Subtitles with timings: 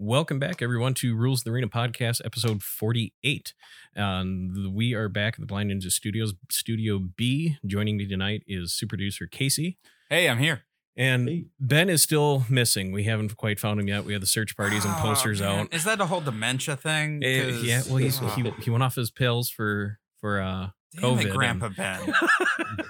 [0.00, 3.52] Welcome back, everyone, to Rules of the Arena podcast, episode 48.
[3.96, 7.56] Um, we are back at the Blind Ninja Studios, Studio B.
[7.66, 9.76] Joining me tonight is super producer Casey.
[10.08, 10.62] Hey, I'm here.
[10.96, 11.44] And Hey.
[11.58, 12.92] Ben is still missing.
[12.92, 14.04] We haven't quite found him yet.
[14.04, 15.58] We have the search parties and Oh, posters man.
[15.66, 15.74] out.
[15.74, 17.22] Is that a whole dementia thing?
[17.24, 20.68] Eh, 'Cause- yeah, well, he's, Oh, he, he went off his pills for for uh,
[20.94, 22.14] damn COVID it, and- Grandpa Ben.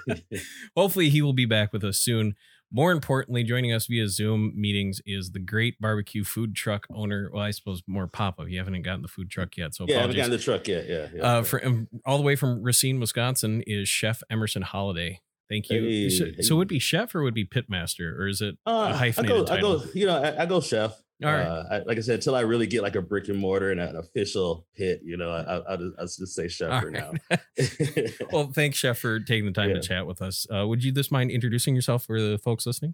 [0.77, 2.35] Hopefully, he will be back with us soon.
[2.71, 7.29] More importantly, joining us via Zoom meetings is the great barbecue food truck owner.
[7.33, 8.45] Well, I suppose more Papa.
[8.47, 10.87] You haven't gotten the food truck yet, so yeah, I haven't gotten the truck yet.
[10.87, 11.21] Yeah, yeah.
[11.21, 15.21] uh, for um, all the way from Racine, Wisconsin, is Chef Emerson Holiday.
[15.49, 15.81] Thank you.
[15.81, 16.41] Hey, so, hey.
[16.41, 19.47] so would be chef or would be pitmaster, or is it a Uh, I hyphenated
[19.47, 21.01] go, I go, you know, I, I go chef.
[21.23, 21.45] All right.
[21.45, 23.79] Uh, I, like I said, until I really get like a brick and mortar and
[23.81, 26.91] an official pit, you know, I, I, I'll, just, I'll just say chef All for
[26.91, 27.11] now.
[28.31, 29.75] well, thanks, Chef, for taking the time Yeah.
[29.75, 30.47] to chat with us.
[30.49, 32.93] Uh, would you just mind introducing yourself for the folks listening?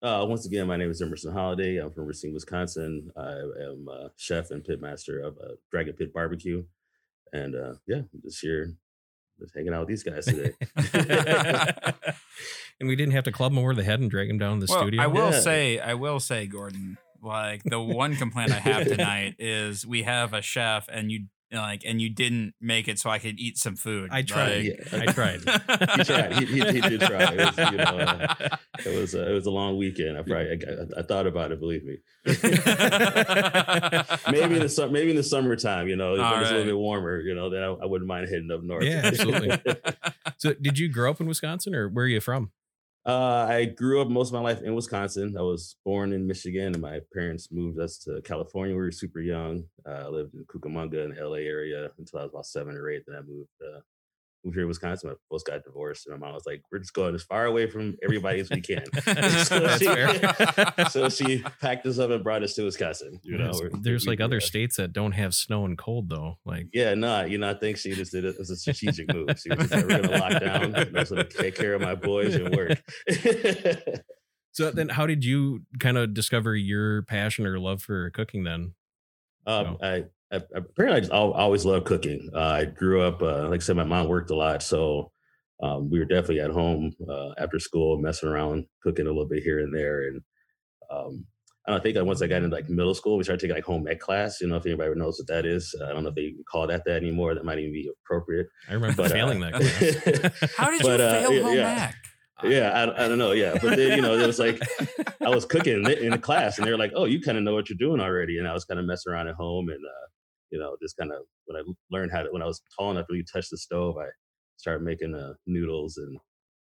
[0.00, 1.76] uh, once again, my name is Emerson Holiday.
[1.76, 3.10] I'm from Racine, Wisconsin.
[3.16, 6.64] I am a chef and pit master of uh, Dragon Pit Barbecue,
[7.32, 8.72] and uh, yeah, I'm just here,
[9.40, 10.52] just hanging out with these guys today.
[12.80, 14.66] and we didn't have to club him over the head and drag him down the
[14.70, 15.02] well, studio.
[15.02, 15.40] I will Yeah.
[15.40, 16.96] say, I will say, Gordon.
[17.22, 21.82] Like the one complaint I have tonight is we have a chef and you like
[21.86, 24.10] and you didn't make it so I could eat some food.
[24.12, 24.66] I tried.
[24.66, 25.00] Like- Yeah.
[25.00, 25.40] I tried.
[25.96, 26.32] he tried.
[26.34, 27.22] He, he, he did try.
[27.32, 28.34] It was, you know, uh,
[28.84, 30.18] it was uh, it was a long weekend.
[30.18, 31.58] I probably I, I, I thought about it.
[31.60, 31.96] Believe me.
[34.30, 36.66] maybe in the summer, maybe in the summertime, you know, when All it's a little
[36.66, 38.84] bit warmer, you know, then I, I wouldn't mind heading up north.
[38.84, 39.58] Yeah, absolutely.
[40.36, 42.50] so, did you grow up in Wisconsin, or where are you from?
[43.08, 45.34] Uh, I grew up most of my life in Wisconsin.
[45.38, 48.74] I was born in Michigan, and my parents moved us to California.
[48.76, 49.64] We were super young.
[49.88, 52.90] Uh, I lived in Cucamonga in the LA area until I was about seven or
[52.90, 53.04] eight.
[53.06, 53.48] Then I moved.
[53.64, 53.80] Uh,
[54.44, 55.10] Moved here to Wisconsin.
[55.10, 57.68] My both got divorced, and my mom was like, "We're just going as far away
[57.68, 58.84] from everybody as we can."
[59.44, 60.20] so, she,
[60.90, 63.18] so she packed us up and brought us to Wisconsin.
[63.24, 64.46] You know, There's- there's we- like other yeah.
[64.46, 66.38] states that don't have snow and cold though.
[66.44, 69.28] Like, Yeah, no, you know, I think she just did it as a strategic move.
[69.38, 70.74] She was like, we're gonna lock down.
[70.74, 72.78] I was gonna take care of my boys and work.
[74.52, 78.44] so then, how did you kind of discover your passion or love for cooking?
[78.44, 78.74] Then,
[79.46, 82.30] um, I, I, I apparently I just always loved cooking.
[82.34, 85.10] Uh, I grew up, uh, like I said, my mom worked a lot, so
[85.62, 89.42] um, we were definitely at home uh, after school, messing around, cooking a little bit
[89.42, 90.02] here and there.
[90.08, 90.20] And
[90.90, 91.24] um,
[91.66, 93.64] I don't think that once I got into like middle school, we started taking like
[93.64, 94.40] home ec class.
[94.40, 96.66] You know, if anybody knows what that is, I don't know if they even call
[96.66, 97.34] that that anymore.
[97.34, 98.46] That might even be appropriate.
[98.68, 100.52] I remember But, uh, failing that class.
[100.56, 101.88] How did But, you uh, fail yeah, home yeah.
[101.88, 101.94] ec?
[102.44, 103.32] yeah, I, I don't know.
[103.32, 104.60] Yeah, but then you know, it was like
[105.20, 107.36] I was cooking in the, in the class, and they were like, "Oh, you kind
[107.36, 109.68] of know what you're doing already." And I was kind of messing around at home,
[109.68, 110.06] and uh,
[110.50, 113.06] you know, just kind of when I learned how to when I was tall enough
[113.06, 114.06] to really touch the stove, I
[114.56, 116.18] started making uh, noodles and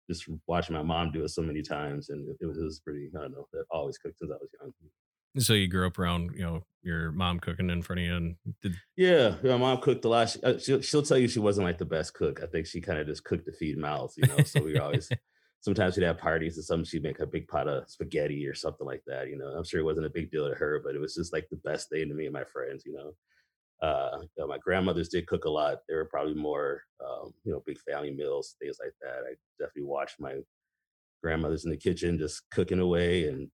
[0.08, 3.10] just watching my mom do it so many times, and it, was, it was pretty.
[3.16, 3.46] I don't know.
[3.54, 4.72] I've always cooked since I was young.
[5.38, 8.36] so you grew up around, you know, your mom cooking in front of you, and
[8.62, 10.30] did Yeah, my mom cooked a lot.
[10.30, 12.42] She, uh, she'll, she'll tell you she wasn't like the best cook.
[12.42, 14.42] I think she kind of just cooked to feed mouths, you know.
[14.44, 15.12] So we were always
[15.60, 18.86] sometimes we'd have parties and sometimes she'd make a big pot of spaghetti or something
[18.86, 19.28] like that.
[19.28, 21.32] You know, I'm sure it wasn't a big deal to her, but it was just
[21.32, 22.84] like the best thing to me and my friends.
[22.86, 23.12] You know,
[23.82, 25.78] uh, you know, my grandmothers did cook a lot.
[25.88, 29.24] They were probably more, um, you know, big family meals, things like that.
[29.24, 30.36] I definitely watched my
[31.22, 33.48] grandmothers in the kitchen just cooking away and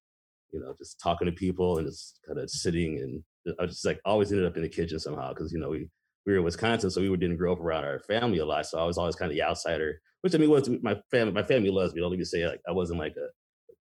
[0.52, 4.00] you know just talking to people and just kind of sitting and I just like
[4.04, 5.88] always ended up in the kitchen somehow because you know we
[6.26, 8.64] we were in Wisconsin, so we were didn't grow up around our family a lot.
[8.66, 11.34] So I was always kind of the outsider, which I mean was my family.
[11.34, 12.00] My family loves me.
[12.00, 13.28] Don't let me say like I wasn't like a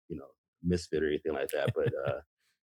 [0.09, 0.25] you know
[0.63, 1.71] misfit or anything like that.
[1.75, 2.19] But uh,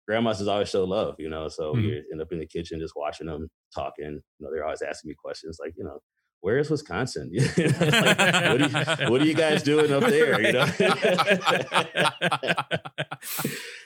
[0.07, 1.49] grandmas just always show love, you know.
[1.49, 4.05] So we end up in the kitchen just watching them talking.
[4.05, 5.99] You know, they're always asking me questions like, you know,
[6.41, 7.33] where is Wisconsin?
[7.57, 8.65] Like, what, do
[9.05, 10.41] you, what are you guys doing up there?
[10.41, 10.63] You know,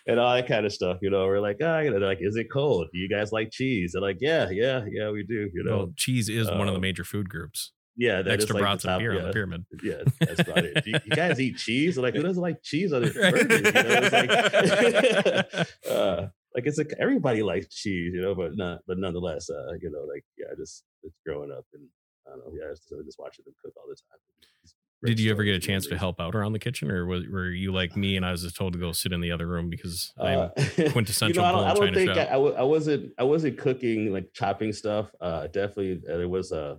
[0.07, 0.99] and all that kind of stuff.
[1.01, 2.89] You know, we're like, ah, you know, like, is it cold?
[2.93, 3.93] Do you guys like cheese?
[3.93, 5.49] They're like, yeah, yeah, yeah, we do.
[5.55, 7.73] You know, well, cheese is one of the um, major food groups.
[7.97, 9.65] Yeah, that Next is to like the brats and top- beer on the pyramid.
[9.83, 10.87] Yeah, that's about it.
[10.87, 11.99] You, you guys eat cheese?
[11.99, 13.51] Like, who doesn't like cheese on their burgers?
[13.51, 18.81] You know, it's like, uh, like it's like everybody likes cheese, you know, but not,
[18.87, 21.85] but nonetheless, uh, you know, like yeah, just it's growing up and
[22.27, 24.19] I don't know, yeah, just, just watching them cook all the time.
[24.63, 27.25] It's Did you ever get a chance to help out around the kitchen, or was,
[27.31, 29.47] were you like me and I was just told to go sit in the other
[29.47, 30.51] room because I'm Uh,
[30.91, 32.25] quintessential you know, I don't, I don't think I?
[32.25, 35.11] I, w- I wasn't I wasn't cooking like chopping stuff.
[35.21, 36.79] Uh, definitely, uh, there was a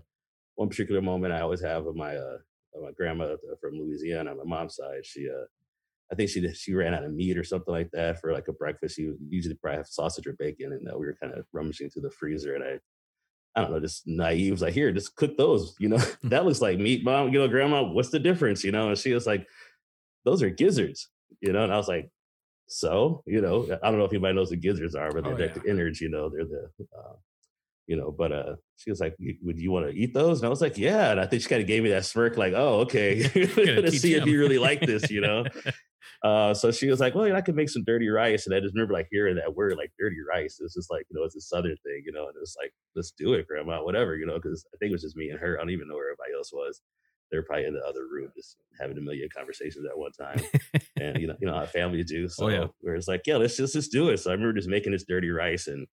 [0.56, 2.38] one particular moment I always have of my uh
[2.74, 5.06] of my grandma from Louisiana on my mom's side.
[5.06, 5.46] She uh
[6.12, 8.54] I think she she ran out of meat or something like that for like a
[8.54, 8.96] breakfast.
[8.98, 12.04] She usually probably have sausage or bacon, and uh, we were kind of rummaging through
[12.04, 12.80] the freezer, and I.
[13.54, 14.54] I don't know, just naive.
[14.54, 15.76] Was like, here, just cook those.
[15.78, 17.34] You know, that looks like meat, mom.
[17.34, 18.64] You know, grandma, what's the difference?
[18.64, 19.46] You know, and she was like,
[20.24, 21.10] those are gizzards.
[21.42, 22.10] You know, and I was like,
[22.68, 25.38] so you know, I don't know if anybody knows what gizzards are, but they're Oh,
[25.38, 25.48] yeah.
[25.54, 26.00] the innards.
[26.00, 27.14] You know, they're the uh,
[27.88, 30.50] you know, but uh, she was like, "Would you want to eat those?" And I
[30.50, 32.82] was like, "Yeah." And I think she kind of gave me that smirk, like, "Oh,
[32.82, 35.46] okay, Gonna see if you really like this," you know.
[36.24, 38.76] Uh, so she was like, "Well, I can make some dirty rice," and I just
[38.76, 40.58] remember like hearing that word, like dirty rice.
[40.60, 42.72] It was just like you know, it's a southern thing, you know, and it's like,
[42.96, 45.40] let's do it, grandma, whatever, you know, because I think it was just me and
[45.40, 45.58] her.
[45.58, 46.82] I don't even know where everybody else was.
[47.32, 50.42] They were probably in the other room, just having a million conversations at one time.
[51.00, 52.28] and you know, you know how families do.
[52.28, 52.66] So Oh, yeah.
[52.82, 54.18] where it's like, yeah, let's just just do it.
[54.18, 55.88] So I remember just making this dirty rice and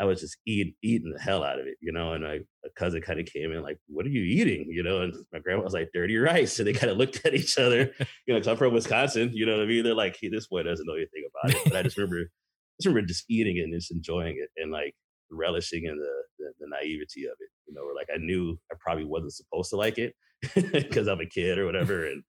[0.00, 2.14] I was just eat, eating the hell out of it, you know.
[2.14, 5.02] And my a cousin kind of came in like, "What are you eating?" You know,
[5.02, 7.92] and my grandma was like, "Dirty rice," and they kind of looked at each other.
[8.26, 9.30] You know, because I'm from Wisconsin.
[9.34, 9.84] You know what I mean?
[9.84, 12.30] They're like, hey, "This boy doesn't know anything about it." But I just remember,
[12.78, 14.94] just remember just eating it and just enjoying it and like
[15.30, 17.50] relishing in the the, the naivety of it.
[17.66, 20.14] You know, where like I knew I probably wasn't supposed to like it
[20.72, 22.22] because I'm a kid or whatever, and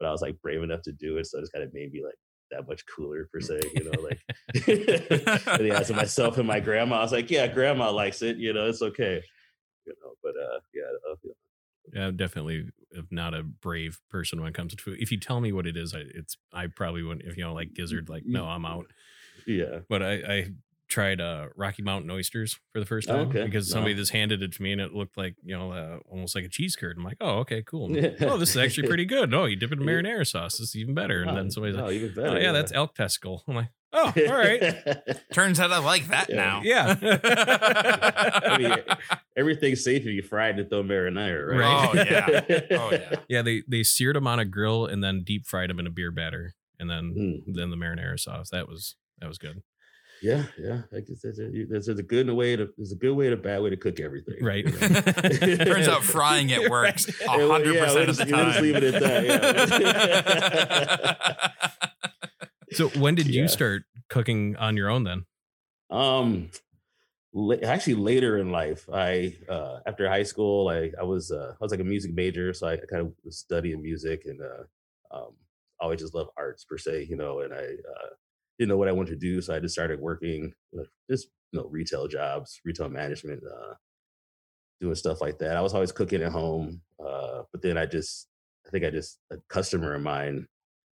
[0.00, 1.92] but I was like brave enough to do it, so it just kind of made
[1.92, 2.14] me like
[2.50, 3.60] that much cooler per se.
[3.74, 4.20] You know, like
[5.58, 8.36] and yeah, so myself and my grandma, I was like, yeah, grandma likes it.
[8.36, 9.22] You know, it's okay.
[9.86, 11.16] You know, but uh, yeah, uh,
[11.92, 12.06] yeah.
[12.06, 12.70] I'm definitely
[13.10, 14.98] not a brave person when it comes to food.
[15.00, 17.26] If you tell me what it is, I it's I probably wouldn't.
[17.26, 18.86] If you know, like gizzard, like no, I'm out.
[19.46, 19.80] yeah.
[19.88, 20.46] But I, I
[20.88, 23.44] tried uh, Rocky Mountain oysters for the first Oh, time okay.
[23.44, 24.00] because somebody No.
[24.00, 26.48] just handed it to me and it looked like you know uh, almost like a
[26.48, 26.96] cheese curd.
[26.96, 27.84] I'm like, oh, okay, cool.
[28.22, 29.30] oh, this is actually pretty good.
[29.30, 30.58] No, you dip it in marinara sauce.
[30.58, 31.22] This is even better.
[31.22, 32.40] And then somebody's like, oh, even oh better.
[32.40, 33.44] yeah, that's elk testicle.
[33.46, 34.74] I'm like, oh, all right.
[35.32, 36.36] Turns out I like that Yeah.
[36.36, 36.60] now.
[36.64, 36.96] Yeah.
[37.62, 38.76] I mean,
[39.36, 41.58] everything's safe if you fry it and throw marinara, right?
[41.58, 41.90] Right.
[41.90, 42.78] Oh, yeah.
[42.78, 43.20] Oh, yeah.
[43.28, 45.90] yeah, they they seared them on a grill and then deep fried them in a
[45.90, 47.14] beer batter and then
[47.48, 47.54] Mm.
[47.54, 48.50] then the marinara sauce.
[48.50, 49.62] That was that was good.
[50.22, 50.82] Yeah, yeah.
[50.94, 53.36] I guess there's a, there's a good way to there's a good way and a
[53.36, 54.42] bad way to cook everything.
[54.44, 54.64] Right.
[54.64, 54.78] you know?
[55.64, 58.64] Turns out frying it works a hundred yeah, percent of the just- we'll just time.
[58.64, 61.52] leave it at that.
[62.72, 63.46] So when did you Yeah.
[63.48, 65.24] start cooking on your own then?
[65.90, 66.50] Um,
[67.62, 71.70] actually, later in life, I uh, after high school, I I was uh, I was
[71.70, 74.64] like a music major, so I kind of was studying music and uh,
[75.16, 75.32] um,
[75.80, 77.40] always just love arts per se, you know.
[77.40, 78.08] And I uh,
[78.58, 80.52] didn't know what I wanted to do, so I just started working
[81.10, 83.74] just you know retail jobs, retail management, uh,
[84.80, 85.56] doing stuff like that.
[85.56, 88.28] I was always cooking at home, uh, but then I just
[88.66, 90.46] I think I just a customer of mine.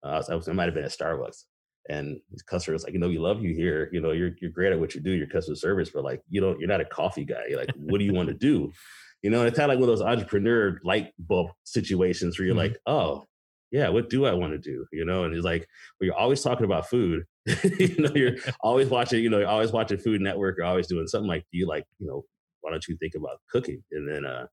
[0.04, 1.44] Uh, I, was, I was I might have been at Starbucks
[1.88, 3.88] and this customer was like, you know, we love you here.
[3.92, 6.40] You know, you're you're great at what you do, your customer service, but like, you
[6.40, 7.44] don't, you're not a coffee guy.
[7.48, 8.72] You're like, what do you want to do?
[9.22, 12.46] You know, and it's kind of like one of those entrepreneur light bulb situations where
[12.46, 12.58] you're Mhm.
[12.70, 13.26] like, oh,
[13.70, 14.86] yeah, what do I want to do?
[14.92, 15.68] You know, and he's like,
[16.00, 17.24] well, you're always talking about food.
[17.78, 20.56] you know, you're always watching, you know, you're always watching Food Network.
[20.58, 22.24] You're always doing something like, you like, you know,
[22.60, 23.82] why don't you think about cooking?
[23.92, 24.46] And then uh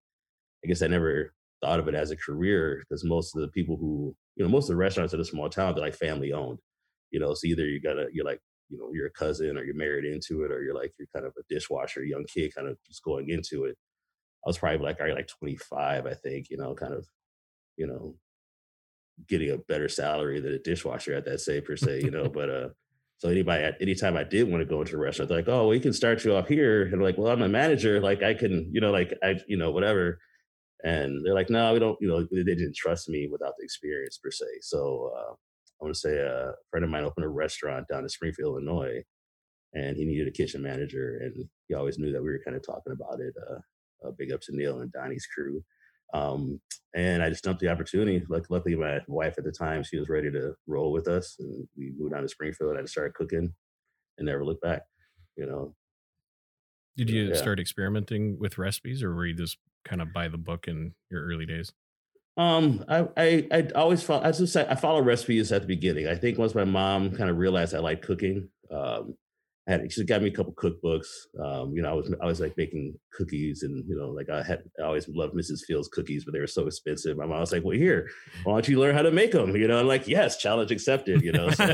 [0.63, 3.77] I guess I never thought of it as a career because most of the people
[3.77, 6.59] who, you know, most of the restaurants in a small town, they're like family owned
[7.11, 8.39] you know so either you gotta you're like
[8.69, 11.25] you know you're a cousin or you're married into it or you're like you're kind
[11.25, 13.75] of a dishwasher young kid kind of just going into it
[14.45, 17.05] i was probably like already like 25 i think you know kind of
[17.77, 18.15] you know
[19.27, 22.49] getting a better salary than a dishwasher at that say per se you know but
[22.49, 22.69] uh
[23.17, 25.67] so anybody at anytime I did want to go into a restaurant, they're like, oh,
[25.67, 26.83] we can start you off here.
[26.83, 27.99] And I'm like, well, I'm a manager.
[27.99, 30.19] Like I can, you know, like I, you know, whatever.
[30.83, 34.19] And they're like, no, we don't, you know, they didn't trust me without the experience
[34.23, 34.45] per se.
[34.61, 38.09] So uh, I want to say a friend of mine opened a restaurant down in
[38.09, 39.01] Springfield, Illinois,
[39.73, 41.19] and he needed a kitchen manager.
[41.23, 43.33] And he always knew that we were kind of talking about it.
[43.49, 45.63] Uh, uh, big up to Neil and Donnie's crew.
[46.13, 46.61] Um,
[46.95, 48.23] and I just jumped the opportunity.
[48.29, 51.35] Like, luckily, my wife at the time, she was ready to roll with us.
[51.39, 52.71] And we moved down to Springfield.
[52.71, 53.53] and I just started cooking
[54.17, 54.83] and never looked back,
[55.35, 55.75] you know.
[56.95, 57.35] Did you Yeah.
[57.35, 61.23] start experimenting with recipes or were you just kind of by the book in your
[61.25, 61.71] early days?
[62.37, 64.23] Um, I I I always follow.
[64.23, 66.07] I just I follow recipes at the beginning.
[66.07, 69.15] I think once my mom kind of realized I like cooking, um,
[69.67, 71.07] I had she got me a couple cookbooks.
[71.43, 74.41] Um, you know, I was I was like making cookies, and you know, like I
[74.41, 75.65] had I always loved Mrs.
[75.65, 77.17] Fields cookies, but they were so expensive.
[77.17, 78.09] My mom was like, "Well, here,
[78.45, 81.21] why don't you learn how to make them?" You know, I'm like, "Yes, challenge accepted."
[81.21, 81.65] You know, so-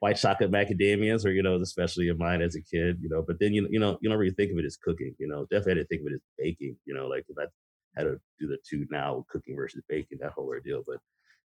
[0.00, 2.98] white chocolate macadamias, or you know, especially of mine as a kid.
[3.00, 5.14] You know, but then you you know you don't really think of it as cooking.
[5.18, 6.76] You know, definitely had to think of it as baking.
[6.84, 7.46] You know, like if I
[7.96, 10.82] had to do the two now, cooking versus baking, that whole ordeal.
[10.86, 10.98] But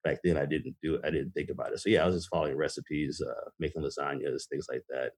[0.03, 1.01] back then, I didn't do it.
[1.05, 1.79] I didn't think about it.
[1.79, 5.12] So yeah, I was just following recipes, uh, making lasagnas, things like that.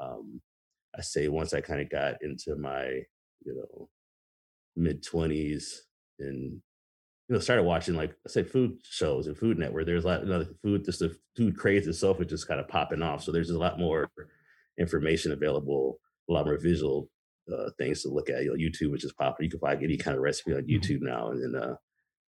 [0.00, 0.40] Um,
[0.96, 3.02] I say once I kind of got into my
[3.44, 3.88] you know
[4.76, 5.86] mid twenties
[6.18, 6.38] and
[7.28, 9.86] you know started watching like I said food shows and Food Network.
[9.86, 10.84] There's a lot of food.
[10.84, 13.22] Just the food craze itself is just kind of popping off.
[13.24, 14.10] So there's a lot more
[14.78, 17.10] information available, a lot more visual
[17.52, 18.44] uh, things to look at.
[18.44, 19.44] You know, YouTube, which is popular.
[19.44, 20.80] You can find any kind of recipe on Mhm.
[20.80, 21.30] YouTube now.
[21.30, 21.76] And then, uh,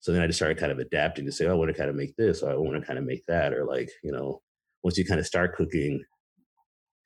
[0.04, 1.88] so then I just started kind of adapting to say, oh, I want to kind
[1.88, 4.42] of make this, or I want to kind of make that, or like, you know,
[4.82, 6.04] once you kind of start cooking,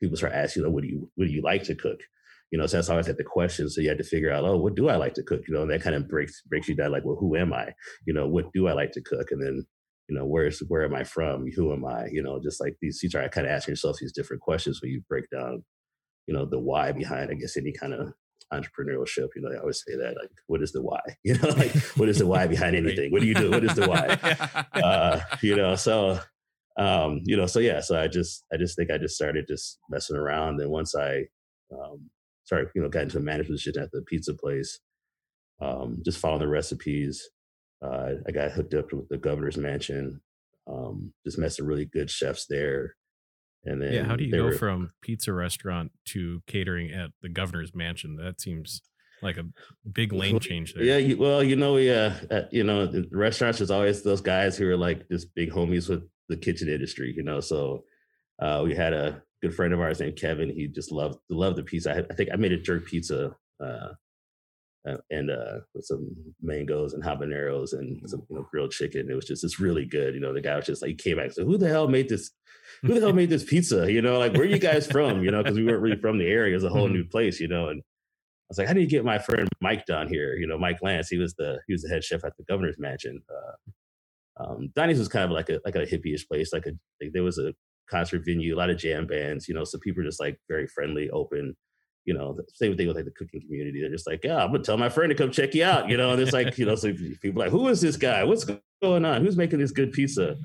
[0.02, 2.00] people start asking, you know, what do you what do you like to cook?
[2.50, 3.70] You know, so that's always like the question.
[3.70, 5.42] So you had to figure out, oh, what do I like to cook?
[5.46, 7.72] You know, and that kind of breaks breaks you down, like, well, who am I?
[8.04, 9.28] You know, what do I like to cook?
[9.30, 9.64] And then,
[10.08, 11.46] you know, where's where am I from?
[11.54, 12.08] Who am I?
[12.10, 14.90] You know, just like these, you try kind of asking yourself these different questions when
[14.90, 15.62] you break down,
[16.26, 18.12] you know, the why behind, I guess, any kind of
[18.52, 19.28] entrepreneurship.
[19.36, 21.00] You know, I always say that, like, what is the why?
[21.24, 23.12] You know, like, what is the why behind anything?
[23.12, 23.50] What do you do?
[23.50, 24.66] What is the why?
[24.82, 26.20] Uh, you know, so
[26.78, 29.78] um, you know, so yeah, so I just I just think I just started just
[29.90, 30.60] messing around.
[30.60, 31.24] And once I
[31.72, 32.08] um,
[32.44, 34.78] started, you know, got into a management position at the pizza place,
[35.60, 37.28] um, just following the recipes.
[37.84, 40.20] Uh, I got hooked up with the governor's mansion.
[40.70, 42.94] Um, just met some really good chefs there.
[43.64, 47.28] And then yeah, how do you go were, from pizza restaurant to catering at the
[47.28, 48.16] governor's mansion?
[48.16, 48.82] That seems
[49.22, 49.44] like a
[49.90, 50.84] big lane change there.
[50.84, 54.56] Yeah, you, well, you know, yeah, uh, you know, the restaurants there's always those guys
[54.56, 57.40] who are like just big homies with the kitchen industry, you know.
[57.40, 57.84] So
[58.40, 60.50] uh, we had a good friend of ours named Kevin.
[60.50, 61.90] He just loved loved the pizza.
[61.90, 63.88] I, had, I think I made a jerk pizza uh,
[65.10, 66.08] and uh, with some
[66.42, 69.10] mangoes and habaneros and some you know grilled chicken.
[69.10, 70.14] It was just it's really good.
[70.14, 71.88] You know, the guy was just like he came back and said, "Who the hell
[71.88, 72.30] made this?
[72.82, 73.90] Who the hell made this pizza?
[73.98, 75.22] You know, like where are you guys from?
[75.22, 76.52] You know, because we weren't really from the area.
[76.52, 76.94] It was a whole mm-hmm.
[76.94, 77.40] new place.
[77.40, 80.36] You know, and I was like, how do you get my friend Mike down here?
[80.36, 81.08] You know, Mike Lance.
[81.08, 83.22] He was the he was the head chef at the governor's mansion.
[83.30, 86.52] Uh, um, Donnie's was kind of like a like a hippie-ish place.
[86.52, 87.52] Like a like there was a
[87.88, 90.66] concert venue, a lot of jam bands, you know, so people are just like very
[90.66, 91.56] friendly, open.
[92.08, 93.82] You know, same thing with like the cooking community.
[93.82, 95.90] They're just like, yeah, I'm gonna tell my friend to come check you out.
[95.90, 98.24] You know, and it's like, you know, so people like, who is this guy?
[98.24, 98.46] What's
[98.82, 99.22] going on?
[99.22, 100.38] Who's making this good pizza?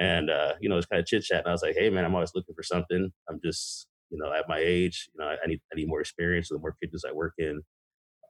[0.00, 1.44] And uh, you know, it's kind of chit chat.
[1.44, 3.12] And I was like, hey man, I'm always looking for something.
[3.30, 6.48] I'm just, you know, at my age, you know, I, need I need more experience.
[6.48, 7.62] The more kitchens I work in,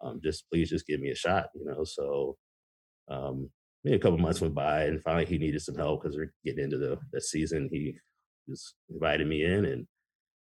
[0.02, 1.46] um, just please just give me a shot.
[1.54, 2.36] You know, so
[3.10, 3.48] um,
[3.82, 6.64] maybe a couple months went by, and finally he needed some help because we're getting
[6.64, 7.70] into the, the season.
[7.72, 7.96] He
[8.46, 9.86] just invited me in and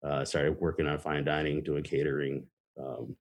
[0.06, 2.46] uh, started working on fine dining, doing catering.
[2.80, 3.16] Um,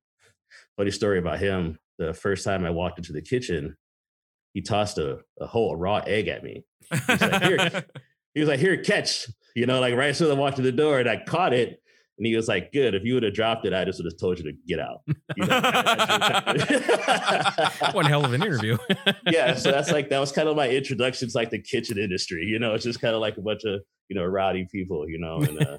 [0.77, 3.77] funny story about him: the first time I walked into the kitchen,
[4.53, 6.65] he tossed a, a whole a raw egg at me.
[6.91, 7.85] He was like, Here,
[8.35, 10.99] he was like, "Here, catch!" You know, like right as I walked to the door,
[11.01, 11.81] and I caught it.
[12.17, 12.95] And he was like, "Good.
[12.95, 15.01] If you would have dropped it, I just would have told you to get out."
[15.37, 15.61] You know,
[17.93, 18.79] One hell of an interview.
[19.31, 22.45] yeah, so that's like that was kind of my introduction to like the kitchen industry.
[22.45, 25.09] You know, it's just kind of like a bunch of you know rowdy people.
[25.09, 25.77] You know, and uh,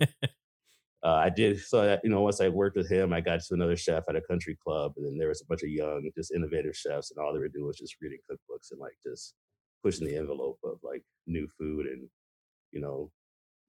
[1.06, 1.86] uh, I did so.
[1.86, 4.22] That, you know, once I worked with him, I got to another chef at a
[4.22, 7.32] country club, and then there was a bunch of young, just innovative chefs, and all
[7.32, 9.36] they were doing was just reading cookbooks and like just
[9.86, 12.10] pushing the envelope of like new food and
[12.72, 13.12] you know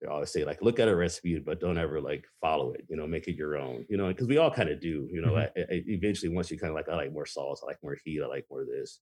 [0.00, 2.96] they always say like look at a recipe but don't ever like follow it you
[2.96, 5.32] know make it your own you know because we all kind of do you know
[5.32, 5.58] mm-hmm.
[5.58, 7.98] I, I, eventually once you kind of like i like more salt i like more
[8.02, 9.00] heat i like more this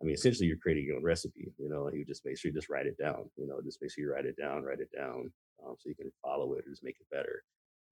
[0.00, 2.50] i mean essentially you're creating your own recipe you know and you just make sure
[2.50, 4.80] you just write it down you know just make sure you write it down write
[4.80, 5.30] it down
[5.66, 7.42] um, so you can follow it or just make it better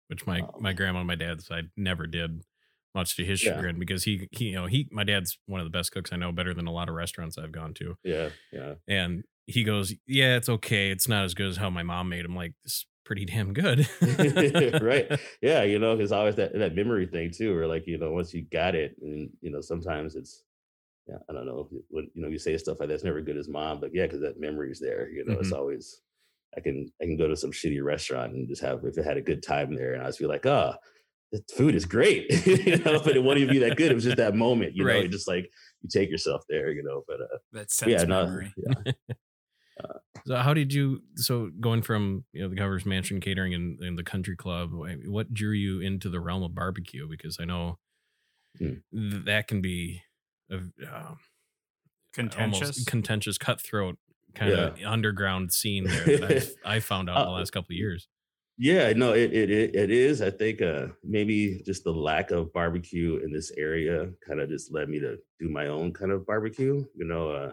[0.09, 2.43] which my um, my grandma on my dad's side never did
[2.95, 3.81] much to his chagrin yeah.
[3.81, 6.33] because he he you know he my dad's one of the best cooks I know
[6.33, 7.97] better than a lot of restaurants I've gone to.
[8.05, 8.75] Yeah, yeah.
[8.87, 10.91] And he goes, "Yeah, it's okay.
[10.91, 12.37] It's not as good as how my mom made them.
[12.37, 13.89] Like it's pretty damn good."
[14.83, 15.11] right.
[15.43, 18.35] Yeah, you know, because always that that memory thing too, or like you know, once
[18.35, 20.45] you got it, and you know, sometimes it's
[21.09, 23.49] yeah, I don't know when you know you say stuff like that's never good as
[23.49, 25.09] mom, but yeah, because that memory's there.
[25.09, 25.43] You know, mm-hmm.
[25.43, 26.01] it's always
[26.57, 29.17] I can I can go to some shitty restaurant and just have if it had
[29.17, 30.75] a good time there, and I just feel like, oh,
[31.33, 33.91] the food is great, you know, but it won't even be that good.
[33.91, 35.05] It was just that moment, you right.
[35.05, 37.03] know, just like you take yourself there, you know.
[37.09, 38.53] But uh, that yeah, memory.
[38.57, 38.93] No, yeah.
[39.83, 39.93] Uh,
[40.27, 43.99] so how did you so going from you know the governor's mansion catering and, and
[43.99, 44.71] the country club
[45.07, 47.79] what drew you into the realm of barbecue because i know
[48.59, 48.75] hmm.
[48.93, 50.03] th- that can be
[50.51, 50.57] a
[50.87, 51.15] uh,
[52.13, 53.97] contentious contentious cutthroat
[54.35, 54.67] kind yeah.
[54.67, 58.09] of underground scene there that i found out in the uh, last couple of years
[58.59, 60.21] yeah, no, it it it is.
[60.21, 64.73] I think uh, maybe just the lack of barbecue in this area kind of just
[64.73, 66.85] led me to do my own kind of barbecue.
[66.95, 67.53] You know, uh,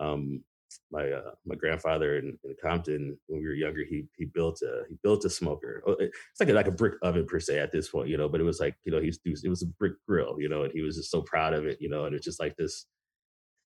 [0.00, 0.44] um,
[0.92, 4.82] my uh, my grandfather in, in, Compton when we were younger, he he built a
[4.88, 5.82] he built a smoker.
[5.86, 8.28] Oh, it's like a, like a brick oven per se at this point, you know.
[8.28, 10.72] But it was like you know he's it was a brick grill, you know, and
[10.72, 12.04] he was just so proud of it, you know.
[12.04, 12.86] And it's just like this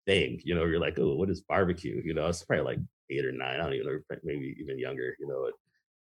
[0.06, 0.64] thing, you know.
[0.64, 2.00] You're like, oh, what is barbecue?
[2.04, 2.78] You know, it's probably like
[3.10, 3.60] eight or nine.
[3.60, 5.50] I don't even know, maybe even younger, you know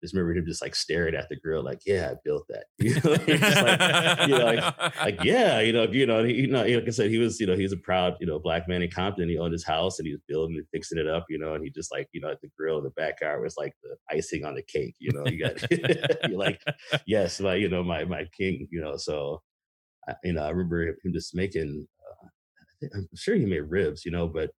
[0.02, 2.96] just remember him just like staring at the grill, like, "Yeah, I built that." You
[2.96, 6.88] know, like, you know, like, like, yeah, you know, you know, he, you know, like
[6.88, 9.30] I said, he was, you know, he's a proud, you know, black man in Compton.
[9.30, 11.64] He owned his house and he was building and fixing it up, you know, and
[11.64, 14.44] he just like, you know, at the grill in the backyard was like the icing
[14.44, 15.26] on the cake, you know.
[15.28, 16.62] You got, you like,
[17.06, 18.98] yes, my, you know, my my king, you know.
[18.98, 19.42] So,
[20.08, 21.88] I, you know, I remember him just making.
[22.94, 24.52] I'm sure he made ribs, you know, but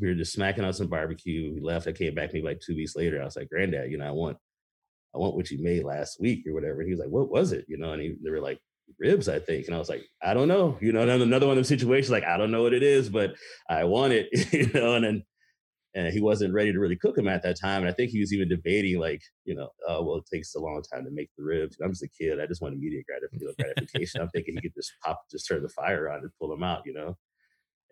[0.00, 1.52] we were just smacking on some barbecue.
[1.54, 1.86] We left.
[1.86, 3.20] I came back maybe like two weeks later.
[3.20, 4.36] I was like, Granddad, you know, I want,
[5.14, 6.82] I want what you made last week or whatever.
[6.82, 7.64] He was like, What was it?
[7.68, 8.58] You know, and he, they were like
[8.98, 9.66] ribs, I think.
[9.66, 10.78] And I was like, I don't know.
[10.80, 13.34] You know, another one of the situations like I don't know what it is, but
[13.68, 14.28] I want it.
[14.52, 15.22] You know, and then
[15.94, 17.82] and he wasn't ready to really cook them at that time.
[17.82, 20.60] And I think he was even debating, like, you know, oh, well, it takes a
[20.60, 21.76] long time to make the ribs.
[21.82, 22.40] I'm just a kid.
[22.40, 24.20] I just want immediate gratification.
[24.22, 26.82] I'm thinking he could just pop, just turn the fire on and pull them out,
[26.86, 27.16] you know.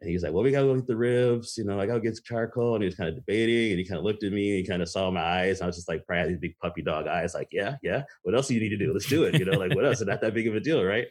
[0.00, 1.94] And he's like, well, we got to go get the ribs, you know, I got
[1.94, 2.74] to get some charcoal.
[2.74, 4.66] And he was kind of debating and he kind of looked at me and he
[4.66, 5.58] kind of saw my eyes.
[5.58, 8.04] And I was just like, probably these big puppy dog eyes, like, yeah, yeah.
[8.22, 8.94] What else do you need to do?
[8.94, 9.38] Let's do it.
[9.38, 10.00] You know, like, what else?
[10.00, 11.06] It's not that big of a deal, right?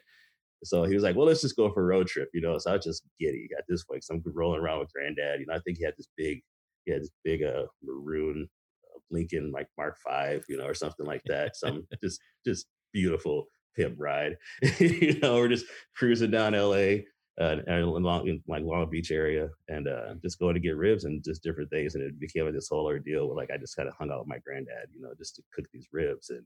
[0.64, 2.58] So he was like, well, let's just go for a road trip, you know.
[2.58, 4.04] So I was just giddy at this point.
[4.04, 5.40] So I'm rolling around with granddad.
[5.40, 6.42] You know, I think he had this big,
[6.86, 8.50] he had this big uh, maroon
[8.86, 11.56] uh, Lincoln like Mark Five, you know, or something like that.
[11.56, 14.36] Some just just beautiful pimp ride.
[14.80, 17.04] you know, we're just cruising down LA
[17.40, 21.06] uh, and long, in like Long Beach area, and uh, just going to get ribs
[21.06, 21.96] and just different things.
[21.96, 24.20] And it became like this whole ordeal where like I just kind of hung out
[24.20, 26.44] with my granddad, you know, just to cook these ribs, and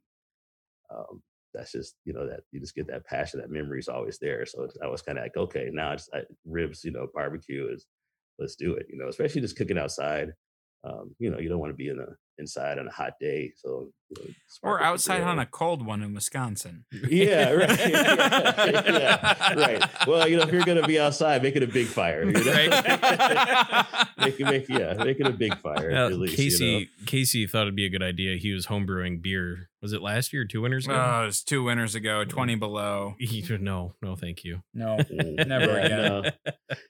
[0.94, 1.22] um,
[1.54, 4.46] that's just you know that you just get that passion, that memory is always there.
[4.46, 7.86] So I was kind of like, okay, now it's I, ribs, you know, barbecue is
[8.40, 10.34] let's do it, you know, especially just cooking outside.
[10.84, 12.08] Um, you know, you don't want to be in a
[12.40, 13.54] inside on a hot day.
[13.58, 16.86] So, you know, or outside on a cold one in Wisconsin.
[17.10, 17.70] Yeah, right.
[17.80, 20.08] yeah, yeah, right.
[20.08, 22.24] Well, you know, if you're going to be outside, make it a big fire.
[22.24, 22.42] You know?
[22.42, 22.70] Right.
[24.18, 25.92] make it, make yeah, make it a big fire.
[25.92, 26.86] Now, least, Casey, you know?
[27.06, 28.38] Casey thought it'd be a good idea.
[28.38, 29.70] He was homebrewing beer.
[29.84, 30.96] Was it last year, two winters ago?
[30.96, 32.25] Oh, it was two winters ago.
[32.25, 33.16] Twenty below.
[33.60, 34.63] no, no, thank you.
[34.74, 36.02] No, never again.
[36.02, 36.24] No.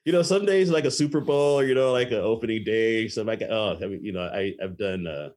[0.05, 3.09] You know, some days like a Super Bowl, or you know, like an opening day.
[3.09, 5.07] So like, oh, I mean, you know, I I've done.
[5.07, 5.29] uh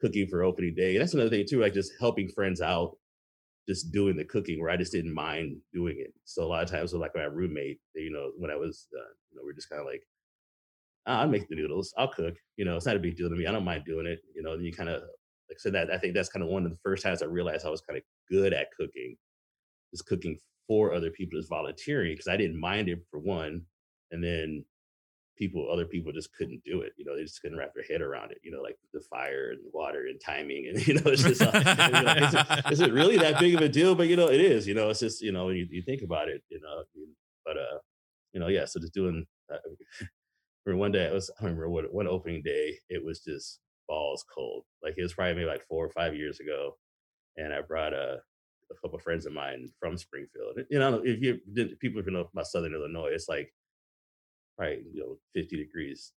[0.00, 0.92] cooking for opening day.
[0.94, 2.96] And that's another thing too, like just helping friends out,
[3.68, 6.14] just doing the cooking where I just didn't mind doing it.
[6.24, 9.12] So a lot of times with like my roommate, you know, when I was, uh,
[9.30, 10.02] you know, we're just kind of like,
[11.06, 13.46] I'll make the noodles, I'll cook, you know, it's not a big deal to me.
[13.46, 14.20] I don't mind doing it.
[14.34, 15.02] You know, and you kind of,
[15.48, 17.26] like I said, that I think that's kind of one of the first times I
[17.26, 19.16] realized I was kind of good at cooking,
[19.92, 23.62] just cooking for other people, just volunteering because I didn't mind it for one.
[24.10, 24.64] And then
[25.36, 26.92] people, other people just couldn't do it.
[26.96, 28.38] You know, they just couldn't wrap their head around it.
[28.42, 31.48] You know, like the fire and water and timing, and you know, it's just, know,
[31.48, 33.94] is, it, is, it really that big of a deal?
[33.94, 34.66] But you know, it is.
[34.66, 36.42] You know, it's just you know, you, you think about it.
[36.48, 36.84] You know,
[37.44, 37.78] but uh,
[38.32, 38.64] you know, yeah.
[38.64, 39.26] So just doing.
[39.52, 39.58] Uh,
[40.64, 44.24] for one day, it was I remember what one opening day, it was just balls
[44.32, 44.64] cold.
[44.82, 46.76] Like it was probably maybe like four or five years ago,
[47.36, 48.20] and I brought a
[48.70, 50.58] a couple of friends of mine from Springfield.
[50.70, 53.52] You know, if you didn't, people if you know about Southern Illinois, it's like
[54.56, 56.12] probably you know 50 degrees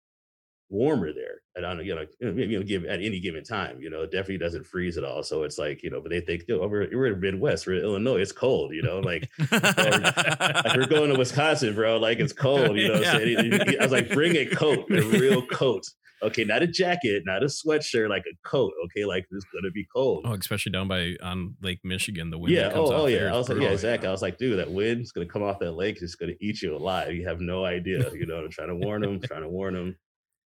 [0.69, 3.89] warmer there and I don't you know you know give at any given time you
[3.89, 6.49] know it definitely doesn't freeze at all so it's like you know but they think
[6.49, 10.89] know, we're, we're in Midwest we're in Illinois it's cold you know like, like we're
[10.89, 13.13] going to Wisconsin bro like it's cold you know yeah.
[13.13, 13.19] so
[13.79, 15.87] I was like bring a coat a real coat
[16.23, 18.73] okay, not a jacket, not a sweatshirt, like a coat.
[18.87, 20.25] Okay, like it's gonna be cold.
[20.27, 22.55] Oh, especially down by on Lake Michigan, the wind.
[22.55, 22.71] Yeah.
[22.75, 23.33] oh, oh yeah.
[23.33, 24.09] I was like, yeah, exactly.
[24.09, 25.99] I was like, dude, that wind's gonna come off that lake.
[26.01, 27.15] It's gonna eat you alive.
[27.15, 28.11] You have no idea.
[28.13, 29.97] You know, I'm trying to warn them, trying to warn them.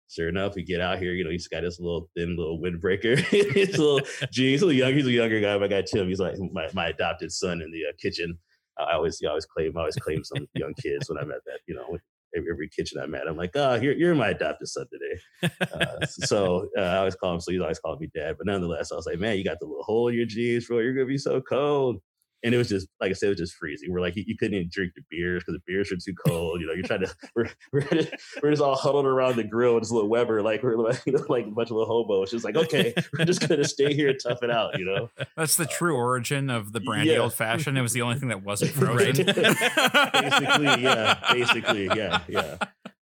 [0.08, 1.13] Sure enough, we get out here.
[1.13, 3.17] You know, he's got this little thin little windbreaker.
[3.54, 4.01] He's a little,
[4.32, 4.93] gee, he's a little young.
[4.93, 5.58] He's a younger guy.
[5.58, 6.08] My guy Tim.
[6.08, 8.38] He's like my, my adopted son in the uh, kitchen.
[8.78, 11.60] I always, I always claim, I always claim some young kids when I'm at that,
[11.65, 11.97] you know,
[12.36, 13.28] every, kitchen I'm at.
[13.28, 15.54] I'm like, oh, you're, you're my adopted son today.
[15.74, 18.36] Uh, so uh, I always call him, so he's always calling me dad.
[18.38, 20.80] But nonetheless, I was like, man, you got the little hole in your jeans, bro.
[20.80, 21.98] You're going to be so cold
[22.45, 23.91] and it was just like I said, it was just freezing.
[23.91, 26.62] We're like you, you couldn't even drink the beers because the beers were too cold.
[26.62, 29.79] You know, you're trying to we're we're, just, we're just all huddled around the grill
[29.79, 32.29] just this little Weber, like we're like, you know, like a bunch of little hobos.
[32.29, 34.77] Just like okay, we're just gonna stay here and tough it out.
[34.77, 37.17] You know, that's the uh, true origin of the brandy yeah.
[37.17, 37.77] old fashioned.
[37.77, 39.25] It was the only thing that wasn't frozen.
[39.25, 42.58] basically, yeah, basically, yeah, yeah,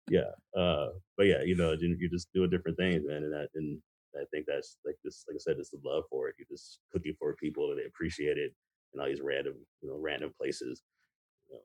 [0.09, 0.59] yeah.
[0.59, 3.81] Uh, but yeah, you know, you're just doing different things, man, and that and
[4.15, 6.35] I think that's like this, like I said, it's the love for it.
[6.37, 8.53] You're just cooking for people and they appreciate it
[8.93, 10.81] in all these random, you know, random places.
[11.49, 11.61] You know.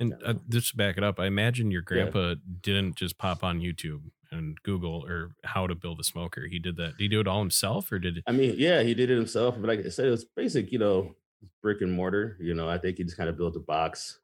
[0.00, 2.34] And uh, just to back it up, I imagine your grandpa yeah.
[2.60, 6.46] didn't just pop on YouTube and Google or how to build a smoker.
[6.46, 6.96] He did that.
[6.98, 8.18] Did he do it all himself, or did?
[8.18, 9.56] It- I mean, yeah, he did it himself.
[9.58, 11.14] But like I said, it was basic, you know,
[11.62, 12.36] brick and mortar.
[12.40, 14.20] You know, I think he just kind of built a box,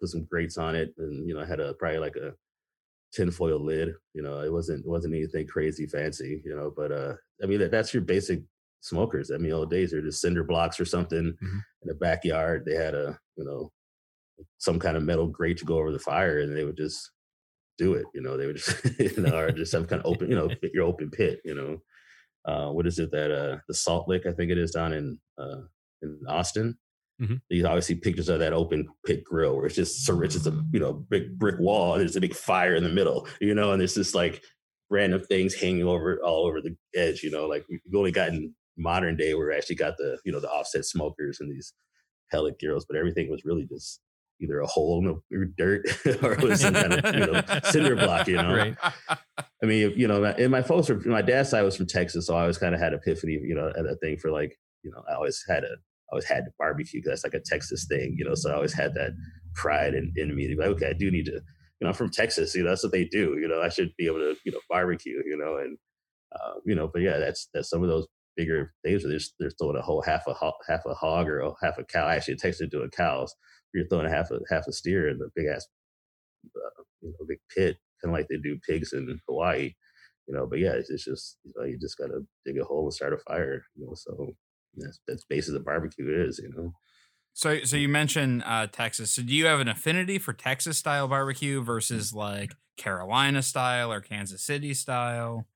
[0.00, 2.34] put some grates on it, and you know, had a probably like a
[3.12, 3.94] tinfoil lid.
[4.14, 6.42] You know, it wasn't it wasn't anything crazy fancy.
[6.44, 8.42] You know, but uh, I mean, that, that's your basic
[8.82, 9.30] smokers.
[9.30, 11.58] I mean, old days they're just cinder blocks or something mm-hmm.
[11.82, 12.64] in the backyard.
[12.66, 13.72] They had a you know
[14.58, 17.10] some kind of metal grate to go over the fire, and they would just
[17.78, 18.04] do it.
[18.14, 20.50] You know, they would just you know, or just some kind of open you know
[20.74, 21.40] your open pit.
[21.44, 21.78] You know,
[22.44, 25.18] uh, what is it that uh, the Salt Lick I think it is down in
[25.38, 25.62] uh,
[26.02, 26.76] in Austin.
[27.20, 27.34] mm-hmm.
[27.48, 30.64] you obviously pictures of that open pit grill where it's just so rich, it's a
[30.72, 33.72] you know big brick wall and there's a big fire in the middle, you know,
[33.72, 34.42] and there's just like
[34.90, 39.16] random things hanging over all over the edge, you know, like we've only gotten modern
[39.16, 41.72] day where we actually got the you know the offset smokers and these
[42.30, 44.00] pellet grills, but everything was really just
[44.40, 45.84] either a hole in the dirt
[46.22, 48.26] or it was some kind of you know cinder block.
[48.26, 48.76] You know, right.
[49.62, 52.34] I mean, you know, and my folks were my dad's side was from Texas, so
[52.34, 55.02] I always kind of had epiphany, you know, at a thing for like, you know,
[55.08, 58.24] I always had a I always had barbecue because that's like a Texas thing, you
[58.24, 58.34] know.
[58.34, 59.12] So I always had that
[59.54, 61.40] pride in, in me to be like, okay, I do need to, you
[61.80, 64.06] know, I'm from Texas, you know, that's what they do, you know, I should be
[64.06, 65.78] able to, you know, barbecue, you know, and
[66.34, 68.06] uh, you know, but yeah, that's that's some of those
[68.36, 70.34] bigger things they're, they're throwing a whole half a
[70.68, 72.08] half a hog or a half a cow.
[72.08, 73.34] Actually, it takes it to a cow's
[73.74, 75.66] you're throwing a half a half a steer in a big ass,
[76.56, 79.72] uh, you know, big pit, kind of like they do pigs in Hawaii,
[80.26, 80.46] you know.
[80.46, 83.12] But yeah, it's, it's just you know you just gotta dig a hole and start
[83.12, 83.94] a fire, you know.
[83.94, 84.34] So
[84.76, 86.72] that's that's basically the barbecue is, you know.
[87.34, 89.12] So, so you mentioned uh, Texas.
[89.12, 94.00] So, do you have an affinity for Texas style barbecue versus like Carolina style or
[94.00, 95.46] Kansas City style?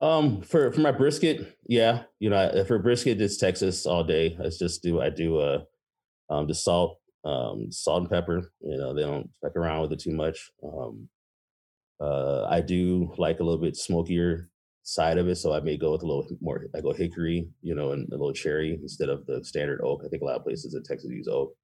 [0.00, 4.36] Um, for for my brisket, yeah, you know, for brisket, it's Texas all day.
[4.40, 5.62] I just do I do uh
[6.30, 8.52] um the salt um, salt and pepper.
[8.60, 10.50] You know, they don't fuck around with it too much.
[10.62, 11.08] Um,
[12.00, 14.48] uh, I do like a little bit smokier
[14.82, 16.64] side of it, so I may go with a little more.
[16.74, 20.02] I go hickory, you know, and a little cherry instead of the standard oak.
[20.04, 21.54] I think a lot of places in Texas use oak.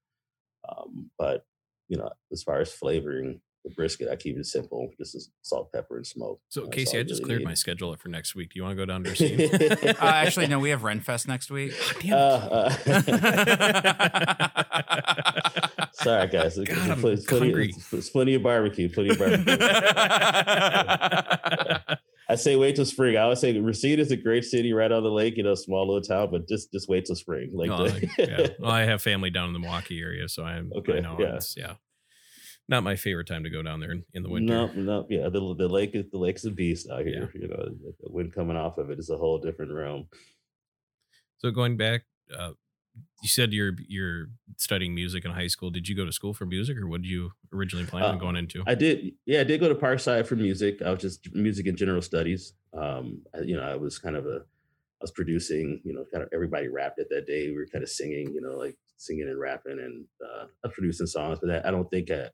[0.69, 1.45] Um, but
[1.89, 5.73] you know, as far as flavoring, the brisket, I keep it simple, just as salt,
[5.73, 6.41] pepper, and smoke.
[6.49, 7.47] So, Casey, I just really cleared need.
[7.47, 8.53] my schedule for next week.
[8.53, 9.49] Do you want to go down to see?
[9.89, 11.73] uh, actually, no, we have Renfest next week.
[12.13, 13.01] Oh, uh, uh,
[15.93, 16.59] sorry, guys.
[16.65, 17.73] God, I'm plenty, plenty,
[18.13, 18.91] plenty of barbecue.
[18.91, 19.57] Plenty of barbecue.
[22.27, 23.17] I say wait till spring.
[23.17, 25.87] I always say Racine is a great city right on the lake, you know, small
[25.87, 27.51] little town, but just just wait till spring.
[27.53, 27.87] Like, oh,
[28.19, 28.49] yeah.
[28.59, 30.99] well, I have family down in the Milwaukee area, so I'm okay.
[30.99, 31.39] I know yeah.
[31.57, 31.75] yeah
[32.69, 34.53] not my favorite time to go down there in, in the winter.
[34.53, 37.31] No, no, yeah, the the lake is the lake's a beast out here.
[37.35, 37.41] Yeah.
[37.43, 37.69] You know,
[38.01, 40.07] the wind coming off of it is a whole different realm.
[41.39, 42.03] So going back,
[42.37, 42.53] uh,
[43.23, 45.71] you said you're you're studying music in high school.
[45.71, 48.19] Did you go to school for music, or what did you originally plan uh, on
[48.19, 48.63] going into?
[48.67, 49.13] I did.
[49.27, 50.81] Yeah, I did go to Parkside for music.
[50.81, 52.55] I was just music and general studies.
[52.73, 55.81] Um, I, you know, I was kind of a I was producing.
[55.85, 57.49] You know, kind of everybody rapped it that day.
[57.49, 58.33] We were kind of singing.
[58.33, 61.39] You know, like singing and rapping, and uh, I was producing songs.
[61.41, 62.29] But that, I don't think I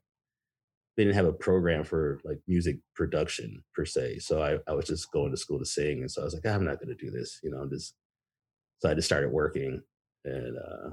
[1.01, 4.19] they didn't have a program for like music production per se.
[4.19, 6.01] So I, I was just going to school to sing.
[6.01, 7.95] And so I was like, I'm not going to do this, you know, I'm just,
[8.77, 9.81] so I just started working
[10.25, 10.89] and, uh,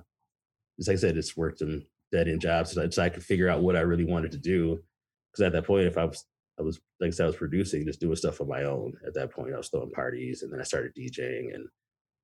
[0.78, 3.50] just like I said, just worked in dead end jobs so, so I could figure
[3.50, 4.78] out what I really wanted to do.
[5.36, 6.24] Cause at that point, if I was,
[6.58, 8.94] I was, like I said, I was producing, just doing stuff on my own.
[9.06, 11.68] At that point, I was throwing parties and then I started DJing and,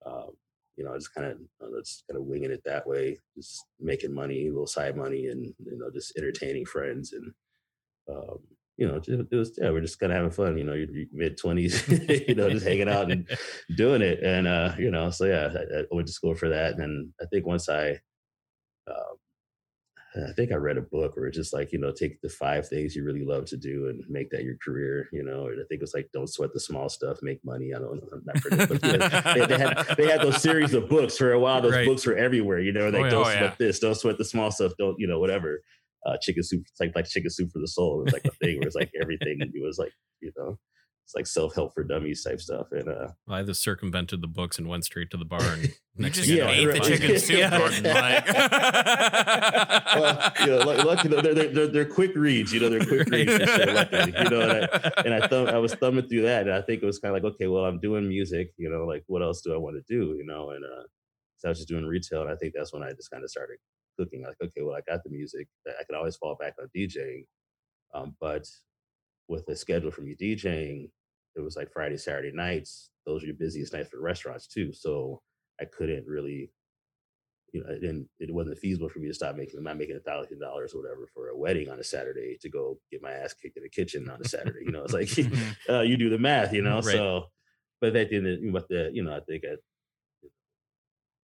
[0.06, 0.30] um,
[0.78, 1.38] you know, I just kind of,
[1.84, 5.44] just kind of winging it that way, just making money, a little side money, and
[5.44, 7.30] you know, just entertaining friends and
[8.08, 8.38] um,
[8.76, 10.58] you know, it was yeah, we're just kind of having fun.
[10.58, 11.86] You know, your, mid twenties,
[12.28, 13.28] you know, just hanging out and
[13.76, 16.72] doing it, and uh, you know, so yeah, I, I, went to school for that,
[16.72, 17.90] and then I think once I,
[18.88, 19.16] um,
[20.28, 22.68] I think I read a book where it's just like you know, take the five
[22.68, 25.08] things you really love to do and make that your career.
[25.12, 27.74] You know, and I think it was like don't sweat the small stuff, make money.
[27.74, 31.16] I don't know, I'm not but they, they, had they had those series of books
[31.16, 31.62] for a while.
[31.62, 31.86] Those right.
[31.86, 32.58] books were everywhere.
[32.58, 33.54] You know, like oh, don't oh, sweat yeah.
[33.56, 35.60] this, don't sweat the small stuff, don't you know, whatever
[36.06, 36.64] uh, chicken soup.
[36.70, 38.00] It's like like chicken soup for the soul.
[38.00, 40.58] It was like a thing where it's like everything it was like you know
[41.04, 42.68] it's like self help for dummies type stuff.
[42.72, 45.42] And uh, well, I just circumvented the books and went straight to the bar.
[45.42, 47.58] And next thing yeah, ate the chicken soup, yeah.
[47.58, 47.84] Gordon.
[47.84, 48.32] Like.
[49.94, 52.52] well, you know, like, lucky, they're, they're, they're, they're quick reads.
[52.52, 53.32] You know, they're quick reads.
[53.32, 56.62] Lucky, you know, and I, and I thumb, I was thumbing through that, and I
[56.62, 58.52] think it was kind of like, okay, well, I'm doing music.
[58.56, 60.14] You know, like what else do I want to do?
[60.16, 60.84] You know, and uh,
[61.36, 63.30] so I was just doing retail, and I think that's when I just kind of
[63.30, 63.58] started
[63.98, 64.22] cooking.
[64.22, 65.48] Like, okay, well, I got the music.
[65.66, 67.24] I could always fall back on DJing.
[67.94, 68.46] Um, but
[69.28, 70.90] with the schedule from you DJing,
[71.36, 72.90] it was like Friday, Saturday nights.
[73.06, 74.72] Those are your busiest nights for restaurants too.
[74.72, 75.20] So
[75.60, 76.50] I couldn't really,
[77.52, 79.58] you know, and it wasn't feasible for me to stop making.
[79.58, 82.48] I'm not making a thousand dollars or whatever for a wedding on a Saturday to
[82.48, 84.60] go get my ass kicked in the kitchen on a Saturday.
[84.64, 85.10] you know, it's like
[85.68, 86.52] uh, you do the math.
[86.52, 86.84] You know, right.
[86.84, 87.26] so.
[87.80, 88.50] But that didn't.
[88.50, 89.58] but the you know, I think at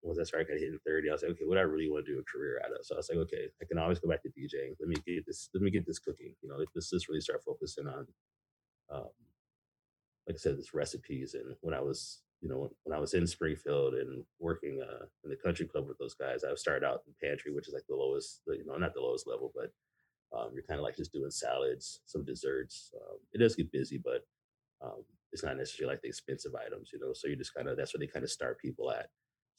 [0.03, 2.07] once I started kind of hitting 30, I was like, okay, what I really want
[2.07, 2.85] to do a career out of.
[2.87, 4.77] So I was like, okay, I can always go back to DJing.
[4.81, 6.35] Let me get this, let me get this cooking.
[6.43, 8.07] You know, let's just really start focusing on
[8.91, 9.11] um,
[10.27, 11.35] like I said, this recipes.
[11.35, 15.31] And when I was, you know, when I was in Springfield and working uh, in
[15.31, 17.87] the country club with those guys, I started out in the pantry, which is like
[17.89, 19.73] the lowest, you know, not the lowest level, but
[20.37, 22.93] um, you're kind of like just doing salads, some desserts.
[22.95, 24.25] Um, it does get busy, but
[24.83, 27.13] um, it's not necessarily like the expensive items, you know.
[27.13, 29.09] So you just kind of that's where they kind of start people at.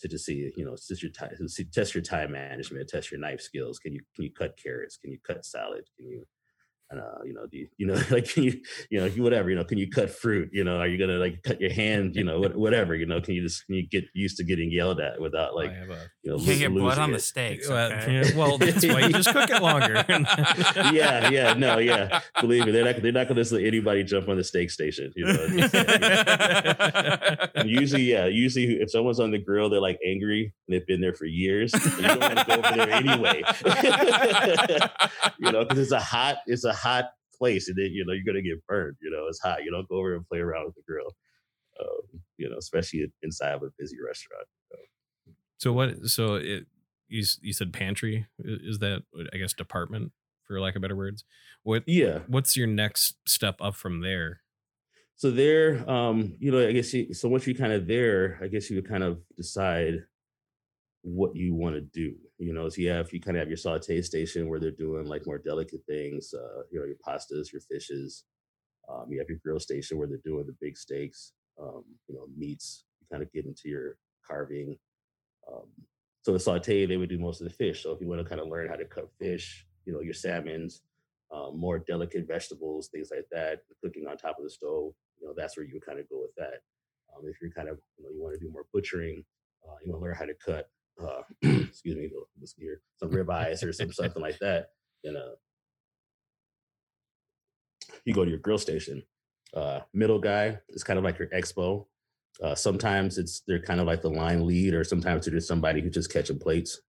[0.01, 1.29] To just see, you know, test your time,
[1.73, 3.79] test your time management, test your knife skills.
[3.79, 4.97] Can you can you cut carrots?
[4.97, 5.85] Can you cut salad?
[5.97, 6.25] Can you
[6.99, 9.63] uh, you know, do you, you know, like, can you, you know, whatever, you know,
[9.63, 10.49] can you cut fruit?
[10.51, 12.15] You know, are you gonna like cut your hand?
[12.15, 14.99] You know, whatever, you know, can you just can you get used to getting yelled
[14.99, 17.13] at without like, a, you know, you get blood on it.
[17.13, 17.69] the steaks.
[17.69, 18.33] Okay?
[18.35, 19.93] Well, well, that's why you just cook it longer.
[20.93, 22.21] yeah, yeah, no, yeah.
[22.39, 25.11] Believe me, they're not they're not gonna let anybody jump on the steak station.
[25.15, 25.33] You know,
[27.65, 31.13] usually, yeah, usually if someone's on the grill, they're like angry and they've been there
[31.13, 31.73] for years.
[31.73, 33.43] you don't want to go over there anyway.
[35.39, 38.25] you know, because it's a hot, it's a hot place, and then you know you're
[38.25, 38.97] gonna get burned.
[39.01, 39.63] You know, it's hot.
[39.63, 41.15] You don't go over and play around with the grill.
[41.79, 44.47] Um, you know, especially inside of a busy restaurant.
[45.57, 46.07] So what?
[46.07, 46.65] So it
[47.07, 50.11] you you said pantry is that I guess department
[50.43, 51.23] for lack of better words.
[51.63, 51.83] What?
[51.87, 52.19] Yeah.
[52.27, 54.41] What's your next step up from there?
[55.15, 57.29] So there, um, you know, I guess you, so.
[57.29, 60.03] Once you kind of there, I guess you would kind of decide
[61.03, 62.15] what you want to do.
[62.37, 65.05] You know, so you have you kind of have your saute station where they're doing
[65.05, 68.23] like more delicate things, uh, you know, your pastas, your fishes.
[68.89, 72.25] Um, you have your grill station where they're doing the big steaks, um, you know,
[72.37, 72.85] meats.
[72.99, 74.77] You kind of get into your carving.
[75.51, 75.67] Um,
[76.23, 77.83] so the saute, they would do most of the fish.
[77.83, 80.13] So if you want to kind of learn how to cut fish, you know, your
[80.13, 80.81] salmons,
[81.33, 85.33] um, more delicate vegetables, things like that, cooking on top of the stove, you know,
[85.35, 86.61] that's where you would kind of go with that.
[87.15, 89.23] Um, if you're kind of, you know, you want to do more butchering,
[89.67, 90.69] uh, you want to learn how to cut
[91.01, 92.09] uh, excuse me,
[92.57, 94.67] here, some ribeyes or some something like that,
[95.03, 95.35] then uh,
[98.05, 99.03] you go to your grill station.
[99.55, 101.85] Uh, middle guy is kind of like your expo.
[102.41, 105.81] Uh, sometimes it's they're kind of like the line lead, or sometimes they're just somebody
[105.81, 106.79] who's just catching plates.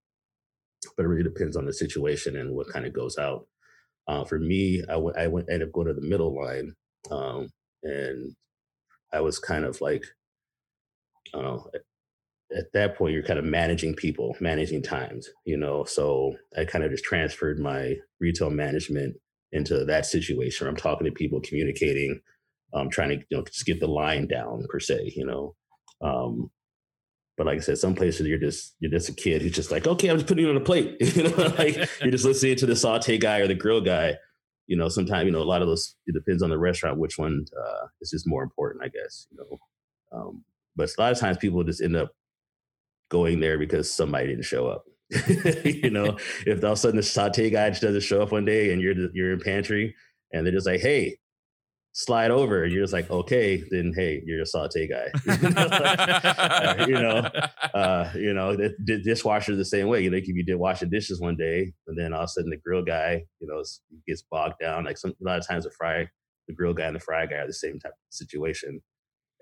[0.97, 3.47] But it really depends on the situation and what kind of goes out.
[4.07, 6.73] Uh, for me, I went I went ended up going to the middle line,
[7.11, 7.49] um,
[7.83, 8.35] and
[9.13, 10.03] I was kind of like,
[11.33, 11.71] I don't know,
[12.57, 16.83] at that point you're kind of managing people managing times you know so i kind
[16.83, 19.15] of just transferred my retail management
[19.51, 22.19] into that situation i'm talking to people communicating
[22.73, 25.55] um, trying to you know just get the line down per se you know
[26.01, 26.49] um,
[27.37, 29.87] but like I said, some places you're just you're just a kid who's just like,
[29.87, 30.97] okay, I'm just putting it on a plate.
[31.15, 34.15] you know, like you're just listening to the saute guy or the grill guy.
[34.67, 35.95] You know, sometimes you know a lot of those.
[36.05, 39.27] It depends on the restaurant which one uh, is just more important, I guess.
[39.31, 40.43] You know, um,
[40.75, 42.11] but a lot of times people just end up
[43.13, 44.85] going there because somebody didn't show up.
[45.63, 48.43] you know, if all of a sudden the saute guy just doesn't show up one
[48.43, 49.95] day and you're you're in pantry
[50.33, 51.15] and they're just like, hey,
[51.93, 55.11] slide over, and you're just like, okay, then hey, you're a saute guy.
[56.87, 57.29] you know,
[57.75, 60.01] uh, you know, the, the dishwasher the same way.
[60.01, 62.49] You know, if you did washing dishes one day, and then all of a sudden
[62.49, 63.63] the grill guy, you know,
[64.07, 64.85] gets bogged down.
[64.85, 66.07] Like some a lot of times the fry,
[66.47, 68.81] the grill guy and the fry guy are the same type of situation.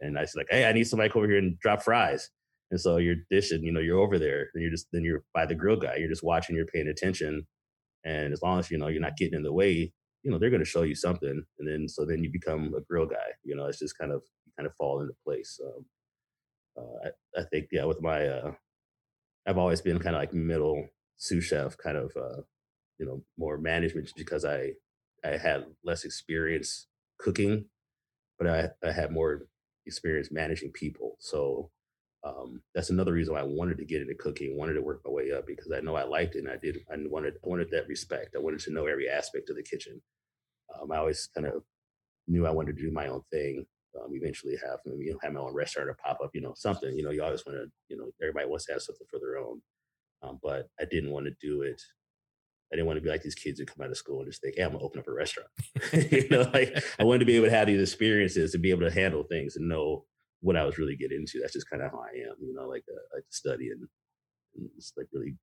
[0.01, 2.29] And I was like, hey, I need somebody over here and drop fries.
[2.71, 5.45] And so you're dishing, you know, you're over there and you're just, then you're by
[5.45, 7.45] the grill guy, you're just watching, you're paying attention.
[8.05, 9.91] And as long as, you know, you're not getting in the way,
[10.23, 11.43] you know, they're going to show you something.
[11.59, 14.21] And then, so then you become a grill guy, you know, it's just kind of,
[14.45, 15.59] you kind of fall into place.
[15.59, 15.85] So
[16.81, 18.51] uh, I, I think, yeah, with my, uh,
[19.45, 22.41] I've always been kind of like middle sous chef, kind of, uh,
[22.99, 24.71] you know, more management because I,
[25.25, 26.87] I had less experience
[27.19, 27.65] cooking,
[28.39, 29.47] but I, I had more
[29.85, 31.17] experience managing people.
[31.19, 31.69] So
[32.23, 35.11] um, that's another reason why I wanted to get into cooking, wanted to work my
[35.11, 36.77] way up because I know I liked it and I did.
[36.91, 38.35] I wanted I wanted that respect.
[38.35, 40.01] I wanted to know every aspect of the kitchen.
[40.79, 41.63] Um, I always kind of
[42.27, 43.65] knew I wanted to do my own thing.
[43.99, 46.95] Um, eventually, have you know have my own restaurant or pop up, you know, something.
[46.95, 49.37] You know, you always want to, you know, everybody wants to have something for their
[49.37, 49.61] own.
[50.21, 51.81] Um, but I didn't want to do it.
[52.71, 54.41] I didn't want to be like these kids who come out of school and just
[54.41, 55.49] think, "Hey, I'm gonna open up a restaurant."
[55.93, 58.87] you know, like I wanted to be able to have these experiences to be able
[58.87, 60.05] to handle things and know
[60.41, 61.39] what I was really getting into.
[61.39, 63.87] That's just kind of how I am, you know, like uh, I like study and,
[64.55, 65.35] and, just like really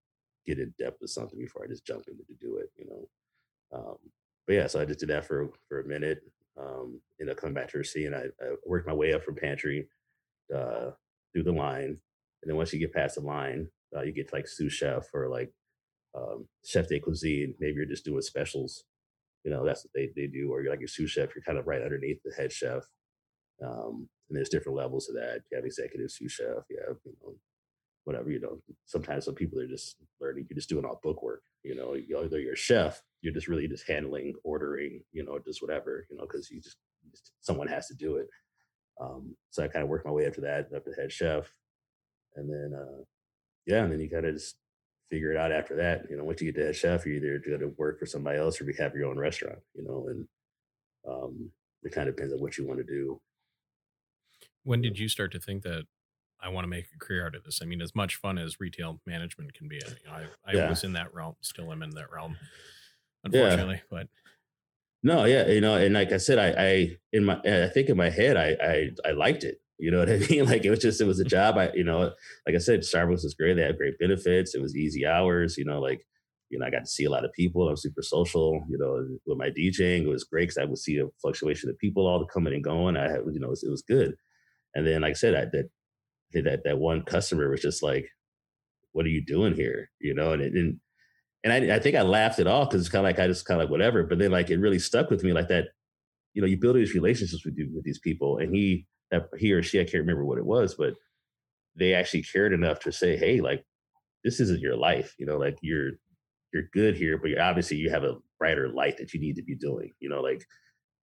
[0.47, 3.79] get in depth with something before I just jump into to do it, you know.
[3.79, 3.97] Um,
[4.47, 6.21] but yeah, so I just did that for for a minute.
[6.59, 8.15] Um, ended up coming back to Racine.
[8.15, 9.87] I, I worked my way up from pantry
[10.55, 10.91] uh,
[11.33, 11.85] through the line,
[12.43, 15.05] and then once you get past the line, uh, you get to like sous chef
[15.15, 15.53] or like
[16.17, 17.55] um, chef de cuisine.
[17.61, 18.85] Maybe you're just doing specials.
[19.45, 20.51] You know, that's what they, they do.
[20.51, 22.83] Or you're like your sous chef, you're kind of right underneath the head chef.
[23.65, 25.41] Um, and there's different levels of that.
[25.51, 27.35] You have executive sous chef, you have, you know,
[28.05, 31.43] whatever, you know, sometimes some people are just learning, you're just doing all book work,
[31.63, 35.61] you know, either you're a chef, you're just really just handling, ordering, you know, just
[35.61, 36.77] whatever, you know, because you just,
[37.41, 38.29] someone has to do it.
[39.01, 41.53] Um, so I kind of worked my way up to that, up to head chef.
[42.37, 43.03] And then, uh,
[43.67, 44.57] yeah, and then you kind of just
[45.11, 46.07] figure it out after that.
[46.11, 48.39] You know, once you get to head chef, you're either going to work for somebody
[48.39, 50.27] else or you have your own restaurant, you know, and
[51.09, 51.51] um,
[51.83, 53.21] it kind of depends on what you want to do
[54.65, 55.87] when did you start to think that
[56.41, 57.61] I want to make a career out of this.
[57.63, 60.69] I mean, as much fun as retail management can be, you know, I, I Yeah.
[60.69, 62.39] was in that realm, still am in that realm,
[63.25, 63.83] unfortunately.
[63.91, 64.09] But
[65.03, 67.97] No, yeah, you know, and like I said, I, I in my, I think in
[67.97, 69.59] my head, I, I, I liked it.
[69.79, 70.47] You know what I mean?
[70.47, 71.57] Like it was just, it was a job.
[71.57, 72.13] I, you know,
[72.47, 73.55] like I said, Starbucks was great.
[73.55, 74.55] They had great benefits.
[74.55, 75.57] It was easy hours.
[75.57, 76.05] You know, like,
[76.51, 77.69] you know, I got to see a lot of people.
[77.69, 78.55] I'm super social.
[78.69, 81.79] You know, with my DJing, it was great because I would see a fluctuation of
[81.79, 82.97] people all the coming and going.
[82.97, 84.17] I had, you know, it was, it was good.
[84.79, 85.71] And then, like I said, I that
[86.45, 88.09] that that one customer was just like,
[88.93, 90.55] "What are you doing here?" You know, and it.
[91.45, 93.45] And I, I think I laughed it off because it's kind of like I just
[93.45, 94.05] kind of like whatever.
[94.05, 95.67] But then like it really stuck with me like that.
[96.35, 99.63] You know, you build these relationships with with these people, and he that he or
[99.63, 100.95] she I can't remember what it was, but
[101.77, 103.65] they actually cared enough to say, "Hey, like
[104.25, 105.15] this isn't your life.
[105.19, 105.93] You know, like you're
[106.55, 109.57] you're good here, but obviously you have a brighter light that you need to be
[109.57, 109.93] doing.
[110.01, 110.45] You know, like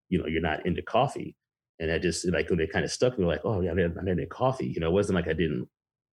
[0.09, 1.35] you know you're not into coffee."
[1.79, 4.29] And I just like when it kind of stuck me, like, "Oh yeah, I'm not
[4.29, 5.67] coffee." You know, it wasn't like I didn't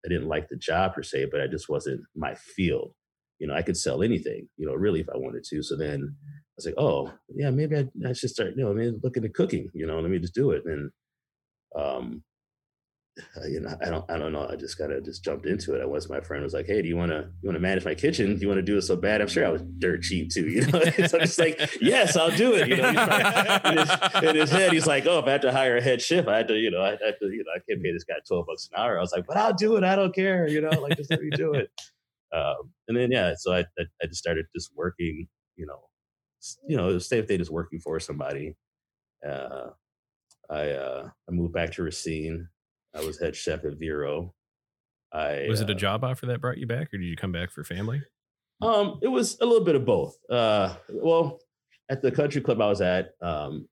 [0.06, 2.94] I didn't like the job per se, but I just wasn't my field
[3.40, 5.64] you know, I could sell anything, you know, really if I wanted to.
[5.64, 8.74] So then I was like, oh, yeah, maybe I, I should start, you know, I
[8.74, 10.64] mean, look into cooking, you know, let me just do it.
[10.66, 10.92] And,
[11.76, 12.24] um,
[13.48, 14.48] you know, I don't, I don't know.
[14.50, 15.82] I just kind of just jumped into it.
[15.82, 17.86] I was, my friend was like, Hey, do you want to, you want to manage
[17.86, 18.36] my kitchen?
[18.36, 19.22] Do you want to do it so bad?
[19.22, 20.80] I'm sure I was dirt cheap too, you know?
[21.08, 22.70] so I'm just like, yes, I'll do it.
[22.70, 25.52] You know, like, in, his, in his head, he's like, oh, if I have to
[25.52, 27.60] hire a head chef, I had to, you know, I had to, you know, I
[27.68, 28.98] can't pay this guy 12 bucks an hour.
[28.98, 29.84] I was like, but I'll do it.
[29.84, 30.48] I don't care.
[30.48, 31.70] You know, like just let me do it.
[32.32, 35.80] Um, and then yeah, so I, I I just started just working, you know,
[36.68, 38.56] you know, say if they just working for somebody.
[39.28, 39.70] Uh,
[40.50, 42.48] I uh, I moved back to Racine.
[43.00, 44.34] I was head chef at Vero.
[45.12, 47.32] I was it a uh, job offer that brought you back, or did you come
[47.32, 48.02] back for family?
[48.62, 50.18] Um, it was a little bit of both.
[50.30, 51.40] Uh, well,
[51.90, 53.68] at the country club I was at, um,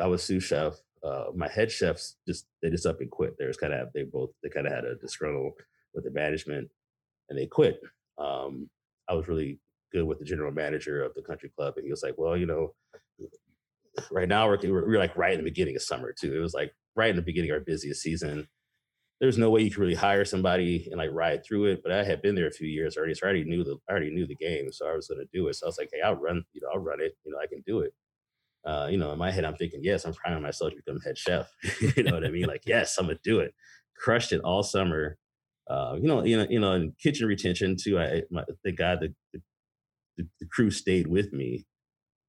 [0.00, 0.74] I was sous chef.
[1.04, 3.36] Uh, my head chefs just they just up and quit.
[3.38, 5.52] They was kind of they both they kind of had a disgruntle
[5.94, 6.68] with the management,
[7.28, 7.80] and they quit.
[8.18, 8.68] Um,
[9.08, 9.60] I was really
[9.92, 12.46] good with the general manager of the country club, and he was like, "Well, you
[12.46, 12.74] know,
[14.10, 16.34] right now we're we're, we're like right in the beginning of summer too.
[16.34, 18.48] It was like right in the beginning of our busiest season."
[19.20, 21.80] There's no way you could really hire somebody and like ride through it.
[21.82, 23.92] But I had been there a few years already, so I already knew the I
[23.92, 25.54] already knew the game, so I was going to do it.
[25.56, 26.44] So I was like, "Hey, I'll run.
[26.52, 27.16] You know, I'll run it.
[27.24, 27.94] You know, I can do it."
[28.64, 31.16] Uh, you know, in my head, I'm thinking, "Yes, I'm priming myself to become head
[31.16, 31.50] chef."
[31.96, 32.46] you know what I mean?
[32.46, 33.54] Like, yes, I'm gonna do it.
[33.96, 35.16] Crushed it all summer.
[35.68, 37.98] Uh, you know, you know, you know, in kitchen retention too.
[37.98, 41.64] I, my, thank God the, the the crew stayed with me.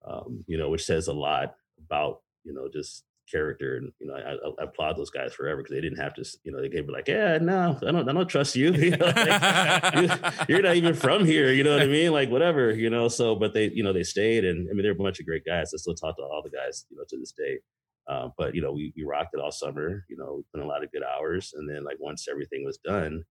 [0.09, 4.15] Um, you know, which says a lot about you know just character and you know
[4.15, 6.87] I, I applaud those guys forever because they didn't have to you know they gave
[6.87, 10.09] me like yeah no I don't I don't trust you, you know, like, you
[10.47, 12.11] you're not even from here you know what I mean?
[12.11, 13.07] Like whatever you know?
[13.07, 15.45] So but they you know they stayed and I mean they're a bunch of great
[15.45, 17.59] guys I still talk to all the guys you know to this day.
[18.07, 20.65] Uh, but you know we we rocked it all summer you know we put in
[20.65, 23.23] a lot of good hours and then like once everything was done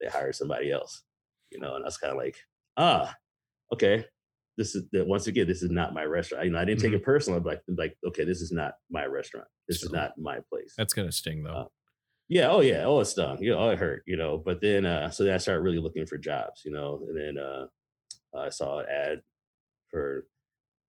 [0.00, 1.02] they hired somebody else
[1.50, 1.74] you know?
[1.74, 2.36] And I was kind of like
[2.76, 3.12] ah
[3.72, 4.04] okay
[4.56, 6.92] this is that once again this is not my restaurant you know I didn't take
[6.92, 10.38] it personal I'm like like okay this is not my restaurant this is not my
[10.48, 11.50] place That's gonna sting though.
[11.50, 11.64] Uh,
[12.28, 12.50] yeah.
[12.50, 12.84] Oh, yeah.
[12.84, 13.38] Oh, it stung.
[13.40, 13.54] Yeah.
[13.54, 14.02] Oh, it hurt.
[14.06, 14.38] You know.
[14.38, 16.62] But then, uh, so then I started really looking for jobs.
[16.64, 17.66] You know, and then uh,
[18.36, 19.20] I saw an ad
[19.90, 20.26] for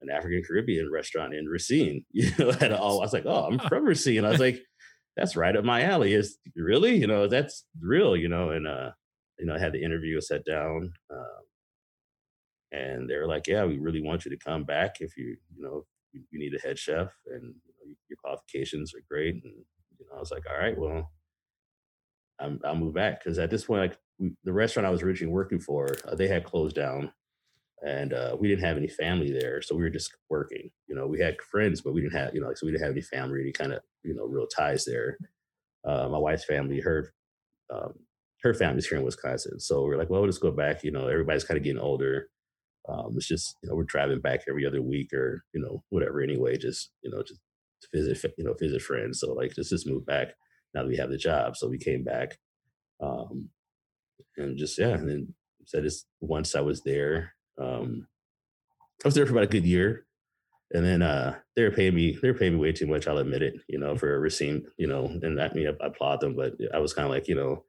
[0.02, 2.06] an African Caribbean restaurant in Racine.
[2.14, 4.26] You know, and all, I was like, oh, I'm from Racine.
[4.26, 4.62] I was like,
[5.18, 6.14] that's right up my alley.
[6.14, 8.16] Is really, you know, that's real.
[8.16, 8.92] You know, and uh,
[9.40, 11.44] you know, I had the interview, sat down, um,
[12.72, 15.86] and they're like, yeah, we really want you to come back if you, you know,
[16.14, 19.36] you, you need a head chef and you know, your qualifications are great.
[19.36, 19.54] And
[20.00, 21.12] you know, I was like, all right, well,
[22.40, 25.34] I'm, I'll move back because at this point, like we, the restaurant I was originally
[25.34, 27.12] working for, uh, they had closed down,
[27.86, 30.70] and uh, we didn't have any family there, so we were just working.
[30.88, 32.84] You know, we had friends, but we didn't have, you know, like, so we didn't
[32.84, 35.18] have any family, any kind of, you know, real ties there.
[35.86, 37.14] Uh, my wife's family, her,
[37.74, 37.94] um,
[38.44, 40.84] her family's here in Wisconsin, so we're like, well, we'll just go back.
[40.84, 42.30] You know, everybody's kind of getting older.
[42.88, 46.22] Um, it's just, you know, we're driving back every other week or, you know, whatever.
[46.22, 47.40] Anyway, just, you know, just
[47.82, 49.20] to visit, you know, visit friends.
[49.20, 50.36] So like, just just move back
[50.74, 51.56] now that we have the job.
[51.56, 52.38] So we came back,
[53.02, 53.50] um,
[54.38, 55.34] and just yeah, and then
[55.66, 57.34] said this once I was there.
[57.60, 58.08] Um,
[59.04, 60.06] I was there for about a good year,
[60.72, 62.18] and then uh, they were paying me.
[62.22, 63.08] They were paying me way too much.
[63.08, 63.56] I'll admit it.
[63.68, 64.66] You know, for a Racine.
[64.78, 67.28] You know, and I mean, I, I applaud them, but I was kind of like,
[67.28, 67.64] you know,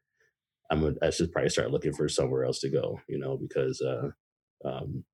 [0.70, 0.84] I'm.
[0.84, 3.00] A, I should probably start looking for somewhere else to go.
[3.08, 4.10] You know, because uh,
[4.66, 5.04] um,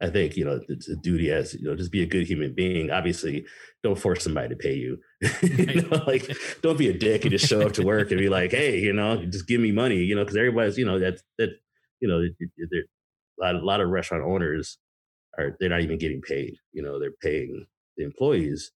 [0.00, 2.52] I think you know it's a duty as you know just be a good human
[2.54, 2.90] being.
[2.90, 3.46] Obviously,
[3.82, 4.98] don't force somebody to pay you.
[5.42, 6.30] you know, like
[6.62, 8.92] don't be a dick and just show up to work and be like, hey, you
[8.92, 9.96] know, just give me money.
[9.96, 11.50] You know, because everybody's you know that that
[12.00, 14.78] you know a lot, a lot of restaurant owners
[15.38, 16.54] are they're not even getting paid.
[16.72, 18.72] You know, they're paying the employees,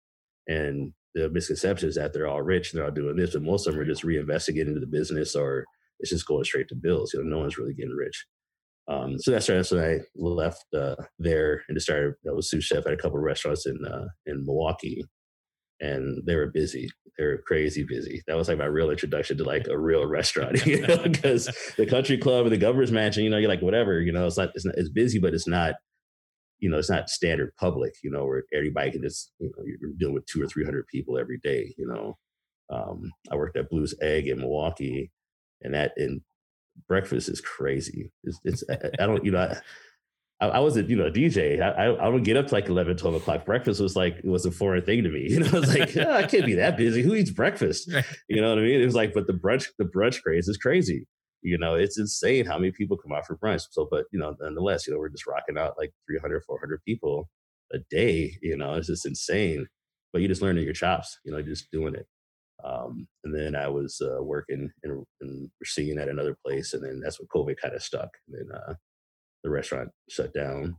[0.46, 3.66] and the misconception is that they're all rich and they're all doing this, but most
[3.66, 5.64] of them are just reinvesting it into the business or
[5.98, 7.14] it's just going straight to bills.
[7.14, 8.26] You know, no one's really getting rich.
[8.88, 9.66] Um, so that's right.
[9.66, 12.14] So I left uh, there and just started.
[12.28, 15.02] I was sous chef at a couple of restaurants in uh, in Milwaukee,
[15.80, 16.88] and they were busy.
[17.18, 18.22] They were crazy busy.
[18.26, 21.86] That was like my real introduction to like a real restaurant, you know, because the
[21.86, 24.50] country club and the governor's mansion, you know, you're like whatever, you know, it's not
[24.54, 25.74] it's not it's busy, but it's not,
[26.60, 29.90] you know, it's not standard public, you know, where everybody can just, you know, you're
[29.98, 32.16] dealing with two or three hundred people every day, you know.
[32.72, 35.10] Um, I worked at Blue's Egg in Milwaukee,
[35.62, 36.20] and that in
[36.88, 38.10] breakfast is crazy.
[38.24, 38.64] It's, it's
[39.00, 39.54] I, don't, you know,
[40.40, 41.60] I, I, was a you know a DJ.
[41.60, 43.44] I, I would get up to like 11, 12 o'clock.
[43.44, 45.26] Breakfast was like it was a foreign thing to me.
[45.30, 47.02] You know, I was like, oh, I can't be that busy.
[47.02, 47.90] Who eats breakfast?
[48.28, 48.80] You know what I mean?
[48.80, 51.06] It was like, but the brunch, the brunch craze is crazy.
[51.42, 53.66] You know, it's insane how many people come out for brunch.
[53.70, 57.28] So, but you know, nonetheless, you know, we're just rocking out like 300, 400 people
[57.72, 58.36] a day.
[58.42, 59.66] You know, it's just insane.
[60.12, 61.18] But you just learn your chops.
[61.24, 62.06] You know, just doing it.
[62.64, 67.00] Um, and then I was uh, working in, in Racine at another place, and then
[67.00, 68.10] that's when COVID kind of stuck.
[68.26, 68.74] And then uh,
[69.44, 70.76] the restaurant shut down,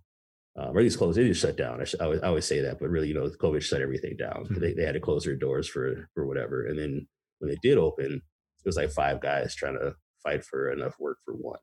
[0.57, 1.17] um, or at least closed.
[1.17, 1.81] It just shut down.
[1.81, 4.17] I, sh- I, always, I, always, say that, but really, you know, COVID shut everything
[4.17, 4.45] down.
[4.45, 4.59] Mm-hmm.
[4.59, 6.65] They, they had to close their doors for for whatever.
[6.65, 7.07] And then
[7.39, 11.19] when they did open, it was like five guys trying to fight for enough work
[11.23, 11.59] for one.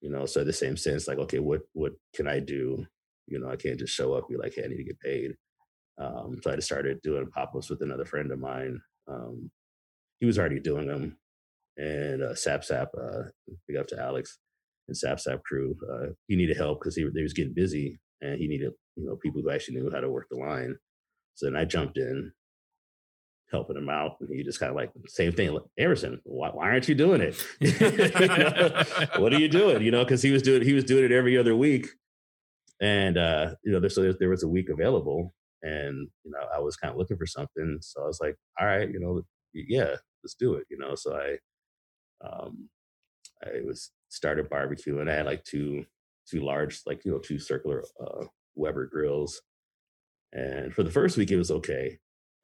[0.00, 2.86] You know, so the same sense, like, okay, what what can I do?
[3.26, 5.34] You know, I can't just show up, be like, hey, I need to get paid.
[5.98, 9.50] Um, so I just started doing pop ups with another friend of mine um,
[10.20, 11.16] he was already doing them,
[11.76, 13.24] and uh, Sap Sap, uh,
[13.66, 14.38] big up to Alex
[14.88, 15.76] and Sap Sap crew.
[15.90, 19.42] Uh, he needed help because he, was getting busy, and he needed you know people
[19.42, 20.76] who actually knew how to work the line.
[21.34, 22.32] So then I jumped in,
[23.50, 25.58] helping him out, and he just kind of like same thing.
[25.78, 27.34] Emerson, why, why aren't you doing it?
[29.18, 29.82] what are you doing?
[29.82, 31.88] You know, because he was doing he was doing it every other week,
[32.80, 35.34] and uh, you know, there, so there, there was a week available,
[35.64, 38.66] and you know i was kind of looking for something so i was like all
[38.66, 39.22] right you know
[39.54, 41.36] yeah let's do it you know so i
[42.26, 42.68] um
[43.44, 45.84] i was started barbecue and i had like two
[46.30, 49.40] two large like you know two circular uh weber grills
[50.32, 51.98] and for the first week it was okay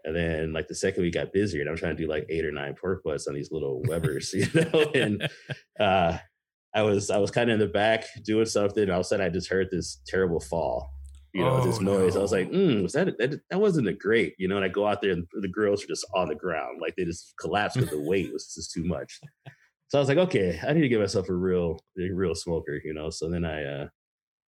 [0.04, 2.44] and then like the second week got busier and i'm trying to do like eight
[2.44, 5.28] or nine pork butts on these little webers you know and
[5.80, 6.16] uh
[6.74, 9.08] i was i was kind of in the back doing something and all of a
[9.08, 10.90] sudden i just heard this terrible fall
[11.32, 12.14] you know, oh, this noise.
[12.14, 12.20] No.
[12.20, 14.56] I was like, mm, was that, that that wasn't a great, you know?
[14.56, 17.04] And I go out there and the girls are just on the ground, like they
[17.04, 19.20] just collapsed because the weight was just too much.
[19.88, 22.80] So I was like, okay, I need to give myself a real, a real smoker,
[22.84, 23.10] you know.
[23.10, 23.88] So then I, uh,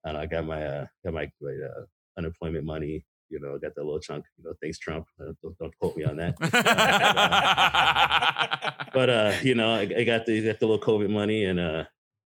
[0.03, 1.85] and I got my, uh, got my, my uh,
[2.17, 5.07] unemployment money, you know, got that little chunk, you know, thanks Trump.
[5.19, 6.35] Uh, don't, don't, quote me on that.
[8.93, 11.85] but uh, you know, I, I, got the got the little COVID money, and uh,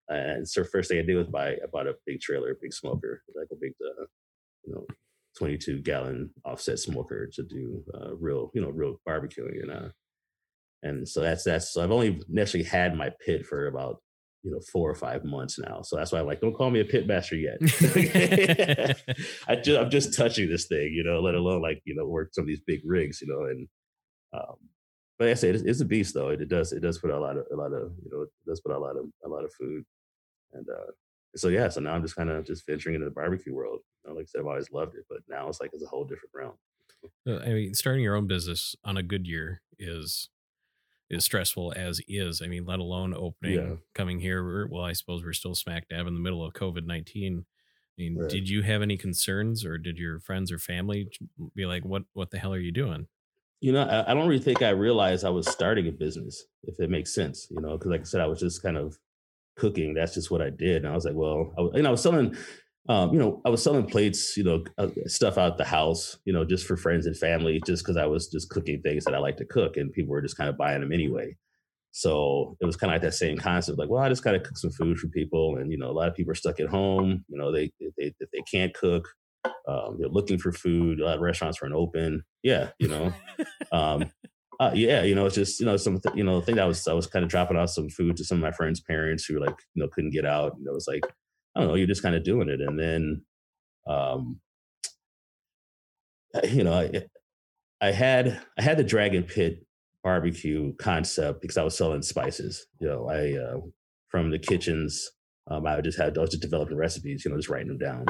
[0.10, 2.74] and so first thing I did was buy I bought a big trailer, a big
[2.74, 4.06] smoker, like a big uh,
[4.66, 4.86] you know
[5.38, 9.89] 22 gallon offset smoker to do uh, real you know real barbecuing and uh
[10.84, 13.97] and so that's that's so I've only actually had my pit for about
[14.43, 15.82] you know four or five months now.
[15.82, 17.57] So that's why I'm like don't call me a pit master yet.
[19.47, 22.30] I just I'm just touching this thing you know let alone like you know work
[22.34, 23.68] some of these big rigs you know and
[24.34, 24.55] um
[25.18, 26.30] but like I say it's, it's a beast though.
[26.30, 28.22] It, it does it does put out a lot of a lot of you know
[28.22, 29.84] it does put out a lot of a lot of food.
[30.53, 30.91] And uh
[31.36, 33.80] so yeah, so now I'm just kind of just venturing into the barbecue world.
[34.14, 36.32] Like I said, I've always loved it, but now it's like it's a whole different
[36.34, 36.53] realm.
[37.28, 40.30] Uh, I mean, starting your own business on a good year is
[41.10, 42.41] is stressful as is.
[42.41, 43.76] I mean, let alone opening, yeah.
[43.93, 44.68] coming here.
[44.68, 47.45] Well, I suppose we're still smack dab in the middle of COVID nineteen.
[47.97, 48.30] I mean, right.
[48.30, 51.10] did you have any concerns, or did your friends or family
[51.56, 53.08] be like, "What, what the hell are you doing?"
[53.62, 56.80] You know, I, I don't really think I realized I was starting a business, if
[56.80, 57.47] it makes sense.
[57.49, 58.97] You know, because like I said, I was just kind of
[59.56, 59.93] cooking.
[59.93, 60.84] That's just what I did.
[60.84, 62.36] And I was like, well, I, you know, I was selling,
[62.88, 66.34] um, you know, I was selling plates, you know, uh, stuff out the house, you
[66.34, 69.20] know, just for friends and family, just because I was just cooking things that I
[69.20, 71.36] like to cook, and people were just kind of buying them anyway.
[71.92, 74.44] So it was kind of like that same concept, like, well, I just kind of
[74.44, 76.68] cook some food for people, and you know, a lot of people are stuck at
[76.68, 77.26] home.
[77.28, 79.08] You know, they they they can't cook,
[79.68, 81.00] um, they're looking for food.
[81.00, 82.24] A lot of restaurants weren't open.
[82.44, 83.14] Yeah, you know,
[83.72, 84.12] um,
[84.60, 86.94] uh, yeah, you know, it's just you know some you know thing that was I
[86.94, 89.56] was kind of dropping off some food to some of my friends' parents who like
[89.74, 90.54] you know couldn't get out.
[90.56, 91.04] And it was like
[91.56, 93.22] I don't know, you're just kind of doing it, and then
[93.88, 94.39] um,
[96.49, 97.06] you know, I,
[97.82, 99.66] I had I had the Dragon Pit
[100.03, 102.68] barbecue concept because I was selling spices.
[102.80, 103.60] You know, I uh,
[104.10, 105.10] from the kitchens,
[105.49, 107.24] um, I just had I was just developing recipes.
[107.24, 108.06] You know, just writing them down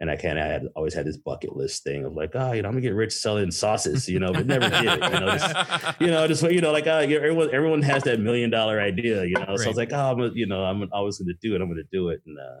[0.00, 2.62] and I kind of had always had this bucket list thing of like, oh, you
[2.62, 5.12] know, I'm gonna get rich selling sauces, you know, but never did it.
[5.12, 8.48] You know, just, you know, just you know, like, oh, everyone everyone has that million
[8.48, 9.44] dollar idea, you know.
[9.46, 9.58] Right.
[9.58, 11.60] So I was like, oh, I'm, a, you know, I'm always gonna do it.
[11.60, 12.60] I'm gonna do it, and uh,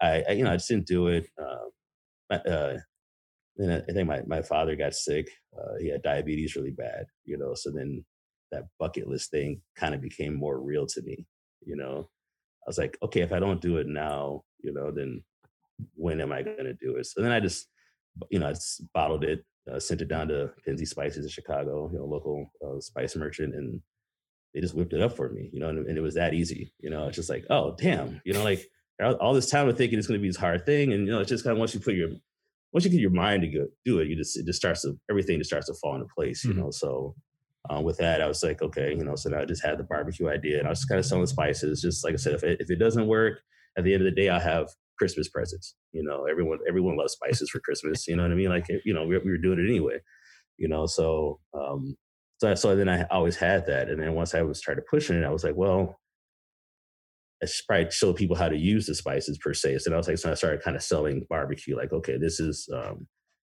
[0.00, 1.26] I, I, you know, I just didn't do it.
[1.40, 2.76] Uh, uh,
[3.56, 5.30] then I, think my, my father got sick.
[5.56, 7.54] Uh, he had diabetes really bad, you know.
[7.54, 8.04] So then
[8.52, 11.26] that bucket list thing kind of became more real to me,
[11.64, 12.08] you know.
[12.66, 15.22] I was like, okay, if I don't do it now, you know, then
[15.94, 17.06] when am I going to do it?
[17.06, 17.68] So then I just,
[18.30, 18.54] you know, I
[18.92, 22.80] bottled it, uh, sent it down to Penzeys Spices in Chicago, you know, local uh,
[22.80, 23.80] spice merchant, and
[24.52, 26.72] they just whipped it up for me, you know, and, and, it was that easy,
[26.80, 27.06] you know.
[27.06, 28.66] It's just like, oh, damn, you know, like
[29.02, 31.20] all this time of thinking it's going to be this hard thing, and you know,
[31.20, 32.10] it's just kind of once you put your
[32.72, 34.98] once you get your mind to go do it, you just it just starts to
[35.10, 36.60] everything just starts to fall into place, you mm-hmm.
[36.60, 36.70] know.
[36.70, 37.14] So
[37.70, 39.84] uh, with that, I was like, okay, you know, so now I just had the
[39.84, 41.82] barbecue idea, and I was kind of selling spices.
[41.82, 43.40] Just like I said, if it, if it doesn't work,
[43.76, 44.68] at the end of the day, I have
[44.98, 45.74] Christmas presents.
[45.92, 48.06] You know, everyone everyone loves spices for Christmas.
[48.06, 48.48] You know what I mean?
[48.48, 49.98] Like, you know, we, we were doing it anyway.
[50.58, 51.96] You know, so um,
[52.38, 55.10] so so then I always had that, and then once I was trying to push
[55.10, 55.98] it, I was like, well,
[57.42, 59.78] I probably show people how to use the spices per se.
[59.78, 61.76] So I was like, so I started kind of selling barbecue.
[61.76, 63.06] Like, okay, this is, um,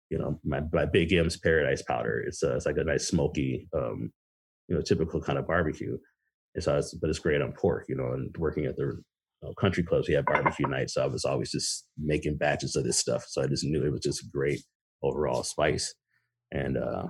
[0.09, 2.23] you know, my, my Big M's Paradise Powder.
[2.27, 4.11] It's uh, it's like a nice smoky, um,
[4.67, 5.97] you know, typical kind of barbecue.
[6.55, 8.11] And so, was, but it's great on pork, you know.
[8.13, 9.03] And working at the you
[9.41, 12.83] know, country clubs, we had barbecue nights, so I was always just making batches of
[12.83, 13.25] this stuff.
[13.29, 14.61] So I just knew it was just a great
[15.01, 15.93] overall spice.
[16.51, 17.07] And uh,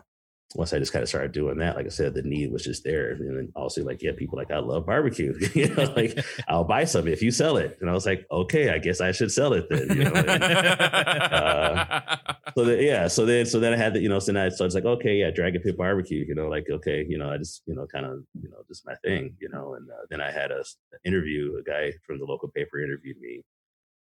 [0.55, 2.83] once I just kind of started doing that, like I said, the need was just
[2.83, 3.11] there.
[3.11, 5.37] And then also like, yeah, people like, I love barbecue.
[5.53, 6.17] you know, like
[6.47, 7.77] I'll buy some if you sell it.
[7.81, 9.89] And I was like, okay, I guess I should sell it then.
[9.89, 10.13] You know?
[10.13, 12.17] and, uh,
[12.55, 14.49] so that, yeah, so then so then I had to, you know, so then I
[14.49, 17.29] so I was like, okay, yeah, Dragon Pit barbecue, you know, like okay, you know,
[17.29, 19.73] I just, you know, kind of, you know, just my thing, you know.
[19.75, 23.19] And uh, then I had a, an interview, a guy from the local paper interviewed
[23.19, 23.43] me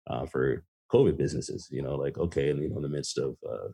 [0.07, 3.37] uh, for COVID businesses, you know, like okay, and you know, in the midst of
[3.47, 3.69] uh,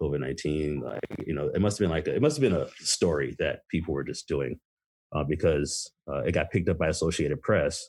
[0.00, 0.80] COVID nineteen.
[0.80, 3.36] Like you know, it must have been like a, it must have been a story
[3.38, 4.58] that people were just doing
[5.12, 7.88] uh, because uh, it got picked up by Associated Press,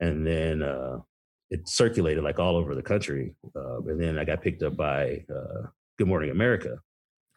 [0.00, 0.98] and then uh,
[1.50, 5.24] it circulated like all over the country, uh, and then I got picked up by
[5.30, 5.68] uh,
[5.98, 6.78] Good Morning America.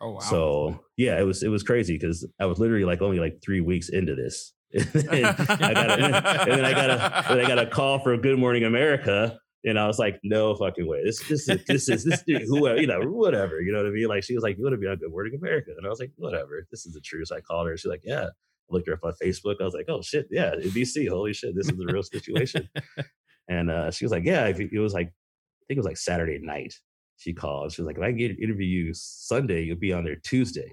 [0.02, 0.20] Oh wow!
[0.20, 3.62] So yeah, it was it was crazy because I was literally like only like three
[3.62, 4.54] weeks into this.
[4.74, 8.20] and, then I got a, and then I got a, I got a call from
[8.20, 11.04] Good Morning America and I was like, no fucking way.
[11.04, 13.92] This, this is, this is, this dude, whoever, you know, whatever, you know what I
[13.92, 14.08] mean?
[14.08, 15.72] Like, she was like, you want to be on Good Morning America?
[15.76, 16.66] And I was like, whatever.
[16.72, 17.30] This is the truth.
[17.30, 17.76] So I called her.
[17.76, 18.26] She's like, yeah.
[18.26, 19.56] I looked her up on Facebook.
[19.60, 20.28] I was like, oh shit.
[20.30, 20.54] Yeah.
[20.54, 21.10] In DC.
[21.10, 21.56] Holy shit.
[21.56, 22.70] This is the real situation.
[23.50, 24.46] and uh, she was like, yeah.
[24.46, 26.76] It was like, I think it was like Saturday night.
[27.18, 27.72] She called.
[27.72, 30.18] She was like, if I can get an interview you Sunday, you'll be on there
[30.18, 30.72] Tuesday.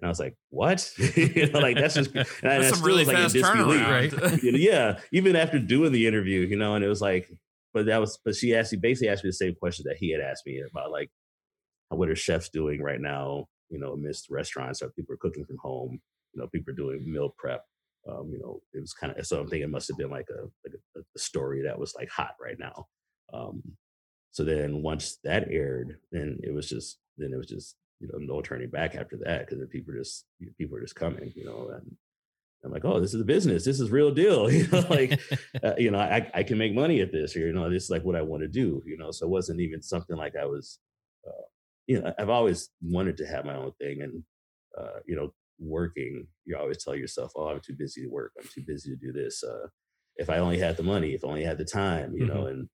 [0.00, 3.44] And I was like, "What?" you know, like that's just that's some really fast like
[3.44, 4.42] turnaround, right?
[4.42, 7.30] yeah, even after doing the interview, you know, and it was like
[7.72, 10.12] but that was but she asked me basically asked me the same question that he
[10.12, 11.10] had asked me about like
[11.90, 14.82] what are chefs doing right now you know amidst restaurants?
[14.82, 16.00] Or people are cooking from home?
[16.34, 17.64] You know people are doing meal prep
[18.08, 20.28] um, you know it was kind of so i'm thinking it must have been like
[20.30, 22.86] a like a, a story that was like hot right now.
[23.32, 23.62] Um,
[24.32, 28.18] so then once that aired then it was just then it was just you know
[28.18, 30.24] no turning back after that because people just
[30.56, 31.96] people are just coming you know and
[32.64, 33.64] I'm like, oh, this is a business.
[33.64, 34.50] This is real deal.
[34.60, 35.20] You know, like,
[35.64, 37.34] uh, you know, I, I can make money at this.
[37.36, 38.82] Or, you know, this is like what I want to do.
[38.86, 40.78] You know, so it wasn't even something like I was,
[41.26, 41.46] uh,
[41.86, 44.22] you know, I've always wanted to have my own thing, and
[44.78, 48.32] uh, you know, working, you always tell yourself, oh, I'm too busy to work.
[48.38, 49.42] I'm too busy to do this.
[49.42, 49.66] Uh,
[50.16, 52.34] if I only had the money, if I only had the time, you mm-hmm.
[52.34, 52.68] know, and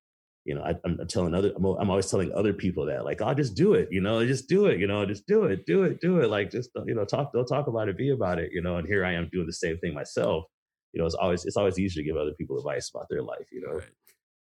[0.47, 3.31] you know, I, am telling other, I'm, I'm, always telling other people that, like, I'll
[3.31, 5.83] oh, just do it, you know, just do it, you know, just do it, do
[5.83, 6.31] it, do it.
[6.31, 8.87] Like, just, you know, talk, don't talk about it, be about it, you know, and
[8.87, 10.45] here I am doing the same thing myself.
[10.93, 13.49] You know, it's always, it's always easier to give other people advice about their life,
[13.51, 13.73] you know.
[13.75, 13.89] Right.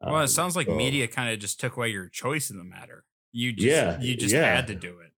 [0.02, 2.58] Well, um, it sounds like so, media kind of just took away your choice in
[2.58, 3.04] the matter.
[3.32, 4.56] You just, yeah, you just yeah.
[4.56, 5.11] had to do it.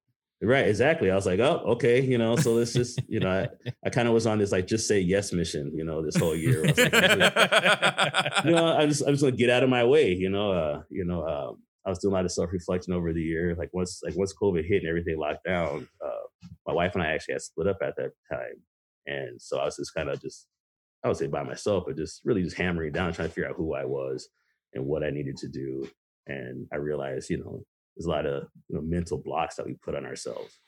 [0.43, 1.09] Right, exactly.
[1.09, 3.47] I was like, oh, okay, you know, so let's just, you know, I,
[3.85, 6.35] I kind of was on this like just say yes mission, you know, this whole
[6.35, 6.65] year.
[6.65, 10.51] Like, you know, I'm just I'm just gonna get out of my way, you know.
[10.51, 11.53] Uh, you know, uh,
[11.85, 13.55] I was doing a lot of self reflection over the year.
[13.57, 17.13] Like once like once COVID hit and everything locked down, uh, my wife and I
[17.13, 18.61] actually had split up at that time,
[19.05, 20.47] and so I was just kind of just
[21.03, 23.55] I would say by myself, but just really just hammering down, trying to figure out
[23.55, 24.27] who I was
[24.73, 25.87] and what I needed to do.
[26.27, 27.63] And I realized, you know,
[27.95, 30.59] there's a lot of you know, mental blocks that we put on ourselves.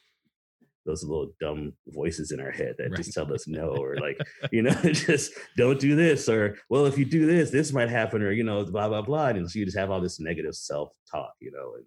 [0.86, 2.97] Those little dumb voices in our head that right.
[2.97, 4.19] just tell us no or like
[4.51, 8.21] you know just don't do this or well if you do this this might happen
[8.21, 9.28] or you know blah blah blah.
[9.28, 11.86] And so you just have all this negative self-talk you know and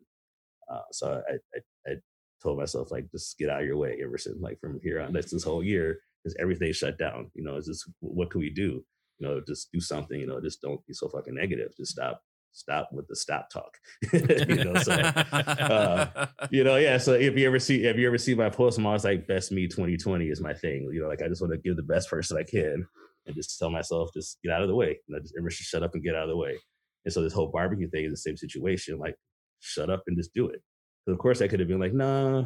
[0.70, 1.96] uh, so I, I, I
[2.42, 5.32] told myself like just get out of your way Emerson like from here on that's
[5.32, 7.30] this whole year because everything shut down.
[7.34, 8.84] You know is this what can we do?
[9.18, 11.72] You know just do something you know just don't be so fucking negative.
[11.76, 12.20] Just stop
[12.52, 13.76] stop with the stop talk.
[14.12, 16.98] you know, so uh, you know, yeah.
[16.98, 19.52] So if you ever see, if you ever see my post, I'm always like, "Best
[19.52, 20.88] me 2020" is my thing.
[20.92, 22.86] You know, like I just want to give the best person I can,
[23.26, 24.98] and just tell myself, just get out of the way.
[25.06, 26.56] You know, just everyone should shut up and get out of the way.
[27.04, 28.98] And so this whole barbecue thing is the same situation.
[28.98, 29.16] Like,
[29.60, 30.62] shut up and just do it.
[31.04, 32.44] So of course I could have been like, nah,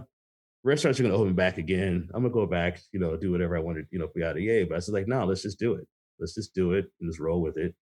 [0.65, 2.09] restaurants are gonna open back again.
[2.15, 4.37] I'm gonna go back, you know, do whatever I want to, you know, be out
[4.37, 4.65] of yay.
[4.65, 5.87] But I was like, no, let's just do it.
[6.21, 7.75] Let's just do it and just roll with it.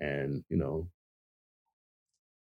[0.00, 0.88] And, you know,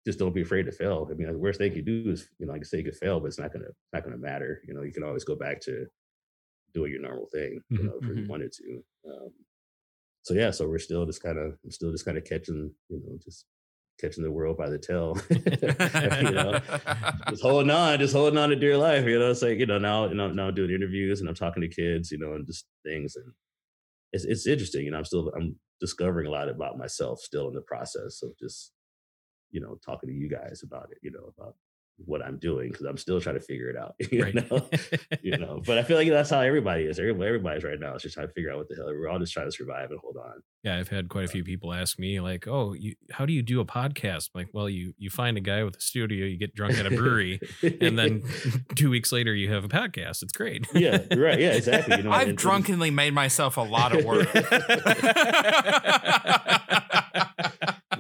[0.07, 1.09] just don't be afraid to fail.
[1.11, 2.97] I mean, the worst thing you do is, you know, like I say, you could
[2.97, 4.63] fail, but it's not gonna not gonna matter.
[4.67, 5.87] You know, you can always go back to
[6.75, 8.29] doing your normal thing, you Mhm, know, if you mhm.
[8.29, 8.85] wanted to.
[9.09, 9.31] Um,
[10.23, 13.03] so yeah, so we're still just kind of, I'm still just kind of catching, you
[13.05, 13.47] know, just
[14.01, 15.17] catching the world by the tail.
[16.29, 16.61] you know,
[17.31, 19.07] just holding on, just holding on to dear life.
[19.07, 21.35] You know, it's like you know now, you know, now I'm doing interviews and I'm
[21.37, 23.33] talking to kids, you know, and just things, and
[24.13, 24.85] it's it's interesting.
[24.85, 28.37] You know, I'm still I'm discovering a lot about myself still in the process of
[28.39, 28.73] just
[29.53, 30.99] you know talking to you guys about it.
[31.03, 31.55] You know about
[32.07, 33.95] what I'm doing because I'm still trying to figure it out.
[34.11, 34.35] You Right.
[34.35, 34.69] know,
[35.23, 35.63] you know.
[35.65, 36.99] But I feel like that's how everybody is.
[36.99, 38.87] Everybody, everybody's right now is just trying to figure out what the hell.
[38.87, 40.43] We're all just trying to survive and hold on.
[40.65, 43.33] Yeah, I've had quite a uh, few people ask me like, "Oh, you, how do
[43.33, 46.25] you do a podcast?" I'm like, well, you you find a guy with a studio,
[46.27, 47.41] you get drunk at a brewery,
[47.81, 48.23] and then
[48.75, 50.23] two weeks later you have a podcast.
[50.23, 50.67] It's great.
[50.75, 51.99] yeah, right, yeah, exactly.
[51.99, 54.29] You know, I've and- and- drunkenly made myself a lot of work.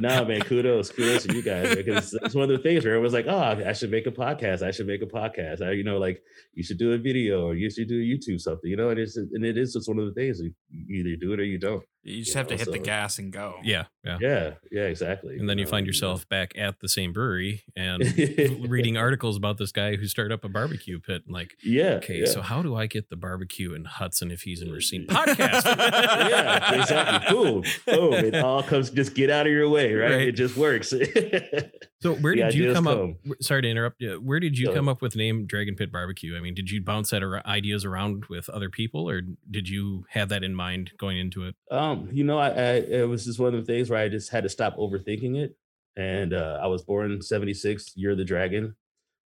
[0.03, 3.01] No, man, kudos, kudos to you guys because it's one of the things where it
[3.01, 4.61] was like, oh, I should make a podcast.
[4.63, 5.63] I should make a podcast.
[5.63, 6.21] I, you know, like
[6.55, 8.69] you should do a video or you should do YouTube something.
[8.69, 10.41] You know, and it's and it is just one of the things.
[10.41, 10.53] You
[10.91, 11.85] either do it or you don't.
[12.05, 13.57] You just You have to know, hit the gas and go.
[13.63, 14.19] Yeah, yeah.
[14.21, 15.39] Yeah, yeah, exactly.
[15.39, 18.03] And then you know, find yourself back at the same brewery and
[18.69, 21.23] reading articles about this guy who started up a barbecue pit.
[21.27, 21.95] And like, Yeah.
[22.03, 22.27] okay, yeah.
[22.27, 25.07] so how do I get the barbecue in Hudson if he's in Racine?
[25.09, 25.65] Podcast.
[25.77, 27.35] yeah, exactly.
[27.35, 28.13] Boom, boom.
[28.15, 28.91] It all comes.
[28.91, 30.11] Just get out of your way, right?
[30.11, 30.21] Right.
[30.29, 30.93] It just works.
[32.03, 32.99] So where did you ideas come up?
[32.99, 33.17] come.
[33.41, 34.15] Sorry to interrupt you.
[34.21, 34.97] Where did you Go come ahead.
[34.97, 36.37] up with the name Dragon Pit Barbecue?
[36.37, 40.05] I mean, did you bounce that ar- ideas around with other people, or did you
[40.11, 41.55] have that in mind going into it?
[41.71, 44.31] Um, you know, I, I it was just one of the things where I just
[44.31, 45.57] had to stop overthinking it.
[45.97, 48.75] And uh, I was born '76, Year of the Dragon.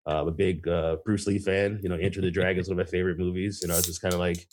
[0.07, 1.81] Uh, I'm a big uh, Bruce Lee fan.
[1.83, 3.61] You know, Enter the Dragon is one of my favorite movies.
[3.63, 4.47] You know, it's just kind of like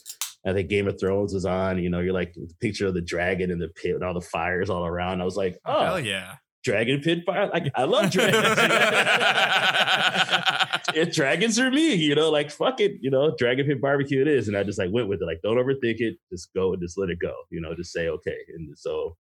[0.45, 1.78] I think Game of Thrones was on.
[1.82, 4.21] You know, you're like the picture of the dragon in the pit and all the
[4.21, 5.21] fires all around.
[5.21, 6.36] I was like, oh, Hell yeah.
[6.64, 7.49] Dragon pit fire!
[7.51, 8.57] Like I love dragons.
[10.95, 14.28] if dragons are me, you know, like fuck it, you know, dragon pit barbecue it
[14.28, 14.47] is.
[14.47, 15.26] And I just like went with it.
[15.26, 16.18] Like, don't overthink it.
[16.32, 17.34] Just go and just let it go.
[17.49, 18.38] You know, just say okay.
[18.55, 19.16] And so,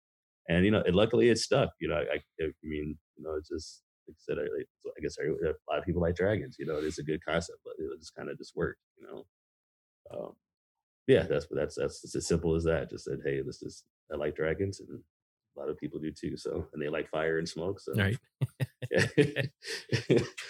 [0.49, 1.69] and you know, and luckily it stuck.
[1.79, 5.17] You know, I, I mean, you know, it's just like I said, I, I guess
[5.19, 6.57] I, a lot of people like dragons.
[6.59, 8.79] You know, it is a good concept, but it just kind of just worked.
[8.97, 9.25] You know,
[10.13, 10.33] um,
[11.07, 12.89] yeah, that's that's that's it's as simple as that.
[12.89, 14.99] Just said, hey, this is I like dragons, and
[15.55, 16.37] a lot of people do too.
[16.37, 17.79] So, and they like fire and smoke.
[17.79, 18.17] So, Right.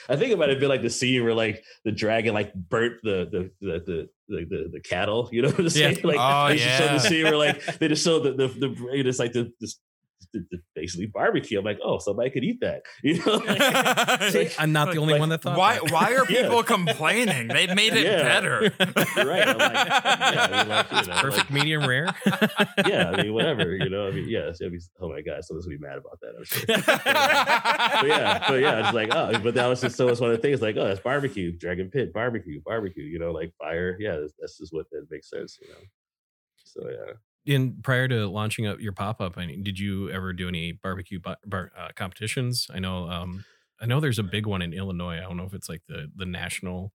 [0.10, 3.02] I think it might have been like the scene where like the dragon like burnt
[3.04, 5.30] the the the the the, the, the cattle.
[5.32, 5.99] You know what I'm saying?
[6.04, 6.93] Like Oh, they just showed yeah.
[6.93, 9.74] the scene where like they just showed the the the it's like the, the
[10.75, 11.59] basically barbecue.
[11.59, 12.84] I'm like, oh, somebody could eat that.
[13.03, 13.36] You know?
[13.38, 15.57] Like, See, I'm not the only like, one that thought.
[15.57, 15.91] why that.
[15.91, 16.43] why are Yeah.
[16.43, 17.47] people complaining?
[17.49, 18.21] They made it Yeah.
[18.23, 18.71] better.
[19.17, 19.47] right.
[19.47, 22.13] I'm like, yeah, I mean, like, you know, Perfect like, medium rare.
[22.88, 23.75] yeah, I mean, whatever.
[23.75, 24.51] You know, I mean, yeah.
[24.53, 26.34] So it'd be, oh my god, someone's gonna be mad about that.
[26.38, 26.65] I'm sure.
[26.67, 30.38] but yeah, but yeah, it's like oh, but that was just so it's one of
[30.38, 33.03] the things like oh, that's barbecue, Dragon Pit, barbecue, barbecue.
[33.03, 33.97] You know, like fire.
[33.99, 35.57] Yeah, that's, that's just what that makes sense.
[35.61, 35.79] You know.
[36.63, 37.13] So yeah.
[37.46, 40.72] In prior to launching up your pop up, I mean, did you ever do any
[40.74, 42.68] barbecue bar, bar, uh, competitions?
[42.74, 43.46] I know, um,
[43.82, 45.18] I know there's a big one in Illinois.
[45.18, 46.94] I don't know if it's like the the national.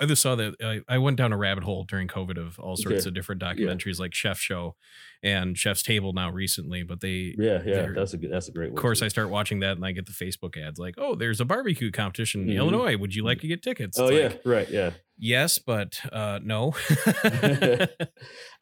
[0.00, 2.76] I just saw that I, I went down a rabbit hole during COVID of all
[2.76, 3.08] sorts Okay.
[3.08, 4.74] of different documentaries like Chef Show
[5.22, 7.34] and Chef's Table now recently, but they.
[7.38, 8.32] Yeah, yeah, that's a good.
[8.32, 8.70] That's a great.
[8.70, 9.04] Of course, too.
[9.04, 11.92] I start watching that and I get the Facebook ads like, "Oh, there's a barbecue
[11.92, 12.56] competition in Mhm.
[12.58, 12.96] Illinois.
[12.96, 14.90] Would you like to get tickets?" Oh It's yeah, like, right, yeah.
[15.16, 16.74] yes, but uh, no.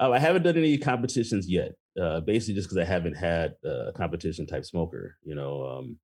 [0.01, 1.73] Um, I haven't done any competitions yet.
[2.01, 5.17] Uh, basically, just because I haven't had a competition type smoker.
[5.23, 5.99] You know, um,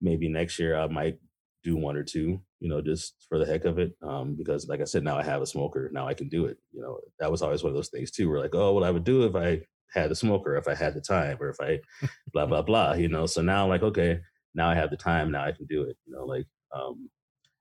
[0.00, 1.18] maybe next year I might
[1.62, 2.40] do one or two.
[2.64, 3.92] You know, just for the heck of it.
[4.02, 5.90] Um, because, like I said, now I have a smoker.
[5.92, 6.56] Now I can do it.
[6.72, 8.28] You know, that was always one of those things too.
[8.30, 9.60] Where like, oh, what I would do if I
[9.92, 11.80] had a smoker, if I had the time, or if I
[12.32, 12.94] blah blah blah.
[12.94, 14.20] You know, so now I'm like, okay,
[14.54, 15.30] now I have the time.
[15.30, 15.96] Now I can do it.
[16.06, 16.46] You know, like.
[16.74, 17.10] Um,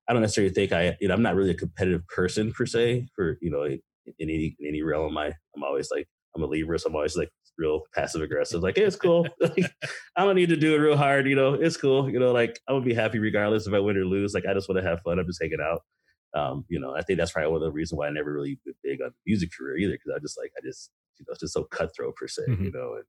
[0.08, 3.08] I don't necessarily think I, you know, I'm not really a competitive person per se.
[3.16, 3.80] For you know, in
[4.20, 7.30] any in any realm, I I'm always like I'm a Libra, so I'm always like
[7.58, 8.62] real passive aggressive.
[8.64, 9.36] Like hey, it's cool.
[9.39, 9.72] like,
[10.16, 11.28] I don't need to do it real hard.
[11.28, 12.10] You know, it's cool.
[12.10, 14.34] You know, like I would be happy regardless if I win or lose.
[14.34, 15.20] Like I just want to have fun.
[15.20, 15.82] I'm just hanging out.
[16.36, 18.60] Um, you know, I think that's probably one of the reasons why I never really
[18.66, 21.32] been big on the music career either, because I just like I just you know
[21.32, 22.43] it's just so cutthroat per se.
[22.60, 22.74] You Mhm.
[22.74, 23.06] know, and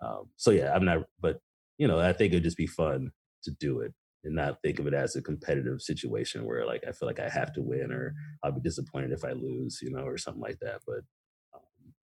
[0.00, 1.04] um, so yeah, I'm not.
[1.20, 1.40] But
[1.78, 3.12] you know, I think it'd just be fun
[3.44, 3.92] to do it
[4.24, 7.28] and not think of it as a competitive situation where like I feel like I
[7.28, 10.58] have to win or I'll be disappointed if I lose, you know, or something like
[10.60, 10.80] that.
[10.86, 11.00] But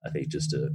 [0.06, 0.70] I think just to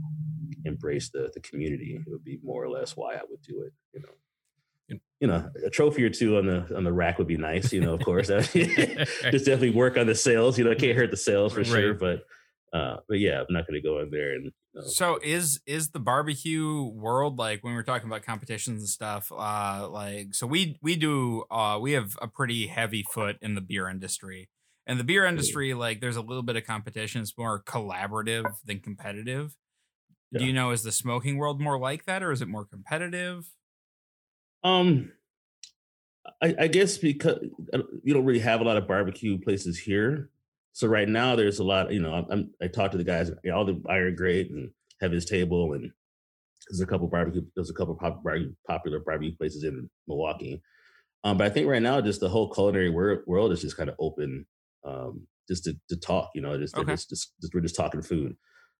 [0.65, 3.73] embrace the the community it would be more or less why I would do it,
[3.93, 4.99] you know.
[5.21, 7.73] you know, a trophy or two on the on the rack would be nice.
[7.73, 10.59] You know, of course, just definitely work on the sales.
[10.59, 12.25] You know, it can't hurt the sales for sure, but
[12.73, 14.45] uh, but yeah, I'm not going to go in there and.
[14.75, 18.89] You know, So is is the barbecue world like when we're talking about competitions and
[18.89, 19.31] stuff?
[19.33, 23.61] Uh, like so we we do uh we have a pretty heavy foot in the
[23.61, 24.49] beer industry,
[24.87, 27.23] and the beer industry like there's a little bit of competition.
[27.23, 29.57] It's more collaborative than competitive.
[30.37, 33.47] Do you know is the smoking world more like that, or is it more competitive?
[34.65, 35.13] Um,
[36.43, 37.39] I, I guess because
[38.03, 40.31] you don't really have a lot of barbecue places here.
[40.73, 41.93] So right now there's a lot.
[41.93, 44.71] You know, I'm, I talked to the guys, you know, all the Iron Grate and
[45.01, 45.93] Heaven's Table, and
[46.69, 47.43] there's a couple barbecue.
[47.55, 48.25] There's a couple pop,
[48.67, 50.63] popular barbecue places in Milwaukee.
[51.23, 53.89] Um, but I think right now just the whole culinary wor- world is just kind
[53.89, 54.47] of open,
[54.85, 56.31] um, just to, to talk.
[56.35, 56.93] You know, just, Okay.
[56.93, 58.37] just, just, just we're just talking food.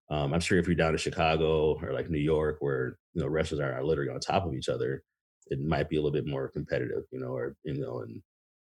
[0.09, 3.27] Um, I'm sure if you're down in Chicago or like New York, where you know
[3.27, 5.03] restaurants are, literally on top of each other,
[5.47, 8.21] it might be a little bit more competitive, you know, or you know, and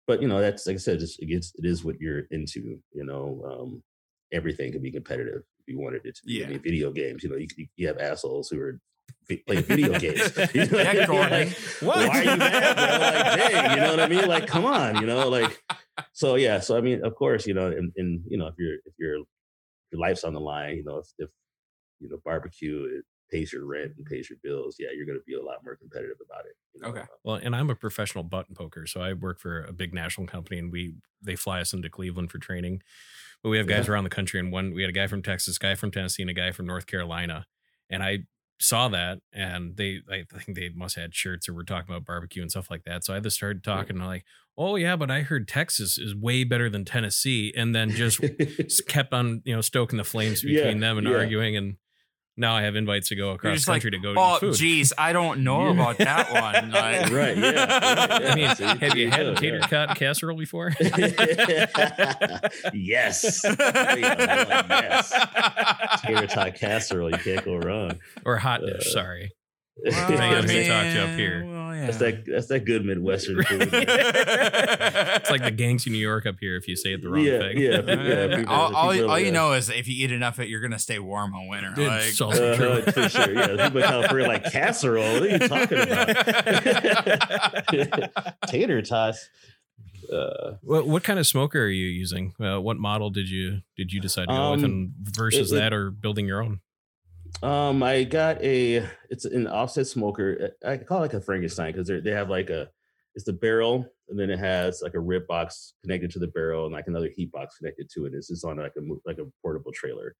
[0.07, 2.79] but you know, that's like I said, just it gets it is what you're into,
[2.93, 3.41] you know.
[3.45, 3.83] Um,
[4.33, 6.37] everything can be competitive if you wanted it to be.
[6.39, 6.49] I Yeah.
[6.51, 8.79] mean, video games, you know, you, you have assholes who are
[9.47, 10.31] playing video games.
[10.53, 11.49] You know, Yeah, like,
[11.81, 12.07] What?
[12.07, 12.99] Why are you mad, bro?
[12.99, 14.27] Like, dang, you know what I mean?
[14.27, 15.61] Like, come on, you know, like
[16.13, 16.59] so yeah.
[16.59, 19.17] So I mean, of course, you know, and, and you know, if you're if your
[19.91, 21.29] your life's on the line, you know, if, if
[21.99, 25.23] you know barbecue it pays your rent and pays your bills, yeah, you're going to
[25.25, 26.55] be a lot more competitive about it.
[26.73, 26.87] you know?
[26.89, 27.03] Okay.
[27.23, 30.59] Well, and I'm a professional button poker, so I work for a big national company,
[30.59, 32.81] and we they fly us into Cleveland for training.
[33.43, 33.93] But we have guys Yeah.
[33.93, 36.29] around the country, and one we had a guy from Texas, guy from Tennessee, and
[36.29, 37.45] a guy from North Carolina,
[37.89, 38.19] and I
[38.59, 42.05] saw that, and they I think they must have had shirts or were talking about
[42.05, 43.03] barbecue and stuff like that.
[43.03, 44.25] So I just started talking, like,
[44.57, 48.19] oh yeah, but I heard Texas is way better than Tennessee, and then just
[48.87, 51.15] kept on you know stoking the flames Yeah, between them and yeah.
[51.15, 51.77] arguing and.
[52.39, 54.39] Now I have invites to go You're across just country like, to go oh, eat
[54.41, 54.53] food.
[54.55, 55.71] geez, I don't know Yeah.
[55.73, 56.69] about that one.
[56.77, 58.29] Like, Right, yeah, right, yeah.
[58.31, 59.67] I mean, So have you you had a tater yeah.
[59.67, 60.71] cut casserole before?
[62.73, 63.41] yes.
[63.41, 63.51] There
[63.97, 64.07] you go.
[64.09, 66.01] I'm like, yes.
[66.01, 67.09] Tater tot casserole.
[67.11, 67.99] You can't go wrong.
[68.25, 68.87] or hot dish?
[68.87, 69.31] Uh, Sorry.
[69.83, 71.43] Well, Depending on I who you talk to mean, up here.
[71.67, 72.25] Well, That's that.
[72.25, 73.69] That's that good Midwestern food.
[73.71, 77.23] It's like the gangs in New York up here if you say it the wrong
[77.23, 77.57] Yeah, thing.
[77.57, 77.81] yeah.
[78.37, 80.61] People- all, all, people, all you know is if you eat enough of it, you're
[80.61, 81.73] gonna stay warm all winter.
[81.75, 82.69] Dude, Like, so- Also true.
[82.69, 83.33] Uh, for sure.
[83.33, 85.13] Yeah, people in California like casserole.
[85.13, 86.07] What are you talking about?
[88.47, 89.29] Tater tots.
[90.11, 92.33] Uh, What, what kind of smoker are you using?
[92.39, 95.55] Uh, what model did you did you decide to go with, Um, and versus it-
[95.55, 96.61] it- that, or building your own?
[97.43, 100.51] Um, I got a it's an offset smoker.
[100.65, 102.69] I call it like a Frankenstein because they they have like a
[103.15, 106.65] it's the barrel and then it has like a rib box connected to the barrel
[106.65, 108.13] and like another heat box connected to it.
[108.13, 110.15] It's just on like a like a portable trailer.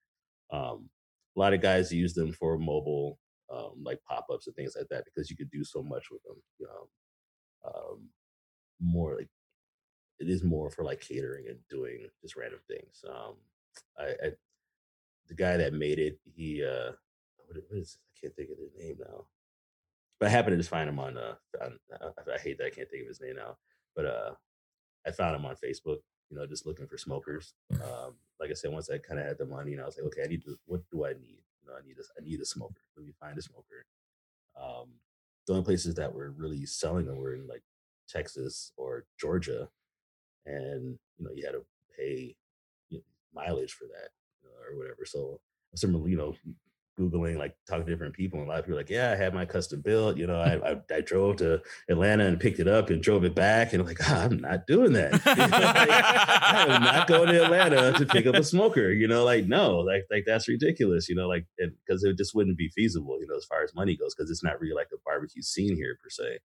[0.51, 0.89] Um,
[1.35, 3.19] a lot of guys use them for mobile
[3.53, 6.21] um like pop ups and things like that because you could do so much with
[6.23, 6.35] them.
[6.59, 8.09] You know, um,
[8.79, 9.29] more like
[10.19, 13.03] it is more for like catering and doing just random things.
[13.07, 13.35] Um,
[13.97, 14.31] I, I
[15.27, 16.91] the guy that made it, he uh
[17.45, 17.99] what, is it?
[18.17, 19.25] I can't think of his name now.
[20.19, 22.69] But I happened to just find him on uh on, I, I hate that I
[22.69, 23.57] can't think of his name now.
[23.95, 24.31] But uh
[25.05, 25.99] I found him on Facebook,
[26.29, 27.53] you know, just looking for smokers.
[27.71, 30.05] Um, like I said, once I kind of had the money, and I was like,
[30.07, 31.41] okay, I need to what do I need?
[31.61, 32.81] You know, I need a I need a smoker.
[32.95, 33.85] Let me find a smoker.
[34.59, 34.89] Um
[35.45, 37.63] the only places that were really selling them were in like
[38.09, 39.69] Texas or Georgia.
[40.45, 41.65] And you know, you had to
[41.97, 42.35] pay
[42.89, 43.03] you know,
[43.33, 44.09] mileage for that
[44.69, 45.05] or whatever.
[45.05, 45.39] So
[45.73, 46.35] I some you know
[46.99, 49.33] googling like talking to different people and a lot of people like yeah i had
[49.33, 52.89] my custom built you know I, I i drove to atlanta and picked it up
[52.89, 56.81] and drove it back and I'm like ah, i'm not doing that Like, i am
[56.81, 60.23] not going to atlanta to pick up a smoker you know like no like like
[60.25, 63.63] that's ridiculous you know like because it just wouldn't be feasible you know as far
[63.63, 66.39] as money goes because it's not really like a barbecue scene here per se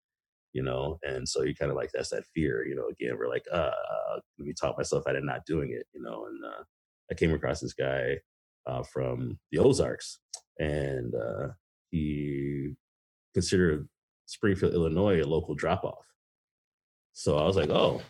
[0.54, 3.30] you know and so you kind of like that's that fear you know again we're
[3.30, 3.72] like uh
[4.38, 6.64] let me talk myself out of not doing it you know and uh
[7.10, 8.18] i came across this guy
[8.68, 10.20] uh from the ozarks
[10.60, 11.48] and uh
[11.90, 12.74] he
[13.34, 13.88] considered
[14.26, 16.06] springfield illinois a local drop off
[17.14, 18.02] so i was like oh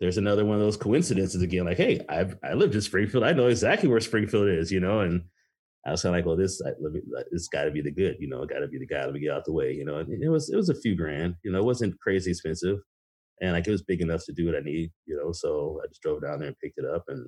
[0.00, 3.32] there's another one of those coincidences again like hey i've i lived in springfield i
[3.32, 5.22] know exactly where springfield is you know and
[5.86, 7.00] I was kind of like, well, this I, me,
[7.32, 9.04] it's got to be the good, you know, got to be the guy.
[9.04, 9.96] Let me get out the way, you know.
[9.96, 12.78] And it was it was a few grand, you know, it wasn't crazy expensive,
[13.40, 15.32] and like it was big enough to do what I need, you know.
[15.32, 17.26] So I just drove down there and picked it up, and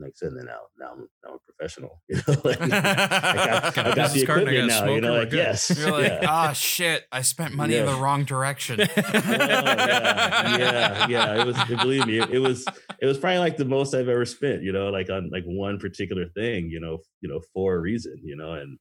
[0.00, 2.40] like I said, then now now I'm now I'm a professional, you know.
[2.44, 5.14] like, I got, I got the equipment now, you know.
[5.14, 6.26] Like yes, You're like, yeah.
[6.28, 7.06] ah, shit!
[7.12, 8.80] I spent money in the wrong direction.
[8.80, 11.40] Oh, yeah, yeah, yeah.
[11.42, 12.64] It was believe me, it, it was
[13.00, 15.78] it was probably like the most I've ever spent, you know, like on like one
[15.78, 18.78] particular thing, you know, you know, for a reason, you know, and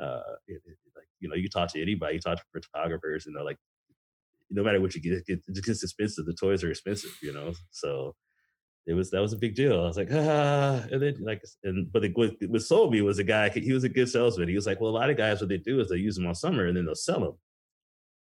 [0.00, 3.32] uh it, it- like you know, you talk to anybody, you talk to photographers, you
[3.32, 3.56] know, like
[4.50, 6.24] no matter what you get, it, it gets expensive.
[6.24, 7.52] The toys are expensive, you know.
[7.70, 8.14] So
[8.88, 9.78] it was that was a big deal.
[9.78, 13.18] I was like, ah, and then like, and but the, what, what sold me was
[13.18, 13.50] a guy.
[13.50, 14.48] He was a good salesman.
[14.48, 16.26] He was like, well, a lot of guys, what they do is they use them
[16.26, 17.34] all summer and then they'll sell them.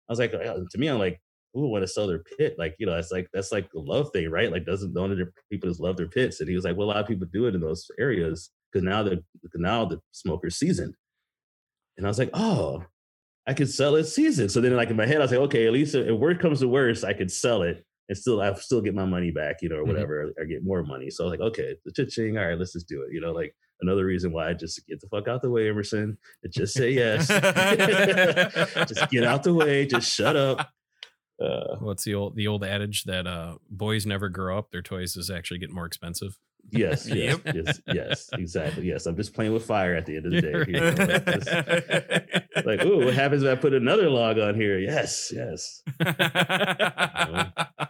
[0.09, 0.39] I was like, uh,
[0.69, 1.21] to me, I'm like,
[1.53, 2.55] who would want to sell their pit?
[2.57, 4.51] Like, you know, that's like that's like the love thing, right?
[4.51, 6.41] Like, doesn't the people just love their pits?
[6.41, 8.83] And he was like, well, a lot of people do it in those areas because
[8.83, 9.23] now the
[9.55, 10.93] now the smoker's seasoned.
[11.95, 12.83] And I was like, oh,
[13.47, 14.51] I could sell it seasoned.
[14.51, 16.59] So then, like in my head, I was like, okay, at least if worst comes
[16.59, 19.69] to worst, I could sell it and still I still get my money back, you
[19.69, 19.93] know, or mm-hmm.
[19.93, 20.39] whatever, mm-hmm.
[20.39, 21.09] or, or, get more money.
[21.09, 23.13] So like, okay, the ching, all right, let's just do it.
[23.13, 26.17] You know, like another reason why I just get the fuck out the way, Emerson,
[26.43, 27.27] and just say yes.
[28.87, 30.71] just get out the way, just shut up.
[31.41, 35.15] Uh, What's the old the old adage that uh, boys never grow up; their toys
[35.15, 36.37] is actually get more expensive.
[36.71, 38.87] Yes, yes, yes, yes, exactly.
[38.87, 40.65] Yes, I'm just playing with fire at the end of the day.
[40.67, 40.89] You know,
[42.65, 44.77] like, like, ooh, what happens if I put another log on here?
[44.77, 45.81] Yes, yes.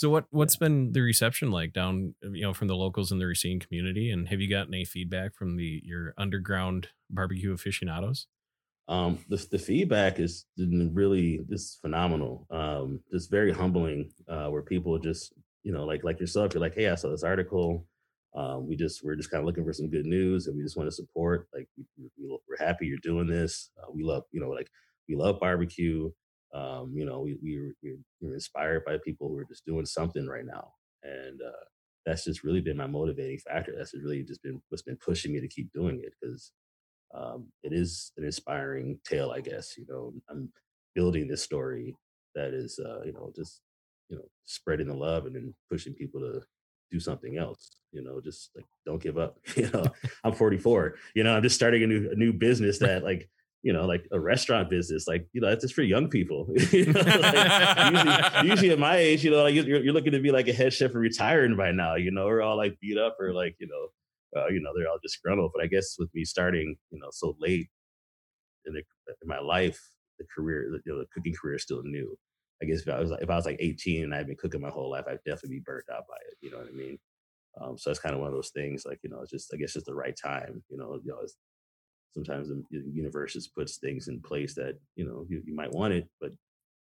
[0.00, 3.26] So what what's been the reception like down you know from the locals in the
[3.26, 8.26] Racine community, and have you gotten any feedback from the your underground barbecue aficionados?
[8.88, 12.46] Um, the the feedback is really just phenomenal.
[12.50, 14.10] Um, just very humbling.
[14.26, 15.34] Uh, where people just
[15.64, 17.86] you know like like yourself, you're like, hey, I saw this article.
[18.34, 20.78] Um, we just we're just kind of looking for some good news, and we just
[20.78, 21.46] want to support.
[21.52, 21.84] Like we,
[22.32, 23.68] are happy you're doing this.
[23.76, 24.70] Uh, we love you know like
[25.10, 26.10] we love barbecue.
[26.52, 27.72] Um, you know, we, we,
[28.20, 30.72] we're inspired by people who are just doing something right now.
[31.02, 31.64] And uh,
[32.04, 33.74] that's just really been my motivating factor.
[33.76, 36.52] That's just really just been what's been pushing me to keep doing it because
[37.14, 39.76] um, it is an inspiring tale, I guess.
[39.78, 40.50] You know, I'm
[40.94, 41.94] building this story
[42.34, 43.60] that is, uh, you know, just,
[44.08, 46.42] you know, spreading the love and then pushing people to
[46.90, 49.84] do something else you know just like don't give up you know
[50.24, 53.28] i'm 44 you know i'm just starting a new a new business that like
[53.62, 56.48] you know, like a restaurant business, like, you know, that's just for young people.
[56.72, 60.20] you know, like usually, usually, at my age, you know, like you're, you're, looking to
[60.20, 62.96] be like a head chef and retiring by now, you know, we're all like beat
[62.96, 65.50] up or like, you know, uh, you know, they're all disgruntled.
[65.54, 67.68] But I guess with me starting, you know, so late
[68.64, 68.82] in, the,
[69.22, 69.78] in my life,
[70.18, 72.16] the career, you know, the cooking career is still new.
[72.62, 74.68] I guess if I was if I was like 18 and I'd been cooking my
[74.68, 76.36] whole life, I'd definitely be burnt out by it.
[76.42, 76.98] You know what I mean?
[77.60, 79.56] Um, so that's kind of one of those things, like you know, it's just I
[79.56, 80.62] guess just the right time.
[80.68, 81.22] You know, you know,
[82.12, 85.92] sometimes the universe just puts things in place that you know you, you might want
[85.92, 86.30] it but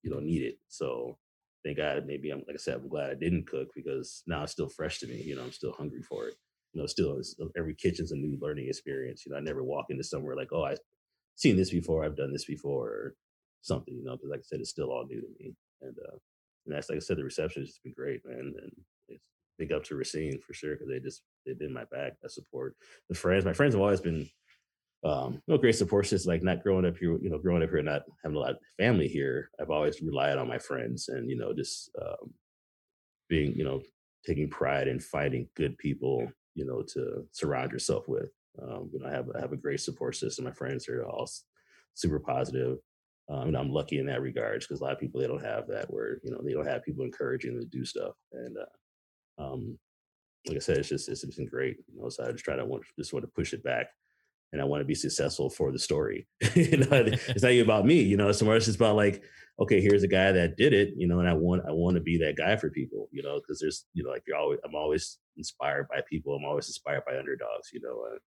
[0.03, 0.57] you don't need it.
[0.69, 1.17] So
[1.65, 4.51] thank god maybe i'm like i said i'm glad i didn't cook because now it's
[4.53, 6.35] still fresh to me you know i'm still hungry for it.
[6.73, 7.19] You know still
[7.57, 10.63] every kitchen's a new learning experience you know i never walk into somewhere like oh
[10.63, 10.79] i've
[11.35, 13.15] seen this before i've done this before or
[13.61, 15.53] something you know because like i said it's still all new to me.
[15.81, 16.17] And uh
[16.65, 18.71] and that's like i said the reception has just been great man and
[19.09, 19.23] it's
[19.57, 22.75] big up to Racine for sure because they just they've been my back that support.
[23.09, 24.29] The friends my friends have always been
[25.03, 26.29] um, no great support system.
[26.29, 28.57] Like not growing up here, you know, growing up here, not having a lot of
[28.77, 29.49] family here.
[29.59, 32.33] I've always relied on my friends, and you know, just um,
[33.29, 33.81] being, you know,
[34.25, 38.29] taking pride in finding good people, you know, to surround yourself with.
[38.61, 40.45] Um, you know, I have I have a great support system.
[40.45, 41.29] My friends are all
[41.93, 42.77] super positive.
[43.29, 45.67] Um, and I'm lucky in that regards because a lot of people they don't have
[45.67, 48.15] that where you know they don't have people encouraging them to do stuff.
[48.33, 49.77] And uh, um,
[50.47, 51.77] like I said, it's just it's been great.
[51.87, 53.87] You know, so I just try to want just want to push it back
[54.51, 56.27] and I want to be successful for the story.
[56.55, 59.23] you know, it's not even about me, you know, it's just about like,
[59.59, 62.01] okay, here's a guy that did it, you know, and I want I want to
[62.01, 64.75] be that guy for people, you know, because there's, you know, like you're always I'm
[64.75, 66.35] always inspired by people.
[66.35, 68.05] I'm always inspired by underdogs, you know.
[68.11, 68.17] Uh,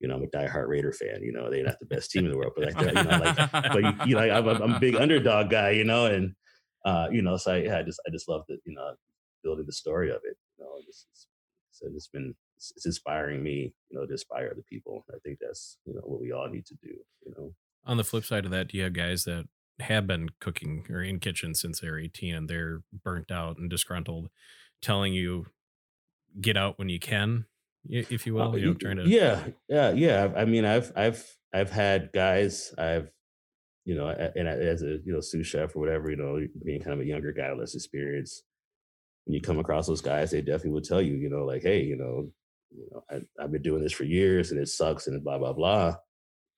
[0.00, 1.22] you know, I'm a diehard Raider fan.
[1.22, 3.52] You know, they're not the best team in the world, but like, you know, like,
[3.52, 5.72] but you, know, I'm, I'm, a big underdog guy.
[5.72, 6.34] You know, and
[6.86, 8.94] uh, you know, so I, yeah, I just, I just love the, you know,
[9.44, 10.38] building the story of it.
[10.58, 11.26] You know, it's, it's,
[11.82, 15.06] it's been it's, it's inspiring me, you know, to inspire other people.
[15.10, 16.90] I think that's you know what we all need to do.
[17.24, 17.54] You know.
[17.86, 19.46] On the flip side of that, do you have guys that
[19.80, 24.28] have been cooking or in kitchens since they're 18 and they're burnt out and disgruntled,
[24.82, 25.46] telling you
[26.38, 27.46] get out when you can,
[27.88, 30.28] if you will, uh, you know, trying to yeah, yeah, yeah.
[30.36, 33.10] I mean, I've I've I've had guys I've
[33.86, 36.92] you know, and as a you know sous chef or whatever, you know, being kind
[36.92, 38.42] of a younger guy, less experience,
[39.24, 41.82] when you come across those guys, they definitely will tell you, you know, like, hey,
[41.82, 42.30] you know,
[42.70, 45.52] you know, I, have been doing this for years and it sucks and blah blah
[45.52, 45.96] blah.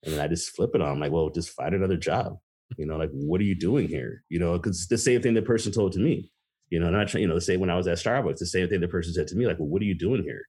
[0.04, 0.90] And then I just flip it on.
[0.90, 2.36] I'm like, well, just find another job.
[2.78, 4.24] You know, like what are you doing here?
[4.28, 6.30] You know, because it's the same thing the person told to me.
[6.70, 8.80] You know, not you know, the same when I was at Starbucks, the same thing
[8.80, 10.42] the person said to me, like, well, what are you doing here?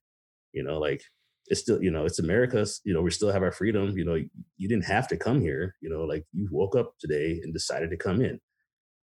[0.52, 1.02] You know, like
[1.48, 2.66] it's still, you know, it's America.
[2.84, 3.96] You know, we still have our freedom.
[3.96, 4.14] You know,
[4.56, 5.76] you didn't have to come here.
[5.82, 8.40] You know, like you woke up today and decided to come in.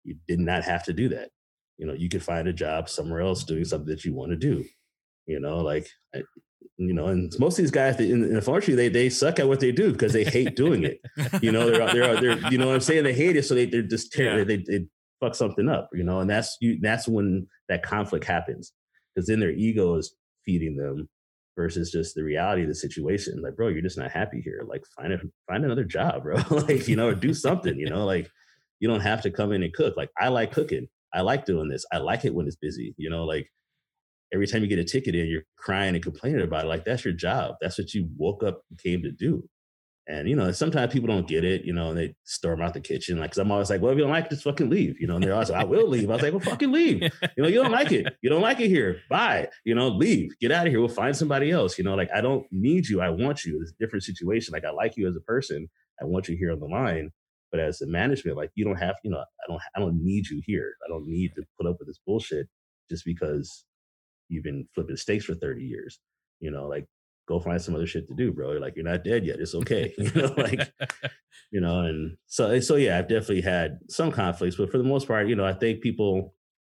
[0.03, 1.29] You did not have to do that.
[1.77, 4.37] You know, you could find a job somewhere else doing something that you want to
[4.37, 4.65] do.
[5.27, 6.23] You know, like I,
[6.87, 9.91] you know, and most of these guys, unfortunately, they they suck at what they do
[9.91, 10.99] because they hate doing it.
[11.41, 13.03] You know, they're they're they're you know what I'm saying.
[13.03, 14.43] They hate it, so they they're just ter- yeah.
[14.43, 14.87] they, they
[15.19, 16.79] fuck something up, you know, and that's you.
[16.81, 18.73] That's when that conflict happens
[19.13, 21.07] because then their ego is feeding them
[21.55, 23.41] versus just the reality of the situation.
[23.41, 24.63] Like, bro, you're just not happy here.
[24.67, 26.37] Like, find a find another job, bro.
[26.49, 27.77] like, you know, or do something.
[27.77, 28.29] You know, like
[28.79, 29.95] you don't have to come in and cook.
[29.95, 30.87] Like, I like cooking.
[31.13, 31.85] I like doing this.
[31.91, 32.95] I like it when it's busy.
[32.97, 33.47] You know, like
[34.33, 36.67] every time you get a ticket in, you're crying and complaining about it.
[36.67, 37.55] Like that's your job.
[37.61, 39.47] That's what you woke up and came to do.
[40.07, 42.81] And you know, sometimes people don't get it, you know, and they storm out the
[42.81, 43.19] kitchen.
[43.19, 44.99] Like, cause I'm always like, well, if you don't like it, just fucking leave.
[44.99, 46.09] You know, and they're always like, I will leave.
[46.09, 47.01] I was like, well, fucking leave.
[47.37, 48.13] You know, you don't like it.
[48.21, 48.99] You don't like it here.
[49.09, 49.47] Bye.
[49.63, 50.31] You know, leave.
[50.41, 50.79] Get out of here.
[50.79, 51.77] We'll find somebody else.
[51.77, 52.99] You know, like I don't need you.
[52.99, 53.59] I want you.
[53.61, 54.51] It's a different situation.
[54.51, 55.69] Like I like you as a person.
[56.01, 57.11] I want you here on the line.
[57.51, 60.27] But as a management, like you don't have, you know, I don't I don't need
[60.27, 60.73] you here.
[60.85, 62.47] I don't need to put up with this bullshit
[62.89, 63.65] just because
[64.31, 65.99] you've been flipping steaks for 30 years.
[66.39, 66.85] You know, like
[67.27, 68.51] go find some other shit to do, bro.
[68.53, 69.39] Like you're not dead yet.
[69.39, 69.93] It's okay.
[69.97, 70.71] you know, like
[71.51, 75.07] you know, and so so yeah, I've definitely had some conflicts, but for the most
[75.07, 76.33] part, you know, I think people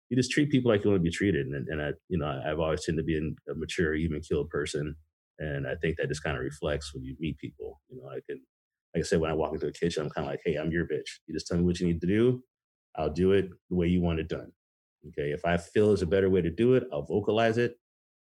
[0.09, 1.47] you just treat people like you want to be treated.
[1.47, 4.95] And, and I, you know, I've always tended to be a mature, even killed person.
[5.39, 7.81] And I think that just kind of reflects when you meet people.
[7.89, 8.41] You know, I can,
[8.95, 10.71] like I said, when I walk into a kitchen, I'm kind of like, hey, I'm
[10.71, 11.19] your bitch.
[11.27, 12.41] You just tell me what you need to do.
[12.95, 14.51] I'll do it the way you want it done.
[15.09, 15.31] Okay.
[15.31, 17.77] If I feel there's a better way to do it, I'll vocalize it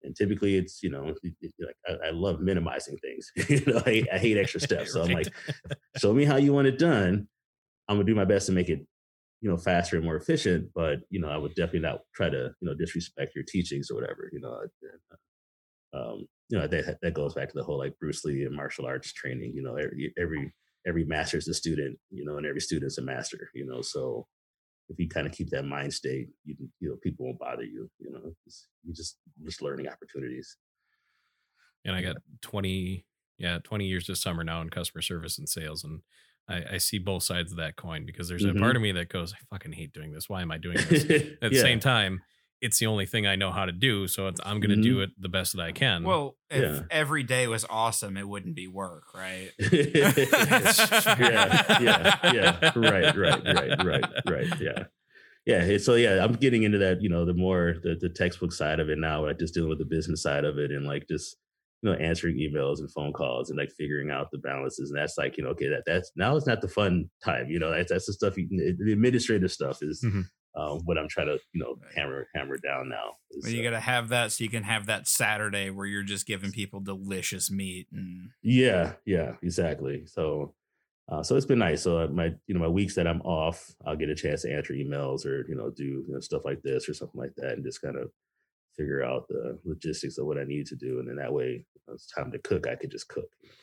[0.04, 1.14] and typically it's you know
[1.60, 5.10] like I, I, love minimizing things you know I, I hate extra steps so i'm
[5.10, 5.32] like
[5.96, 7.26] show me how you want it done
[7.88, 8.86] i'm gonna do my best to make it
[9.40, 12.50] you know faster and more efficient but you know i would definitely not try to
[12.60, 14.60] you know disrespect your teachings or whatever you know
[15.98, 18.86] um you know that that goes back to the whole like bruce lee and martial
[18.86, 20.52] arts training you know every every
[20.86, 24.26] every master is a student you know and every student's a master you know so
[24.88, 27.90] if you kind of keep that mind state, you you know people won't bother you.
[27.98, 28.34] You know,
[28.84, 30.56] you just just learning opportunities.
[31.84, 33.06] And I got twenty,
[33.38, 36.00] yeah, twenty years this summer now in customer service and sales, and
[36.48, 38.58] I, I see both sides of that coin because there's mm-hmm.
[38.58, 40.28] a part of me that goes, I fucking hate doing this.
[40.28, 41.04] Why am I doing this?
[41.42, 42.20] At the same time,
[42.64, 44.08] it's the only thing I know how to do.
[44.08, 44.82] So I'm going to mm-hmm.
[44.82, 46.02] do it the best that I can.
[46.02, 46.80] Well, if yeah.
[46.90, 49.50] every day was awesome, it wouldn't be work, right?
[49.58, 50.12] yeah,
[51.78, 52.72] yeah, yeah.
[52.74, 54.60] Right, right, right, right, right.
[54.60, 54.84] Yeah.
[55.44, 55.76] Yeah.
[55.76, 58.88] So yeah, I'm getting into that, you know, the more the, the textbook side of
[58.88, 61.36] it now, like just dealing with the business side of it and like just,
[61.82, 64.90] you know, answering emails and phone calls and like figuring out the balances.
[64.90, 67.58] And that's like, you know, okay, that that's now it's not the fun time, you
[67.58, 70.22] know, that's, that's the stuff, you, the administrative stuff is, mm-hmm
[70.56, 73.16] um, what I'm trying to you know hammer hammer down now.
[73.30, 76.02] Is, you uh, got to have that so you can have that Saturday where you're
[76.02, 80.06] just giving people delicious meat and yeah, yeah, exactly.
[80.06, 80.54] So.
[81.06, 81.82] Uh, so it's been nice.
[81.82, 84.72] So my, you know, my weeks that I'm off, I'll get a chance to answer
[84.72, 87.62] emails or you know do you know, stuff like this or something like that, and
[87.62, 88.10] just kind of
[88.74, 92.06] figure out the logistics of what I need to do, and then that way, it's
[92.06, 92.66] time to cook.
[92.66, 93.28] I could just cook.
[93.42, 93.54] You know?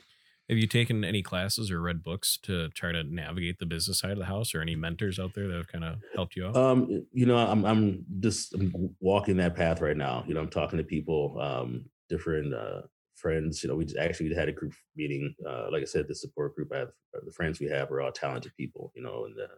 [0.52, 4.12] Have you taken any classes or read books to try to navigate the business side
[4.12, 6.58] of the house, or any mentors out there that have kind of helped you out?
[6.58, 10.26] Um, you know, I'm I'm just I'm walking that path right now.
[10.28, 12.82] You know, I'm talking to people, um, different uh,
[13.16, 13.64] friends.
[13.64, 15.34] You know, we just actually had a group meeting.
[15.48, 16.74] Uh, like I said, the support group.
[16.74, 18.92] I have uh, the friends we have are all talented people.
[18.94, 19.56] You know, and uh,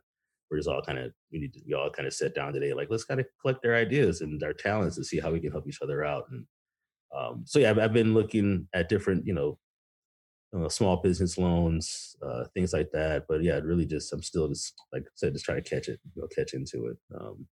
[0.52, 2.72] we're just all kind of we need to we all kind of sit down today,
[2.72, 5.52] like let's kind of collect their ideas and our talents and see how we can
[5.52, 6.26] help each other out.
[6.30, 6.46] And
[7.18, 9.58] um, so yeah, I've, I've been looking at different you know
[10.70, 13.26] small business loans, uh, things like that.
[13.28, 16.00] But yeah, really just I'm still just like I said, just trying to catch it,
[16.16, 16.98] you know, catch into it.
[17.20, 17.48] Um,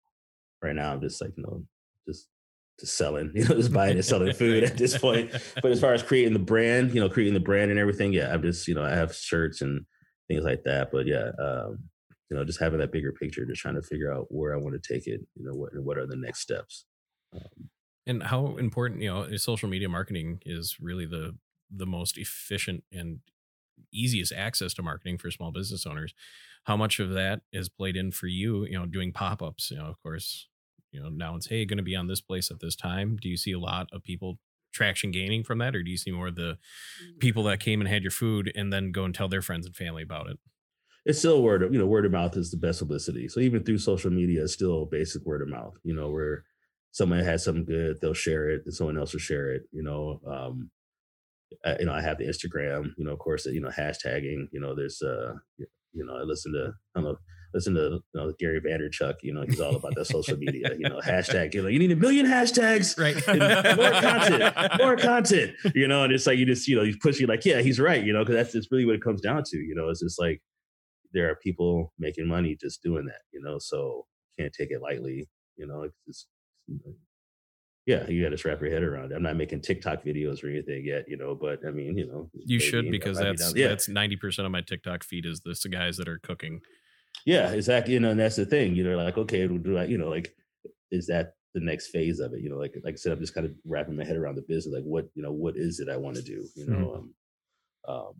[0.62, 1.64] right now, I'm just like you know,
[2.08, 2.28] just
[2.80, 5.32] just selling, you know, just buying and selling food at this point.
[5.62, 8.34] But as far as creating the brand, you know, creating the brand and everything, yeah,
[8.34, 9.86] I'm just you know I have shirts and
[10.28, 10.90] things like that.
[10.92, 11.90] But yeah, um,
[12.30, 14.82] you know, just having that bigger picture, just trying to figure out where I want
[14.82, 15.22] to take it.
[15.36, 16.86] You know, what what are the next steps.
[17.34, 17.70] Um,
[18.08, 21.36] and how important, you know, social media marketing is really the
[21.70, 23.20] the most efficient and
[23.94, 26.14] easiest access to marketing for small business owners
[26.68, 29.72] how much of that is played in for you you know doing pop-ups?
[29.72, 30.48] You know of course
[30.92, 33.18] you know now it's hey going to be on this place at this time.
[33.20, 34.38] Do you see a lot of people
[34.74, 36.58] traction gaining from that or do you see more of the
[37.20, 39.76] people that came and had your food and then go and tell their friends and
[39.76, 40.38] family about it?
[41.06, 43.30] It's still word of you know word of mouth is the best publicity.
[43.30, 46.44] So even through social media it's still basic word of mouth you know where
[46.92, 50.20] someone has something good they'll share it and someone else will share it you know
[50.28, 50.70] um,
[51.66, 54.60] I, you know, I have the Instagram, you know, of course, you know, hashtagging, you
[54.60, 57.18] know, there's, uh, you know, I listen to, I don't know,
[57.54, 60.90] listen to you know, Gary Vaynerchuk, you know, he's all about the social media, you
[60.90, 63.16] know, hashtag, you know, you need a million hashtags, right?
[63.78, 67.28] more content, more content, you know, and it's like, you just, you know, he's pushing
[67.28, 69.58] like, yeah, he's right, you know, cause that's, it's really what it comes down to,
[69.58, 70.42] you know, it's just like,
[71.14, 74.06] there are people making money just doing that, you know, so
[74.38, 76.28] can't take it lightly, you know, it's just,
[77.88, 79.16] yeah, you got to wrap your head around it.
[79.16, 82.30] I'm not making TikTok videos or anything yet, you know, but I mean, you know,
[82.34, 83.70] you maybe, should because you know, that's yeah.
[83.70, 86.60] that's 90% of my TikTok feed is this guys that are cooking.
[87.26, 87.94] Yeah, exactly.
[87.94, 88.76] You know, and that's the thing.
[88.76, 90.36] You know, like okay, we'll do I, you know, like
[90.92, 92.42] is that the next phase of it?
[92.42, 94.42] You know, like like I said, I'm just kind of wrapping my head around the
[94.42, 94.76] business.
[94.76, 96.46] Like what you know, what is it I want to do?
[96.56, 97.90] You know, mm-hmm.
[97.90, 98.14] um, um,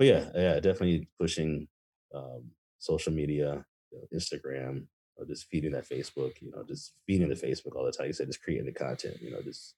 [0.00, 1.68] but yeah, yeah, definitely pushing
[2.12, 2.50] um,
[2.80, 4.86] social media, you know, Instagram,
[5.24, 6.40] just feeding that Facebook.
[6.40, 8.06] You know, just feeding the Facebook all the time.
[8.06, 9.16] You said just creating the content.
[9.20, 9.74] You know, just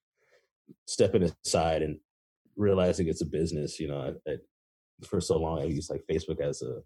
[0.86, 1.98] stepping aside and
[2.56, 3.78] realizing it's a business.
[3.78, 4.36] You know, I, I,
[5.06, 6.80] for so long I used like Facebook as a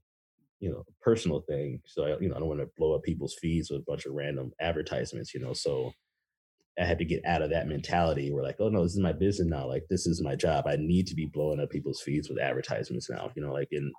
[0.60, 1.80] you know personal thing.
[1.86, 4.06] So I you know I don't want to blow up people's feeds with a bunch
[4.06, 5.34] of random advertisements.
[5.34, 5.92] You know, so
[6.80, 8.32] I had to get out of that mentality.
[8.32, 9.66] We're like, oh no, this is my business now.
[9.66, 10.66] Like this is my job.
[10.66, 13.30] I need to be blowing up people's feeds with advertisements now.
[13.34, 13.92] You know, like in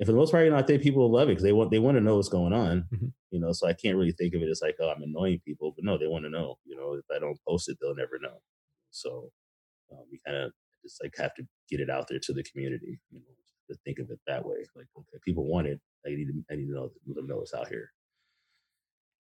[0.00, 1.70] and for the most part, you know, I think people love it because they want
[1.70, 2.86] they want to know what's going on.
[2.92, 3.06] Mm-hmm.
[3.30, 5.72] You know, so I can't really think of it as like, oh, I'm annoying people,
[5.74, 6.58] but no, they want to know.
[6.64, 8.40] You know, if I don't post it, they'll never know.
[8.90, 9.30] So
[9.92, 12.98] um, we kind of just like have to get it out there to the community.
[13.10, 13.34] You know,
[13.70, 14.56] to think of it that way.
[14.76, 15.80] Like, okay, people want it.
[16.06, 17.90] I need to I need to know let them know it's out here.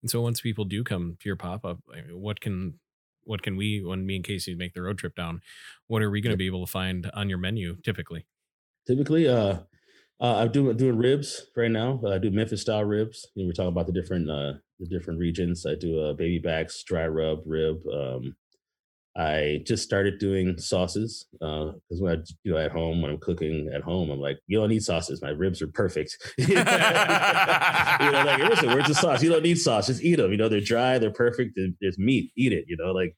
[0.02, 1.78] And so once people do come to your pop up,
[2.10, 2.80] what can
[3.24, 5.42] what can we when me and Casey make the road trip down?
[5.86, 8.26] What are we going to be able to find on your menu typically?
[8.86, 9.58] Typically, uh,
[10.20, 12.00] uh I'm doing doing ribs right now.
[12.08, 13.26] I do Memphis style ribs.
[13.34, 15.66] You know, we're talking about the different uh the different regions.
[15.66, 18.34] I do uh, baby backs, dry rub, rib, um,
[19.16, 23.70] I just started doing sauces because uh, when I, know, at home when I'm cooking
[23.74, 25.20] at home, I'm like, you don't need sauces.
[25.20, 26.16] My ribs are perfect.
[26.38, 26.62] you know,
[28.24, 29.22] like listen, where's the sauce?
[29.22, 29.88] You don't need sauce.
[29.88, 30.30] Just eat them.
[30.30, 31.58] You know, they're dry, they're perfect.
[31.80, 32.32] There's meat.
[32.36, 32.64] Eat it.
[32.68, 33.14] You know, like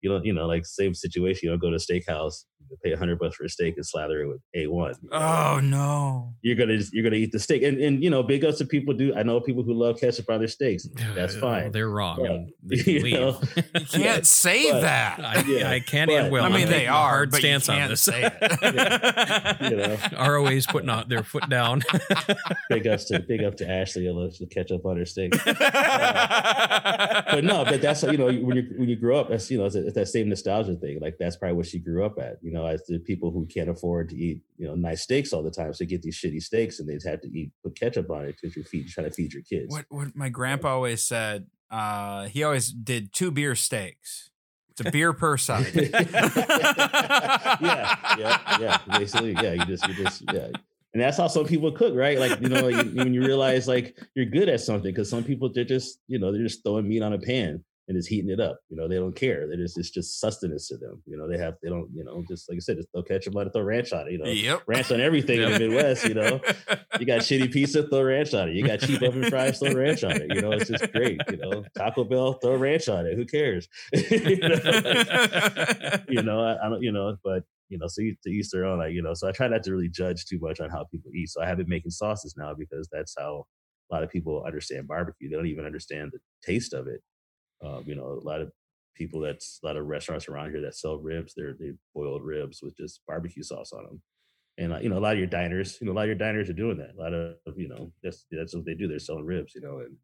[0.00, 1.40] you don't, you know, like same situation.
[1.42, 2.44] You don't go to a steakhouse,
[2.82, 4.94] pay a hundred bucks for a steak and slather it with A one.
[5.10, 6.34] Oh no!
[6.42, 8.94] You're gonna you're gonna eat the steak, and and you know, big ups to people
[8.94, 9.14] do.
[9.14, 10.88] I know people who love ketchup on their steaks.
[11.14, 11.72] That's fine.
[11.72, 12.50] They're wrong.
[12.62, 15.20] But, you, know, you can't yeah, say but, that.
[15.20, 16.44] I, yeah, I can't but, and will.
[16.44, 18.00] I mean, they are hard stance on this.
[18.00, 18.34] Say it.
[18.62, 21.82] yeah, you know, ROA's putting out their foot down.
[22.68, 25.34] big ups to big up to Ashley who loves the ketchup on her steak.
[25.46, 29.58] Uh, but no, but that's you know when you when you grow up, that's you
[29.58, 31.00] know it's, that same nostalgia thing.
[31.00, 32.38] Like that's probably what she grew up at.
[32.42, 35.42] You know, as the people who can't afford to eat you know nice steaks all
[35.42, 38.24] the time, so get these shitty steaks and they'd have to eat put ketchup on
[38.24, 39.66] it because you're feed, trying to feed your kids.
[39.68, 41.46] What what my grandpa always said.
[41.70, 44.30] Uh, he always did two beer steaks.
[44.72, 45.70] It's a beer per side.
[45.74, 45.96] yeah,
[48.18, 48.78] yeah, yeah.
[48.98, 49.52] Basically, yeah.
[49.52, 50.48] You just, you just, yeah.
[50.94, 52.18] And that's how some people cook, right?
[52.18, 55.50] Like you know, like, when you realize like you're good at something, because some people
[55.52, 58.40] they're just, you know, they're just throwing meat on a pan and is heating it
[58.40, 58.58] up.
[58.70, 59.46] You know, they don't care.
[59.46, 61.02] They just it's just sustenance to them.
[61.06, 63.36] You know, they have they don't, you know, just like I said, just throw ketchup
[63.36, 64.30] on it, throw ranch on it, you know.
[64.30, 64.62] Yep.
[64.66, 65.48] Ranch on everything yep.
[65.48, 66.40] in the Midwest, you know.
[67.00, 68.54] You got shitty pizza, throw ranch on it.
[68.54, 70.26] You got cheap oven fries, throw ranch on it.
[70.32, 71.18] You know, it's just great.
[71.30, 73.16] You know, Taco Bell, throw ranch on it.
[73.16, 73.66] Who cares?
[73.92, 78.30] you know, like, you know I, I, don't, you know, but you know, so to
[78.30, 78.78] each their own.
[78.78, 81.10] Like, you know, so I try not to really judge too much on how people
[81.14, 81.30] eat.
[81.30, 83.46] So I have been making sauces now because that's how
[83.90, 85.30] a lot of people understand barbecue.
[85.30, 87.00] They don't even understand the taste of it
[87.62, 88.50] um, you know, a lot of
[88.94, 91.34] people that's a lot of restaurants around here that sell ribs.
[91.36, 94.02] They're they boiled ribs with just barbecue sauce on them.
[94.58, 96.16] And uh, you know, a lot of your diners, you know, a lot of your
[96.16, 96.94] diners are doing that.
[96.98, 98.88] A lot of you know, that's that's what they do.
[98.88, 99.96] They're selling ribs, you know, and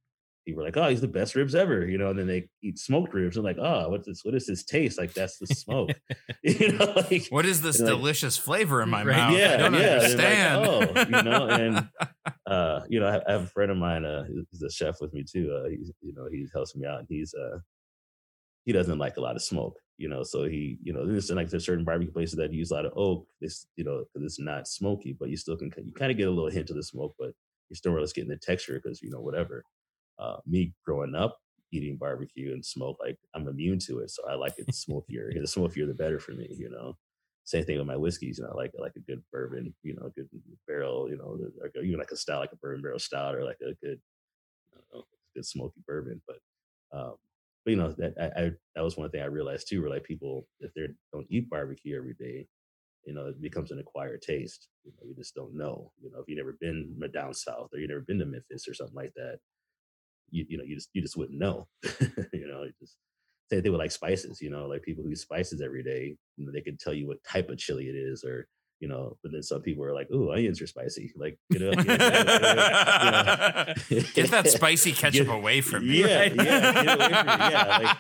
[0.49, 2.09] people are like, "Oh, he's the best ribs ever," you know.
[2.09, 3.37] And then they eat smoked ribs.
[3.37, 4.25] and like, "Oh, what's this?
[4.25, 5.13] What is this taste like?
[5.13, 5.91] That's the smoke."
[6.43, 9.39] you know, like what is this delicious like, flavor in my right, mouth?
[9.39, 9.81] Yeah, I don't yeah.
[9.81, 10.61] understand.
[10.63, 11.89] Like, oh, you know, and
[12.47, 14.05] uh, you know, I have a friend of mine.
[14.05, 15.53] Uh, he's a chef with me too.
[15.53, 17.01] Uh, he's you know, he helps me out.
[17.01, 17.59] And he's uh
[18.65, 20.23] he doesn't like a lot of smoke, you know.
[20.23, 22.93] So he, you know, there's like there's certain barbecue places that use a lot of
[22.97, 23.27] oak.
[23.41, 26.29] This, you know, because it's not smoky, but you still can you kind of get
[26.29, 27.33] a little hint of the smoke, but
[27.69, 29.65] you're still really getting the texture because you know whatever.
[30.19, 31.39] Uh, me growing up
[31.73, 35.31] eating barbecue and smoke, like I'm immune to it, so I like it smokier.
[35.35, 36.97] the smokier, the better for me, you know.
[37.45, 40.07] Same thing with my whiskeys, you know, I like like a good bourbon, you know,
[40.07, 40.29] a good
[40.67, 41.39] barrel, you know,
[41.83, 44.01] even like a style, like a bourbon barrel stout, or like a good,
[44.93, 46.21] know, good smoky bourbon.
[46.27, 46.39] But
[46.93, 47.15] um,
[47.65, 50.05] but you know that I, I, that was one thing I realized too, where like
[50.05, 52.47] people if they don't eat barbecue every day,
[53.05, 54.69] you know, it becomes an acquired taste.
[54.85, 55.93] You know, you just don't know.
[56.03, 58.75] You know, if you've never been down south or you've never been to Memphis or
[58.75, 59.39] something like that,
[60.31, 61.67] you you know, you just you just wouldn't know.
[62.33, 62.97] you know, just
[63.51, 64.41] same thing with like spices.
[64.41, 67.07] You know, like people who eat spices every day, you know, they can tell you
[67.07, 68.47] what type of chili it is or
[68.81, 71.73] you know, but then some people are like, "Ooh, onions are spicy." Like, you know,
[71.73, 74.03] get, that, you know.
[74.15, 76.01] get that spicy ketchup get, away from me.
[76.01, 76.35] Yeah, right?
[76.37, 77.97] yeah, yeah, like,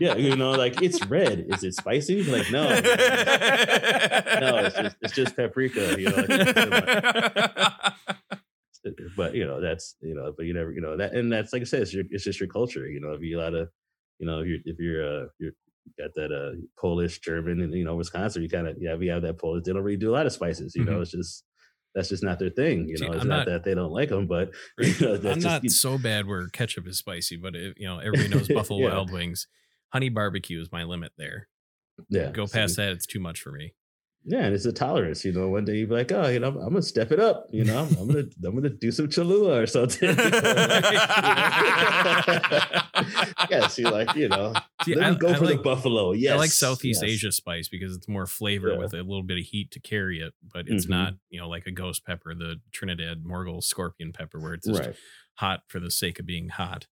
[0.00, 0.16] yeah.
[0.16, 1.46] You know, like it's red.
[1.50, 2.24] Is it spicy?
[2.24, 2.74] Like, no, no,
[4.64, 6.00] it's just it's just paprika.
[6.00, 6.26] You know,
[9.16, 11.62] but you know that's you know, but you never you know that, and that's like
[11.62, 12.86] I said, it's your it's just your culture.
[12.86, 13.68] You know, if you a lot of
[14.18, 15.52] you know, if you're if you're uh, you're
[15.98, 18.42] got that uh Polish, German, and you know Wisconsin.
[18.42, 19.64] You kind of yeah, we have that Polish.
[19.64, 20.74] They don't really do a lot of spices.
[20.74, 20.92] You mm-hmm.
[20.94, 21.44] know, it's just
[21.94, 22.88] that's just not their thing.
[22.88, 25.40] You know, it's not, not- that they don't like them, but you know, I'm just,
[25.40, 28.80] not you- so bad where ketchup is spicy, but it, you know, everybody knows Buffalo
[28.80, 28.94] Yeah.
[28.94, 29.46] Wild Wings.
[29.92, 31.48] Honey barbecue is my limit there.
[32.08, 32.30] yeah.
[32.30, 33.74] Go past that, it's too much for me.
[34.24, 35.24] Yeah, and it's a tolerance.
[35.24, 37.18] You know, one day you'd be like, oh, you know, I'm, I'm gonna step it
[37.18, 37.46] up.
[37.50, 40.14] You know, I'm, I'm gonna I'm gonna do some Cholula or something.
[43.50, 44.52] yes, you like, you know,
[44.84, 46.12] See, let I, me go I for like, the buffalo.
[46.12, 47.10] Yes, I like Southeast yes.
[47.12, 48.78] Asia spice because it's more flavor Yeah.
[48.78, 50.90] with a little bit of heat to carry it, but it's Mhm.
[50.90, 54.80] not, you know, like a ghost pepper, the Trinidad Moruga scorpion pepper, where it's just
[54.80, 54.94] Right.
[55.36, 56.86] hot for the sake of being hot.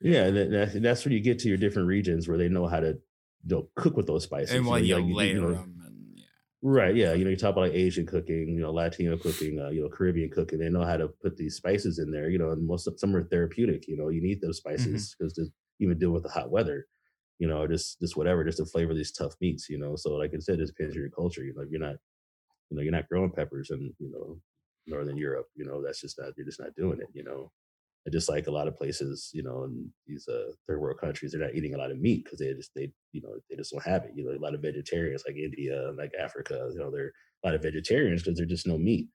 [0.00, 2.66] Yeah, and that, that- that's when you get to your different regions where they know
[2.66, 2.98] how to
[3.46, 4.54] you know, cook with those spices.
[4.54, 5.83] and know, while you like, layer know, them, and yeah.
[6.66, 6.96] Right.
[6.96, 7.12] Yeah.
[7.12, 9.90] You know, you talk about like Asian cooking, you know, Latino cooking, uh, you know,
[9.90, 10.58] Caribbean cooking.
[10.58, 13.14] They know how to put these spices in there, you know, and most of some
[13.14, 13.86] are therapeutic.
[13.86, 15.46] You know, you need those spices because to
[15.80, 16.86] even deal with the hot weather,
[17.38, 19.94] you know, or just just whatever, just to flavor these tough meats, you know.
[19.96, 21.44] So like I said, it depends on your culture.
[21.44, 21.96] You know, you're not,
[22.70, 24.40] you know, you're not growing peppers in, you know,
[24.86, 27.52] Northern Europe, you know, that's just not you're just not doing it, you know.
[28.12, 31.40] Just like a lot of places, you know, in these uh, third world countries, they're
[31.40, 33.82] not eating a lot of meat because they just they you know they just don't
[33.84, 34.12] have it.
[34.14, 37.12] You know, a lot of vegetarians like India, like Africa, you know, they're
[37.42, 39.08] a lot of vegetarians because there's just no meat.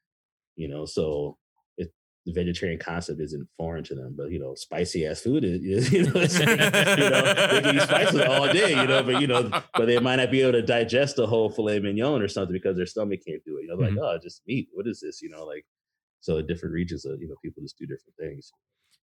[0.56, 1.38] You know, so
[1.78, 1.92] it,
[2.26, 4.16] the vegetarian concept isn't foreign to them.
[4.18, 5.62] But you know, spicy ass food is
[5.94, 8.72] you know, you know they can eat spices all day.
[8.82, 11.50] You know, but you know, but they might not be able to digest a whole
[11.52, 13.64] filet mignon or something because their stomach can't do it.
[13.64, 13.98] You know, they're Mhm.
[13.98, 14.68] like oh, just meat.
[14.74, 15.22] What is this?
[15.22, 15.66] You know, like
[16.22, 18.52] so different regions of you know people just do different things.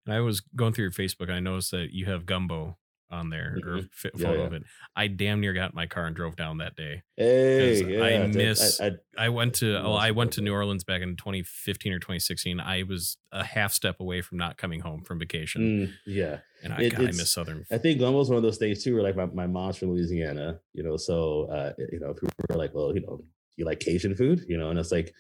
[0.07, 2.79] And I was going through your Facebook and I noticed that you have gumbo
[3.09, 3.89] on there or a Mhm.
[3.93, 4.47] fi- Yeah, photo yeah.
[4.47, 4.63] of it.
[4.97, 7.03] I damn near got in my car and drove down that day.
[7.17, 10.41] Hey, yeah, I miss- I, I, I went to Lots I went to.
[10.41, 12.59] New Orleans back in 2015 or 2016.
[12.59, 16.41] I was a half step away from not coming home from vacation, mm, yeah.
[16.65, 17.65] and I, It- God, I miss Southern.
[17.71, 20.59] I think gumbo's one of those things too, where like my, my mom's from Louisiana,
[20.73, 23.25] you know, so uh, you know, people were like, well, you know,
[23.57, 24.45] you like Cajun food?
[24.49, 25.15] You know, and it's like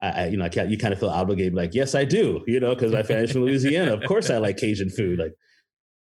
[0.00, 2.60] I, you know, I can't, you kind of feel obligated, like, yes, I do, you
[2.60, 3.94] know, because my family's from Louisiana.
[3.94, 5.18] Of course I like Cajun food.
[5.18, 5.32] Like,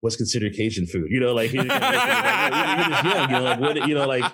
[0.03, 1.07] what's considered Cajun food?
[1.09, 4.31] You know, like you're, you're just young, you know, like what you know, like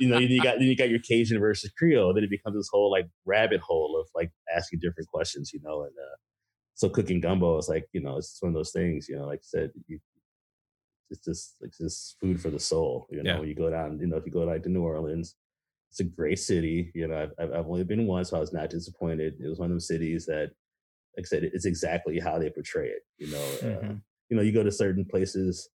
[0.00, 2.12] you know, you got then you got your Cajun versus Creole.
[2.12, 5.82] Then it becomes this whole like rabbit hole of like asking different questions, you know,
[5.82, 6.16] and uh
[6.74, 9.38] so cooking gumbo is like, you know, it's one of those things, you know, like
[9.38, 10.00] I said, you
[11.10, 13.06] it's just like this food for the soul.
[13.10, 13.38] You know, Yeah.
[13.38, 15.36] when you go down, you know, if you go like to New Orleans,
[15.94, 16.90] it's a great city.
[16.92, 19.34] You know, I've, I've only been once, so I was not disappointed.
[19.38, 20.50] It was one of those cities that,
[21.16, 23.02] like I said, it's exactly how they portray it.
[23.18, 24.02] You know, uh, Mhm.
[24.28, 25.68] you know, you go to certain places,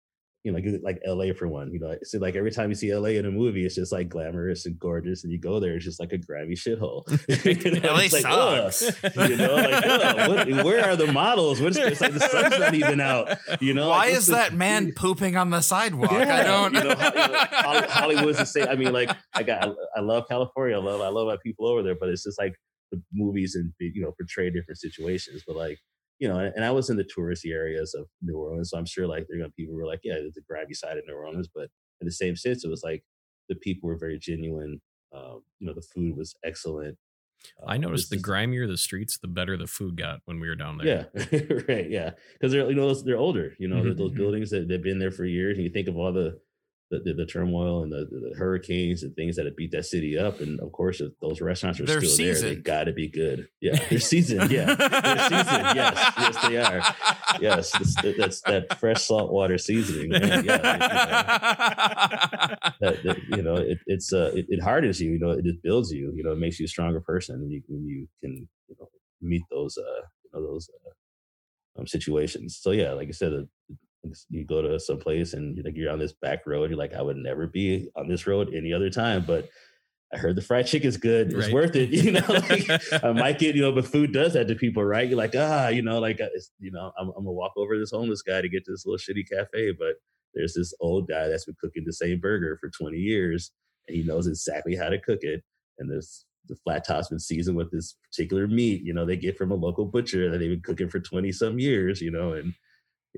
[0.47, 1.73] you know, like, like LA for one.
[1.73, 4.09] You know, it's like every time you see LA in a movie, it's just like
[4.09, 7.03] glamorous and gorgeous, and you go there, it's just like a grimy shithole.
[7.85, 9.03] LA like, sucks.
[9.29, 11.61] You know, like what, where are the models?
[11.61, 13.37] What's it's like the sun's not even out.
[13.61, 16.13] You know, Why like, is the- that man pooping on the sidewalk?
[16.13, 16.75] I don't.
[16.75, 18.69] You know, Hollywood, Holly- Hollywood's the same.
[18.69, 20.77] I mean, like I got, I love California.
[20.77, 21.97] I love, I love my people over there.
[21.99, 22.55] But it's just like
[22.93, 25.43] the movies and you know portray different situations.
[25.45, 25.79] But like
[26.19, 29.07] you know, and, I was in the touristy areas of New Orleans, so I'm sure
[29.07, 31.49] like there are gonna people who were like, yeah, the grabby side of New Orleans,
[31.55, 31.71] but
[32.01, 33.05] in the same sense, it was like
[33.49, 34.81] the people were very genuine.
[35.13, 36.99] Um, you know, the food was excellent.
[37.67, 40.57] I Um, noticed the grimier the streets, the better the food got when we were
[40.57, 40.95] down there.
[40.95, 41.05] yeah,
[41.69, 41.89] right.
[41.91, 43.57] Yeah, because they're you know they're older.
[43.59, 44.13] You know, they're those Mhm.
[44.13, 46.41] buildings that they've been there for years, and you think of all the
[46.91, 50.17] the, the, the turmoil and the, the hurricanes and things that have beat that city
[50.17, 52.35] up, and of course, if those restaurants are They're still there.
[52.35, 52.65] They seasoned.
[52.65, 53.49] got to be good.
[53.61, 54.51] Yeah, they're seasoned.
[54.51, 55.77] Yeah, they're seasoned.
[55.77, 56.83] Yes, yes, they are.
[57.41, 60.11] Yes, that's, that's that fresh saltwater seasoning.
[60.11, 60.45] Man.
[60.45, 60.59] Yeah,
[62.81, 65.13] that, that, you know, it, it's uh, it, it hardens you.
[65.13, 66.13] You know, it just builds you.
[66.15, 67.41] You know, it makes you a stronger person.
[67.41, 68.89] When you, when you can, you know,
[69.21, 72.59] meet those, uh, you know, those uh, um, situations.
[72.61, 73.43] So yeah, like I said, uh,
[74.31, 76.71] you go to some place and you're like you're on this back road.
[76.71, 79.49] You're like, I would never be on this road any other time, but.
[80.15, 81.33] I heard the fried chicken's good.
[81.33, 81.53] It's Right.
[81.53, 81.91] worth it.
[81.91, 82.71] You know, like,
[83.03, 85.07] I might get, you know, but food does that to people, right?
[85.07, 87.77] You're like, ah, you know, like, uh, it's, you know, I'm, I'm gonna walk over
[87.77, 89.97] this homeless guy to get to this little shitty cafe, but
[90.33, 93.51] there's this old guy that's been cooking the same burger for 20 years,
[93.89, 95.43] and he knows exactly how to cook it.
[95.81, 99.37] And this the flat top's been seasoned with this particular meat, you know, they get
[99.37, 102.55] from a local butcher that they've been cooking for 20 some years, you know, and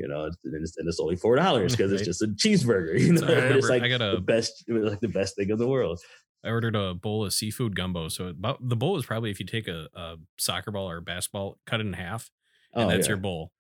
[0.01, 3.13] you know, and it's, and it's only four dollars because it's just a cheeseburger, you
[3.15, 3.27] know.
[3.27, 6.01] I it's like I got the best, like the best thing in the world.
[6.45, 8.09] I ordered a bowl of seafood gumbo.
[8.09, 11.03] So about the bowl is probably if you take a, a soccer ball or a
[11.03, 12.31] basketball, cut it in half,
[12.73, 13.11] and Oh, that's yeah.
[13.11, 13.53] your bowl.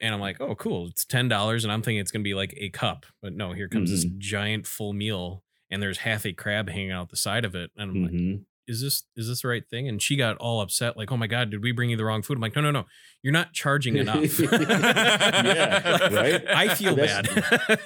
[0.00, 0.88] And I'm like, oh, cool.
[0.88, 3.52] It's ten dollars, and I'm thinking it's gonna be like a cup, but no.
[3.52, 4.18] Here comes this Mm-hmm.
[4.18, 7.90] giant full meal, and there's half a crab hanging out the side of it, and
[7.90, 8.44] I'm like, Mhm.
[8.70, 9.88] Is this is this the right thing?
[9.88, 12.22] And she got all upset, like, oh my god, did we bring you the wrong
[12.22, 12.36] food?
[12.38, 12.84] I'm like, no, no, no,
[13.22, 14.38] you're not charging enough.
[14.40, 16.42] Yeah, right?
[16.54, 17.26] I feel That's-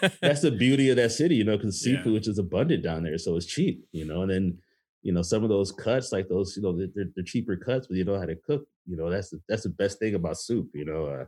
[0.00, 0.12] bad.
[0.20, 1.96] that's the beauty of that city, you know, because Yeah.
[1.96, 4.22] seafood is abundant down there, so it's cheap, you know.
[4.22, 4.58] And then
[5.02, 7.96] you know, some of those cuts, like those, you know, they're, they're cheaper cuts, but
[7.98, 8.64] you know how to cook.
[8.86, 10.68] You know, that's the, that's the best thing about soup.
[10.72, 11.24] You know, uh,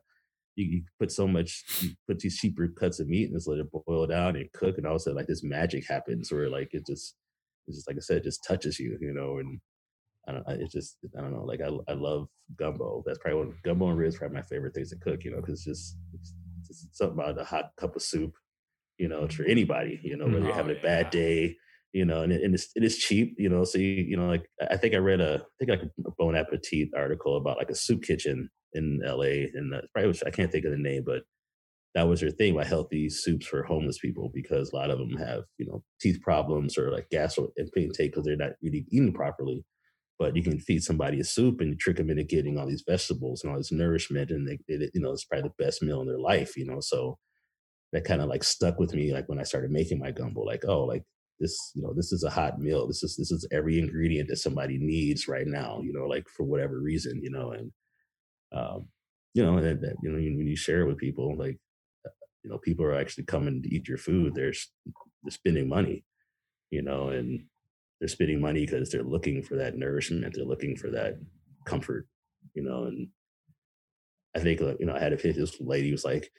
[0.54, 3.58] you, you put so much, you put these cheaper cuts of meat and just let
[3.58, 6.48] it boil down and cook, and all of a sudden, like this magic happens where
[6.48, 7.16] like it just,
[7.66, 8.96] it's just like I said, it just touches you.
[9.00, 9.60] You know, and
[10.28, 11.44] I don't, it's just I don't know.
[11.44, 13.02] Like I, I love gumbo.
[13.06, 15.24] That's probably one gumbo and ribs probably my favorite things to cook.
[15.24, 16.34] You know, because it's just it's,
[16.68, 18.34] it's something about a hot cup of soup.
[18.98, 20.00] You know, for anybody.
[20.02, 21.56] You know, whether you're Oh, having a bad day.
[21.92, 23.36] You know, and, it, and it's, it is cheap.
[23.38, 25.90] You know, so you, you know, like I think I read a I think like
[26.06, 29.50] a Bon Appetit article about like a soup kitchen in L.A.
[29.54, 31.22] and uh, probably was, I can't think of the name, but
[31.96, 35.16] that was their thing about healthy soups for homeless people because a lot of them
[35.16, 39.64] have you know teeth problems or like gas intake because they're not really eating properly.
[40.18, 43.42] But you can feed somebody a soup and trick them into getting all these vegetables
[43.42, 46.20] and all this nourishment and they, you know it's probably the best meal in their
[46.20, 46.80] life you know?
[46.80, 47.18] So
[47.92, 50.64] that kind of like stuck with me like when i started making my gumbo like
[50.66, 51.04] oh like
[51.40, 52.86] this you know this is a hot meal.
[52.86, 56.44] This is this is every ingredient that somebody needs right now you know like for
[56.44, 57.52] whatever reason you know?
[57.52, 57.72] And
[58.52, 58.88] um
[59.34, 61.58] you know that you know when you share it with people like
[62.46, 64.52] you know people are actually coming to eat your food they're
[65.24, 66.04] they're spending money
[66.70, 67.44] you know and
[67.98, 71.18] they're spending money because they're looking for that nourishment they're looking for that
[71.64, 72.06] comfort
[72.54, 73.08] you know and
[74.36, 76.30] i think you know i had a this lady was like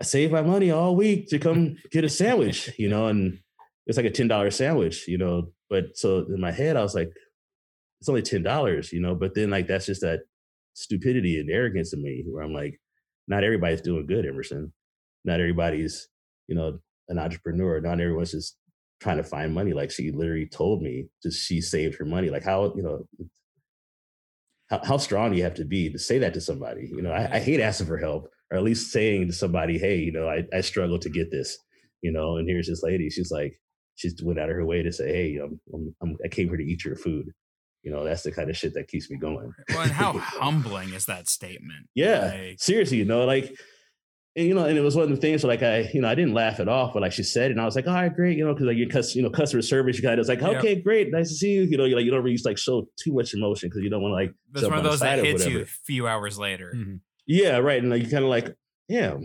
[0.00, 3.38] i saved my money all week to come get a sandwich you know and
[3.86, 7.12] it's like a $10 sandwich you know but so in my head i was like
[8.00, 10.20] it's only $10 you know but then like that's just that
[10.72, 12.80] stupidity and arrogance in me where i'm like
[13.28, 14.72] not everybody's doing good emerson
[15.24, 16.08] not everybody's
[16.48, 16.78] you know
[17.08, 18.56] an entrepreneur not everyone's just
[19.00, 22.44] trying to find money like she literally told me just she saved her money like
[22.44, 23.06] how you know
[24.70, 26.90] how, how strong do you have to be to say that to somebody?
[26.90, 29.98] You know I, I hate asking for help or at least saying to somebody hey
[29.98, 31.56] you know I, I struggle to get this
[32.02, 33.60] you know and here's this lady she's like
[33.96, 36.56] she went out of her way to say hey I'm, I'm, I'm i came here
[36.56, 37.30] to eat your food.
[37.82, 39.52] You know that's the kind of shit that keeps me going.
[39.68, 41.88] Well, and how humbling is that statement?
[41.94, 43.54] yeah Like, seriously you know like
[44.36, 46.08] and, you know, and it was one of the things where like I, you know,
[46.08, 47.94] I didn't laugh it off, but like she said, it, and I was like, all
[47.94, 50.18] right, great, you know, because like you cus, you know, customer service, guy kind of
[50.18, 50.56] was like, Yep.
[50.56, 51.62] okay, great, nice to see you.
[51.62, 54.02] You know, you like you don't really like show too much emotion because you don't
[54.02, 56.72] want to like that's one of those that hits you a few hours later.
[56.74, 57.00] Mhm.
[57.26, 57.80] Yeah, right.
[57.80, 58.54] And like you kind of like,
[58.88, 59.16] yeah,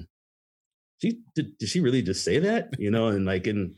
[1.02, 2.70] she did, did she really just say that?
[2.78, 3.78] You know, and like and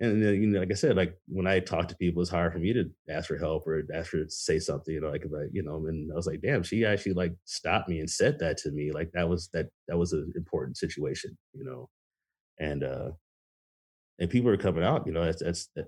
[0.00, 2.60] and you know, like I said, like when I talk to people, it's hard for
[2.60, 4.94] me to ask for help or ask for to say something.
[4.94, 7.88] You know, like I, you know, and I was like, damn, she actually like stopped
[7.88, 8.92] me and said that to me.
[8.92, 11.36] Like that was that that was an important situation.
[11.52, 11.88] You know,
[12.58, 13.10] and uh
[14.20, 15.06] and people are coming out.
[15.06, 15.86] You know, that's that's that,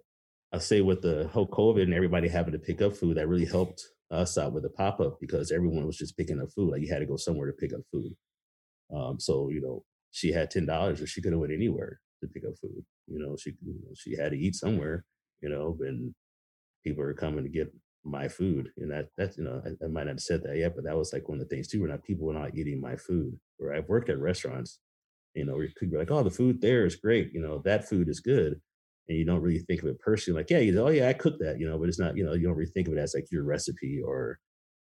[0.52, 3.44] I say with the whole COVID and everybody having to pick up food, that really
[3.44, 6.72] helped us out with the pop up because everyone was just picking up food.
[6.72, 8.12] Like you had to go somewhere to pick up food.
[8.92, 12.28] Um, so you know, she had ten dollars, or she could have went anywhere to
[12.28, 12.84] pick up food.
[13.10, 15.04] You know, she you know, she had to eat somewhere.
[15.42, 16.14] You know, and
[16.84, 17.72] people are coming to get
[18.04, 20.74] my food, and that that's you know, I, I might not have said that yet,
[20.74, 21.80] but that was like one of the things too.
[21.80, 23.38] Where not people were not eating my food.
[23.58, 24.78] Where I've worked at restaurants,
[25.34, 27.32] you know, where you could be like, oh, the food there is great.
[27.32, 28.60] You know, that food is good.
[29.08, 31.12] And you don't really think of it personally, like, yeah, you know, oh yeah, I
[31.14, 33.00] cooked that, you know, but it's not, you know, you don't really think of it
[33.00, 34.38] as like your recipe or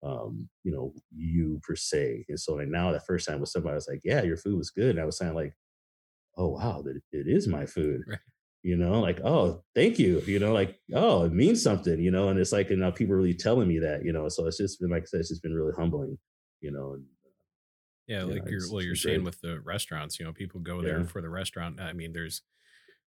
[0.02, 2.24] um, you know, you per se.
[2.28, 4.58] And so like now that first time with somebody I was like, Yeah, your food
[4.58, 4.90] was good.
[4.90, 5.54] And I was saying like,
[6.36, 8.04] Oh wow, that it is my food.
[8.06, 8.18] Right.
[8.62, 10.20] You know, like, oh, thank you.
[10.22, 13.14] You know, like, oh, it means something, you know, and it's like, you know, people
[13.16, 14.28] really telling me that, you know.
[14.30, 16.18] So it's just been like I said, it's just been really humbling,
[16.60, 16.94] you know.
[16.94, 17.30] And uh,
[18.06, 19.24] Yeah, Yeah, like you're well, you're saying great.
[19.24, 21.04] with the restaurants, you know, people go there Yeah.
[21.04, 21.80] for the restaurant.
[21.80, 22.42] I mean, there's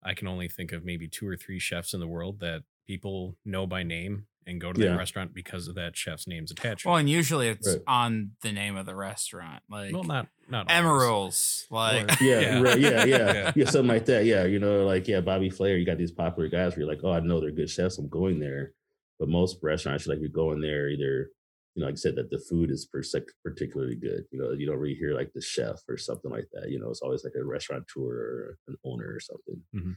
[0.03, 3.37] I can only think of maybe two or three chefs in the world that people
[3.45, 4.89] know by name and go to Yeah.
[4.89, 6.85] their restaurant because of that chef's name's attached.
[6.85, 7.81] Well, and usually it's Right.
[7.87, 10.83] on the name of the restaurant, like well, not not always.
[10.85, 11.67] Emeril's.
[11.69, 12.61] Like, yeah, Yeah.
[12.61, 13.51] Right, yeah, yeah, Yeah.
[13.55, 14.25] yeah, something like that.
[14.25, 15.77] Yeah, you know, like yeah, Bobby Flay.
[15.77, 17.97] You got these popular guys where you're like, oh, I know they're good chefs.
[17.97, 18.73] I'm going there.
[19.19, 21.29] But most restaurants, you're like you're going there either,
[21.75, 24.25] you know, like I said, that the food is per se- particularly good.
[24.31, 26.69] You know, you don't really hear like the chef or something like that.
[26.71, 29.61] You know, it's always like a restaurateur or an owner or something.
[29.75, 29.95] Mhm.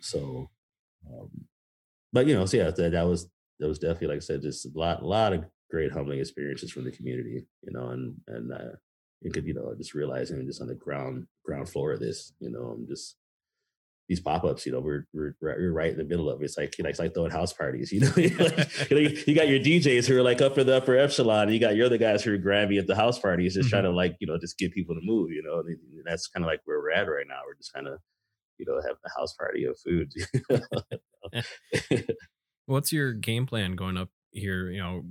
[0.00, 0.50] So,
[1.08, 1.30] um,
[2.12, 3.28] but you know, so yeah, that, that was
[3.58, 6.70] that was definitely like I said, just a lot, a lot of great humbling experiences
[6.70, 7.46] from the community.
[7.62, 8.76] You know, and and uh,
[9.22, 12.50] you could you know just realizing just on the ground ground floor of this, you
[12.50, 13.16] know, I'm just
[14.08, 16.44] these pop-ups, you know, we're we're, we're right in the middle of it.
[16.44, 18.12] It's like you know, it's like throwing house parties, you know.
[18.16, 21.44] Like, you, know you got your DJs who are like up in the upper epsilon,
[21.44, 23.82] and you got your other guys who are grabby at the house parties, just trying
[23.82, 25.60] to like you know just get people to move, you know.
[25.60, 27.40] And that's kind of like where we're at right now.
[27.46, 27.98] We're just kind of
[28.58, 30.12] you know having a house party of food.
[32.66, 34.70] What's your game plan going up here?
[34.70, 35.04] You know,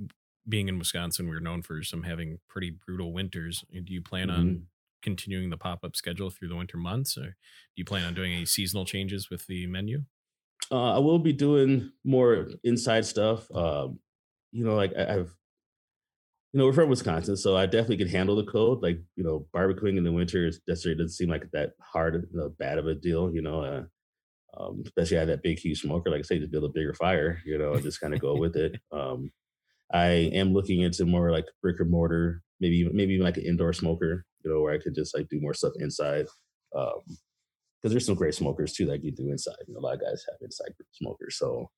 [0.47, 3.63] being in Wisconsin, we're known for some having pretty brutal winters.
[3.71, 4.29] Do you plan Mm-hmm.
[4.29, 4.67] on
[5.01, 7.35] continuing the pop up schedule through the winter months, or do
[7.75, 10.05] you plan on doing any seasonal changes with the menu?
[10.71, 13.49] Uh, I will be doing more inside stuff.
[13.53, 13.99] Um,
[14.51, 15.35] you know, like I, I've,
[16.53, 18.81] you know, we're from Wisconsin, so I definitely can handle the cold.
[18.81, 22.39] Like, you know, barbecuing in the winter is necessarily doesn't seem like that hard, you
[22.39, 23.33] know, bad of a deal.
[23.33, 23.83] You know, uh,
[24.57, 26.09] um, especially I have that big, huge smoker.
[26.09, 27.41] Like I say, to build a bigger fire.
[27.45, 28.79] You know, and just kind of go with it.
[28.91, 29.31] Um,
[29.93, 33.45] I am looking into more like brick and mortar, maybe even, maybe even like an
[33.45, 34.25] indoor smoker.
[34.43, 36.27] You know, where I could just like do more stuff inside.
[36.75, 37.01] Um,
[37.85, 39.55] because there's some great smokers too that you do inside.
[39.67, 41.37] You know, a lot of guys have inside smokers.
[41.37, 41.69] So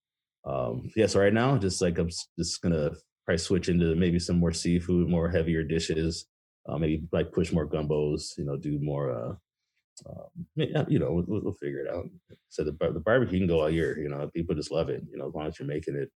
[0.45, 2.09] um yeah, so right now just like I'm
[2.39, 2.91] just gonna
[3.25, 6.27] probably switch into maybe some more seafood, more heavier dishes,
[6.69, 9.35] uh, maybe like push more gumbos, you know, do more uh
[10.05, 10.55] um,
[10.89, 12.05] you know, we'll, we'll, figure it out.
[12.49, 13.97] So the the barbecue can go all year.
[13.99, 15.03] You know, people just love it.
[15.09, 16.09] You know, as long as you're making it,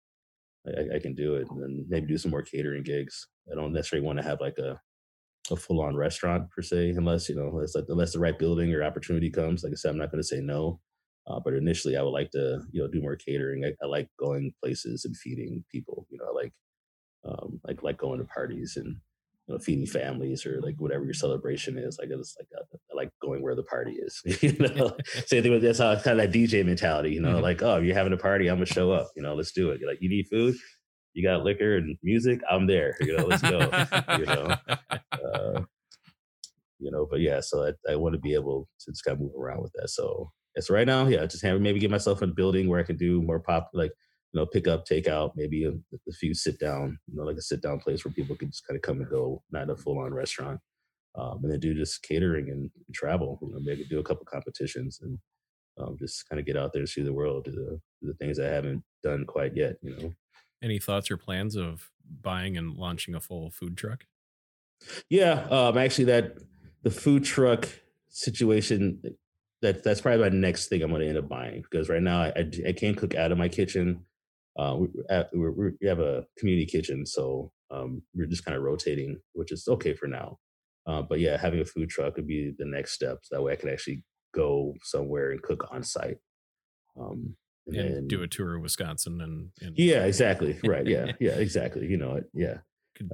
[0.67, 1.49] I, I can do it.
[1.51, 3.29] And maybe do some more catering gigs.
[3.51, 4.81] I don't necessarily want to have like a
[5.51, 8.83] a full on restaurant per se, unless you know, unless, unless the right building or
[8.83, 9.63] opportunity comes.
[9.63, 10.81] Like I said, I'm not going to say no.
[11.27, 13.65] Uh, but initially, I would like to, you know, do more catering.
[13.65, 16.07] I, I, like going places and feeding people.
[16.09, 16.53] You know, I like,
[17.27, 18.97] um, like like going to parties and
[19.49, 21.99] you know, feeding families or like whatever your celebration is.
[21.99, 24.23] Like it's like I, uh, like going where the party is.
[24.43, 24.95] you know,
[25.27, 27.11] same thing with that's how kind of that DJ mentality.
[27.11, 27.43] You know, mm-hmm.
[27.43, 29.11] like oh, you're having a party, I'm gonna show up.
[29.17, 29.81] You know, let's do it.
[29.81, 30.55] You're like you need food,
[31.15, 32.95] you got liquor and music, I'm there.
[33.01, 33.59] You know, let's go.
[34.19, 35.63] you know, uh,
[36.79, 37.07] you know.
[37.11, 39.63] But yeah, so I, I want to be able to just kind of move around
[39.63, 39.89] with that.
[39.89, 42.81] So yeah, so right now, yeah, just have maybe get myself in a building where
[42.81, 43.93] I can do more pop, like
[44.33, 47.37] you know, pick up, take out, maybe a, a few sit down, you know, like
[47.37, 49.77] a sit down place where people can just kind of come and go, not a
[49.77, 50.61] full on restaurant.
[51.17, 53.39] Um, and then do just catering and, and, travel.
[53.43, 55.19] You know, maybe do a couple competitions and
[55.81, 58.15] um, just kind of get out there and see the world, do the, do the
[58.15, 59.77] things I haven't done quite yet.
[59.83, 60.15] You know.
[60.63, 61.91] Any thoughts or plans of
[62.23, 64.05] buying and launching a full food truck?
[65.09, 66.37] Yeah, um, actually, that
[66.83, 67.69] the food truck
[68.09, 69.01] situation
[69.63, 72.23] that that's probably my next thing I'm going to end up buying because right now
[72.23, 74.05] I, I, I can't cook out of my kitchen.
[74.59, 74.89] Uh, we,
[75.33, 79.69] we we have a community kitchen, so um, we're just kind of rotating, which is
[79.69, 80.39] okay for now.
[80.87, 83.19] Uh, but yeah, having a food truck would be the next step.
[83.23, 84.03] So that way, I could actually
[84.35, 86.17] go somewhere and cook on site.
[86.99, 87.37] Um,
[87.67, 90.59] and, and then, do a tour of Wisconsin and, and yeah, exactly.
[90.65, 90.87] Right.
[90.87, 91.13] Yeah.
[91.21, 91.33] yeah.
[91.33, 91.87] Exactly.
[91.87, 92.25] You know it.
[92.33, 92.59] Yeah.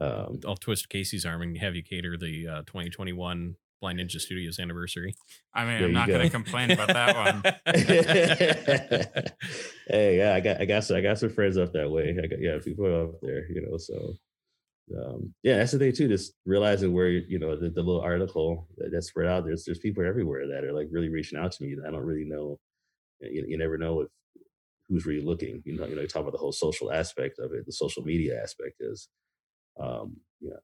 [0.00, 4.59] Um, I'll twist Casey's arm and have you cater the uh, 2021 Blind Ninja Studios
[4.59, 5.14] anniversary.
[5.55, 7.42] I mean, I'm not going to complain about that one.
[9.88, 12.10] hey, yeah, I got, I got, some, I got some friends up that way.
[12.10, 13.76] I got, yeah, people up there, you know.
[13.76, 14.14] So,
[14.96, 16.09] um, yeah, that's the thing too.
[16.09, 19.44] Just realizing where you know the, the little article that's spread out.
[19.44, 21.76] There's there's people everywhere that are like really reaching out to me.
[21.86, 22.59] I don't really know.
[23.20, 24.09] You, you never know if
[24.88, 25.62] who's really looking.
[25.64, 28.02] You know, you know, you talk about the whole social aspect of it, the social
[28.02, 29.09] media aspect is,
[29.80, 30.59] um, you know,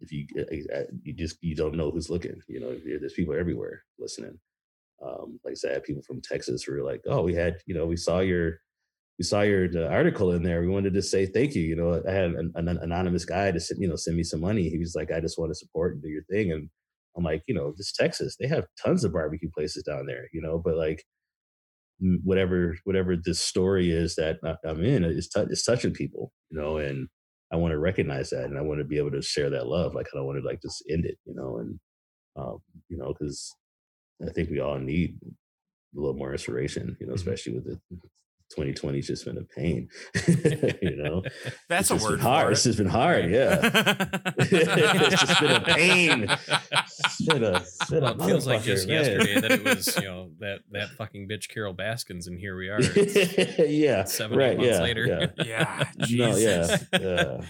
[0.00, 2.40] if you uh, uh, you just you don't know who's looking.
[2.48, 4.38] You know, there's people everywhere listening.
[5.04, 7.86] Um, like I said, people from Texas who were like, "Oh, we had you know
[7.86, 8.60] we saw your
[9.18, 10.62] we saw your article in there.
[10.62, 11.62] We wanted to say thank you.
[11.62, 14.40] You know, I had an, an anonymous guy to send you know send me some
[14.40, 14.68] money.
[14.68, 16.52] He was like, I just want to support and do your thing.
[16.52, 16.70] And
[17.16, 20.28] I'm like, you know, this Texas, they have tons of barbecue places down there.
[20.32, 21.04] You know, but like
[22.24, 27.08] whatever whatever this story is that I'm in is t- touching people, you know, and
[27.52, 29.94] I want to recognize that and I want to be able to share that love.
[29.94, 31.78] Like I don't want to like just end it, you know, and
[32.36, 32.58] um,
[32.88, 33.54] you know, because
[34.26, 37.18] I think we all need a little more inspiration, you know, mm-hmm.
[37.18, 37.80] especially with the
[38.50, 39.88] 2020 has just been a pain.
[40.82, 41.22] you know,
[41.68, 42.20] that's it's a word.
[42.20, 42.52] hard.
[42.52, 43.30] It's just been hard.
[43.30, 43.58] Yeah,
[44.38, 46.28] it's just been a pain.
[46.28, 49.04] It's been a, it's been well, it feels like just man.
[49.04, 52.68] yesterday that it was you know that that fucking bitch Carole Baskins, and here we
[52.68, 52.80] are.
[53.64, 55.06] yeah, seven right, months yeah, later.
[55.06, 57.40] Yeah, yeah, no, yeah, yeah,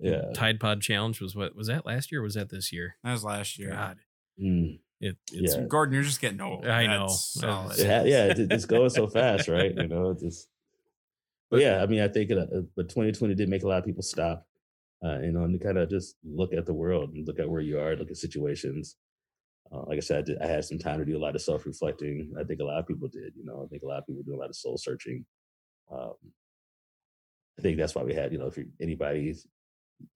[0.00, 0.32] yeah.
[0.34, 2.20] Tide Pod Challenge was what was that last year?
[2.20, 2.96] was that this year?
[3.04, 3.70] That was last year.
[3.70, 3.98] God.
[4.42, 4.80] Mm.
[5.00, 5.62] It, it's yeah.
[5.62, 6.66] Gordon, you're just getting old.
[6.66, 7.06] I know.
[7.06, 9.74] It ha- yeah, it's going so fast, right?
[9.74, 10.48] You know, it's just.
[11.50, 13.86] But yeah, I mean, I think, it, uh, but 2020 did make a lot of
[13.86, 14.46] people stop,
[15.02, 17.62] uh, you know, and kind of just look at the world and look at where
[17.62, 18.96] you are, look at situations.
[19.72, 21.40] Uh, like I said, I, did, I, had some time to do a lot of
[21.40, 22.34] self reflecting.
[22.38, 23.32] I think a lot of people did.
[23.34, 25.24] You know, I think a lot of people do a lot of soul searching.
[25.90, 26.14] Um,
[27.58, 29.34] I think that's why we had, you know, if anybody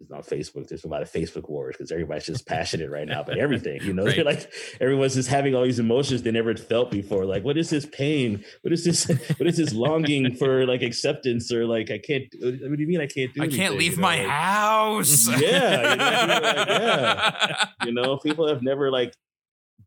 [0.01, 0.69] it's not Facebook.
[0.69, 3.83] There's a lot of Facebook wars because everybody's just passionate right now about everything.
[3.83, 4.17] You know, right.
[4.17, 7.25] they're like everyone's just having all these emotions they never felt before.
[7.25, 8.45] Like, what is this pain?
[8.63, 9.11] What is this?
[9.39, 10.67] What is this longing for?
[10.67, 12.25] Like acceptance or like I can't.
[12.41, 13.41] What do you mean I can't do?
[13.41, 13.61] I anything?
[13.61, 15.29] can't leave you know, my like, house.
[15.29, 17.65] Yeah, you know, like, yeah.
[17.85, 19.15] You know, people have never like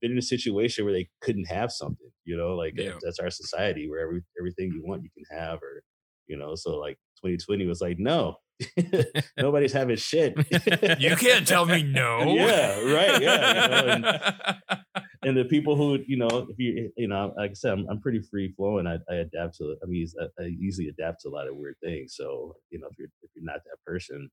[0.01, 2.09] been in a situation where they couldn't have something.
[2.25, 2.93] You know, like yeah.
[3.01, 5.83] that's our society where every everything you want you can have, or
[6.27, 6.55] you know.
[6.55, 8.37] So like 2020 was like, no,
[9.37, 10.35] Nobody's having shit.
[10.99, 12.33] you can't tell me no.
[12.35, 13.21] yeah, right.
[13.21, 13.63] Yeah.
[13.63, 17.53] You know, and, and the people who you know, if you you know, like I
[17.53, 18.87] said, I'm, I'm pretty free flowing.
[18.87, 19.75] I, I adapt to.
[19.83, 22.15] I mean, I, I usually adapt to a lot of weird things.
[22.15, 24.29] So you know, if you're if you're not that person,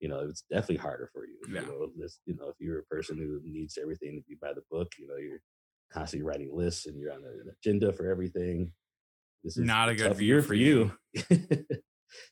[0.00, 1.38] you know, it's definitely harder for you.
[1.48, 1.60] Yeah.
[1.60, 4.52] You know, this, you know, if you're a person who needs everything to be by
[4.52, 5.40] the book, you know, you're
[5.92, 8.72] constantly writing lists and you're on an agenda for everything.
[9.44, 10.92] This is Not a good view year for for you.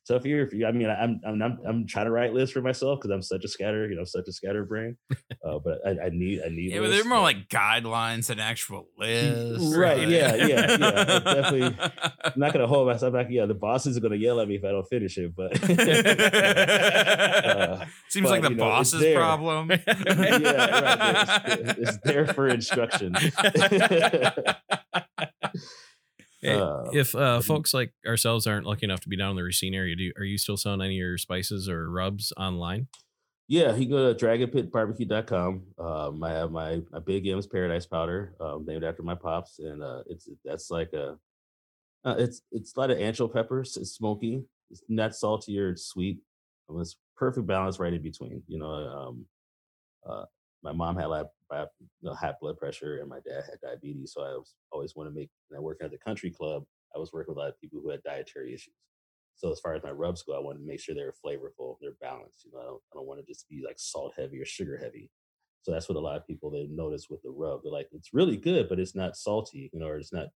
[0.07, 0.67] Tough year for you.
[0.67, 3.45] I mean, I'm I'm I'm, I'm trying to write lists for myself because I'm such
[3.45, 4.97] a scatter, you know, such a scatter brain.
[5.43, 6.71] Uh, but I, I need I need.
[6.71, 9.75] Yeah, but they're more like guidelines than actual lists.
[9.75, 11.79] Right, yeah, yeah, yeah, but definitely-
[12.23, 13.29] I'm not gonna hold myself back.
[13.31, 15.35] Yeah, the bosses are gonna yell at me if I don't finish it.
[15.35, 19.17] But uh, Seems but, like the you know, boss's there.
[19.17, 19.71] problem.
[19.71, 21.43] yeah, right.
[21.47, 23.15] It's, it's there for instruction.
[26.47, 29.75] Uh, if uh, folks like ourselves aren't lucky enough to be down in the Racine
[29.75, 32.89] area, do are you still selling any of your spices or rubs online?
[33.47, 35.63] Yeah, you go to dragonpitbarbecue.com.
[35.79, 39.83] Um, I have my my Big M's Paradise Powder, um, named after my pops, and
[39.83, 41.19] uh, it's that's like a
[42.05, 43.77] uh, it's it's a lot of ancho peppers.
[43.77, 44.45] It's smoky.
[44.71, 46.21] It's not salty or sweet.
[46.69, 48.43] Um, it's perfect balance right in between.
[48.47, 49.27] You know, um,
[50.09, 50.25] uh,
[50.63, 51.07] my mom had
[51.51, 54.13] like high, you know, high blood pressure, and my dad had diabetes.
[54.15, 55.31] So I was always want to make.
[55.51, 56.65] And I working at the country club.
[56.95, 58.75] I was working with a lot of people who had dietary issues.
[59.37, 61.97] So as far as my rubs go, I wanted to make sure they're flavorful, they're
[62.01, 62.45] balanced.
[62.45, 64.77] You know, I don't, I don't want to just be like salt heavy or sugar
[64.77, 65.11] heavy.
[65.63, 67.63] So that's what a lot of people they notice with the rub.
[67.63, 70.29] They're like, it's really good, but it's not salty, you know, or it's not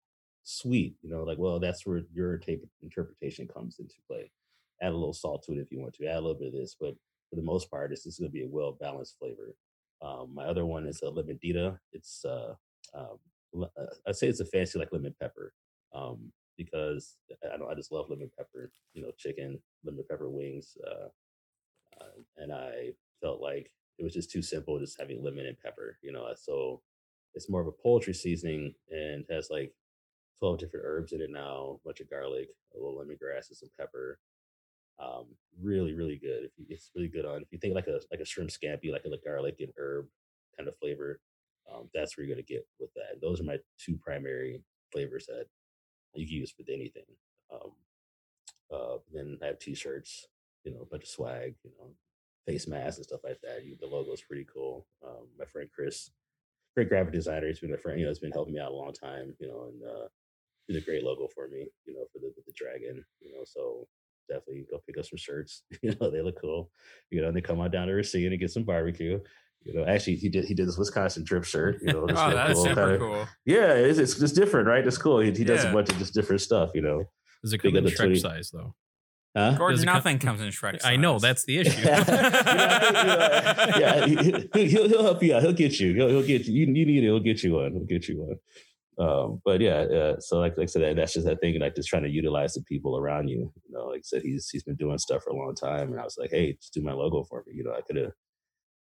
[0.42, 0.96] sweet.
[1.02, 2.40] You know, like, well, that's where your
[2.82, 4.30] interpretation comes into play.
[4.82, 6.06] Add a little salt to it if you want to.
[6.06, 6.94] Add a little bit of this, but
[7.30, 9.54] for the most part, it's just going to be a well balanced flavor.
[10.02, 11.78] Um, my other one is a lemon dita.
[11.92, 12.54] It's uh,
[12.94, 13.18] um,
[13.62, 13.66] uh,
[14.06, 15.52] I'd say it's a fancy like lemon pepper.
[15.94, 20.76] Um, because I don't I just love lemon pepper, you know, chicken, lemon pepper wings.
[20.86, 21.08] Uh,
[22.00, 25.98] uh, and I felt like it was just too simple just having lemon and pepper,
[26.02, 26.26] you know.
[26.36, 26.82] So
[27.34, 29.72] it's more of a poultry seasoning and has like
[30.38, 33.70] 12 different herbs in it now, a bunch of garlic, a little lemongrass and some
[33.78, 34.18] pepper.
[34.98, 35.26] Um,
[35.60, 36.50] really, really good.
[36.58, 39.04] If it's really good on if you think like a like a shrimp scampi, like
[39.04, 40.06] a like garlic and herb
[40.56, 41.20] kind of flavor,
[41.72, 43.20] um, that's where you're gonna get with that.
[43.20, 44.62] Those are my two primary
[44.92, 45.46] flavors that
[46.14, 47.04] you can use with anything.
[47.52, 47.72] Um,
[48.72, 50.26] uh, then I have t-shirts,
[50.64, 51.90] you know, a bunch of swag, you know,
[52.46, 53.64] face masks and stuff like that.
[53.64, 54.86] You, the logo's pretty cool.
[55.06, 56.10] Um, my friend Chris,
[56.76, 58.74] great graphic designer, he's been a friend, you know, has been helping me out a
[58.74, 60.08] long time, you know, and uh,
[60.68, 63.86] did a great logo for me, you know, for the the dragon, you know, so
[64.28, 65.62] definitely go pick up some shirts.
[65.82, 66.70] You know, they look cool.
[67.10, 69.18] You know, and they come on down to Racine and get some barbecue.
[69.64, 71.78] You know, actually, he did he did this Wisconsin trip shirt.
[71.82, 73.28] You know, oh, that's cool, super kinda- cool.
[73.46, 74.86] Yeah, it's, it's just different, right?
[74.86, 75.20] It's cool.
[75.20, 75.70] He, he does Yeah.
[75.70, 76.70] a bunch of just different stuff.
[76.74, 77.04] You know,
[77.42, 78.74] Does it Big come in of Shrek 20 size though?
[79.36, 79.54] huh?
[79.56, 80.84] Gordon, Does it come- nothing comes in Shrek.
[80.84, 81.80] I know that's the issue.
[83.80, 84.16] yeah, he,
[84.54, 85.42] he- he'll he'll help you out.
[85.42, 85.94] He'll get you.
[85.94, 86.54] He'll, he'll get you.
[86.54, 87.06] You, you need it.
[87.06, 87.72] He'll get you one.
[87.72, 88.36] He'll get you one.
[88.98, 91.88] Um, but yeah, uh, so like, like I said, that's just that thing, like just
[91.88, 93.52] trying to utilize the people around you.
[93.66, 96.00] You know, like I said, he's he's been doing stuff for a long time, and
[96.00, 97.54] I was like, hey, just do my logo for me.
[97.56, 98.12] You know, I could have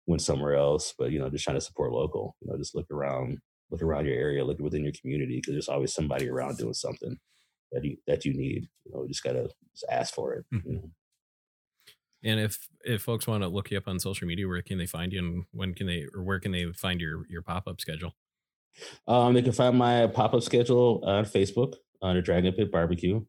[0.06, 2.36] went somewhere else, but you know, just trying to support local.
[2.40, 3.38] You know, just look around,
[3.70, 7.16] look around your area, look within your community, because there's always somebody around doing something
[7.72, 8.68] that you that you need.
[8.84, 10.44] You know, you just gotta just ask for it.
[10.64, 10.90] You know?
[12.22, 14.86] And if if folks want to look you up on social media, where can they
[14.86, 17.80] find you, and when can they, or where can they find your your pop up
[17.80, 18.14] schedule?
[19.06, 23.20] Um, they can find my pop up schedule on Facebook under Dragon Pit Barbecue.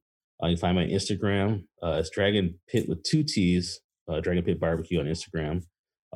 [0.43, 1.63] Uh, you can find my Instagram.
[1.83, 3.79] Uh, it's Dragon Pit with two T's.
[4.07, 5.63] Uh, Dragon Pit Barbecue on Instagram.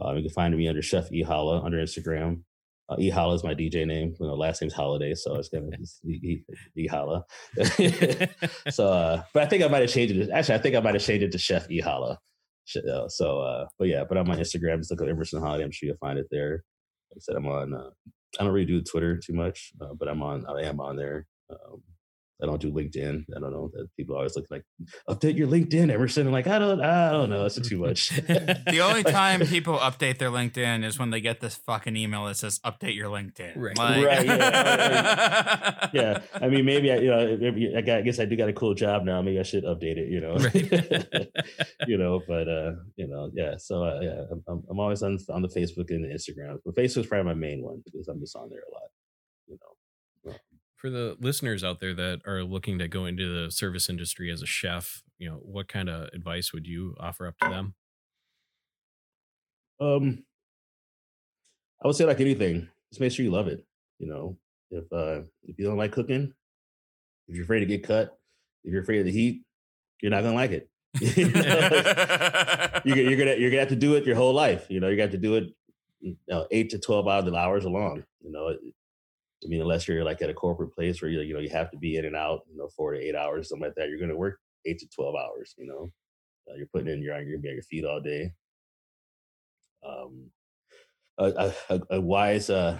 [0.02, 2.42] Uh, you can find me under Chef E Holla under Instagram.
[2.90, 4.16] Uh, e Holla is my DJ name.
[4.20, 5.70] You know, last name's Holiday, so it's gonna
[6.04, 6.44] be
[6.76, 7.24] E, e, Holla.
[8.70, 10.30] so, uh, but I think I might have changed it.
[10.30, 12.20] Actually, I think I might have changed it to Chef E Holla.
[12.76, 15.64] Uh, So, uh, but yeah, but on my Instagram, just look at Emerson Holiday.
[15.64, 16.64] I'm sure you'll find it there.
[17.12, 17.92] Like I said, I'm on.
[18.40, 20.46] I don't really do Twitter too much, uh, but I'm on.
[20.48, 21.28] I am on there.
[21.50, 21.82] Um,
[22.42, 23.24] I don't do LinkedIn.
[23.36, 24.64] I don't know that people always look like
[25.10, 26.28] update your LinkedIn, Emerson.
[26.28, 27.46] I'm like, I don't, I don't know.
[27.46, 28.10] It's too much.
[28.28, 32.36] The only time people update their LinkedIn is when they get this fucking email that
[32.36, 33.54] says update your LinkedIn.
[33.56, 33.78] Right.
[33.78, 38.26] Like- Right, yeah, I mean, maybe I, you know, maybe I, got, I guess I
[38.26, 39.22] do got a cool job now.
[39.22, 40.10] Maybe I should update it.
[40.10, 41.30] You know, Right.
[41.88, 43.56] you know, but uh, you know, yeah.
[43.58, 46.58] So uh, yeah, I'm- I'm, I'm always on on the Facebook and the Instagram.
[46.66, 48.90] But Facebook's probably my main one because I'm just on there a lot.
[50.76, 54.42] For the listeners out there that are looking to go into the service industry as
[54.42, 57.76] a chef, you know, what kind of advice would you offer up to them?
[59.80, 60.24] Um,
[61.84, 63.66] I would say like anything, just make sure you love it.
[64.00, 64.38] You know,
[64.72, 66.34] if uh if you don't like cooking,
[67.28, 68.18] if you're afraid to get cut,
[68.64, 69.44] if you're afraid of the heat,
[70.02, 70.70] you're not gonna like it.
[71.02, 71.42] You know,
[72.86, 74.66] you're, you're gonna you're gonna have to do it your whole life.
[74.70, 75.54] You know, you got to do it,
[76.00, 78.04] you know, eight to twelve hours hours along.
[78.22, 78.56] You know,
[79.44, 81.72] I mean, unless you're like at a corporate place where you you know you have
[81.72, 84.00] to be in and out, you know, four to eight hours, something like that, you're
[84.00, 85.54] going to work eight to twelve hours.
[85.58, 85.92] You know,
[86.50, 88.32] uh, you're putting in you're you're gonna be on your feet all day.
[89.88, 90.32] Um,
[91.18, 92.80] a, a, a wise uh,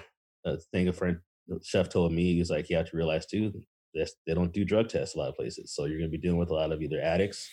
[0.72, 1.20] thing a friend
[1.64, 3.54] chef told me he's like you have to realize too
[3.94, 6.22] that they don't do drug tests a lot of places, so you're going to be
[6.22, 7.50] dealing with a lot of either addicts,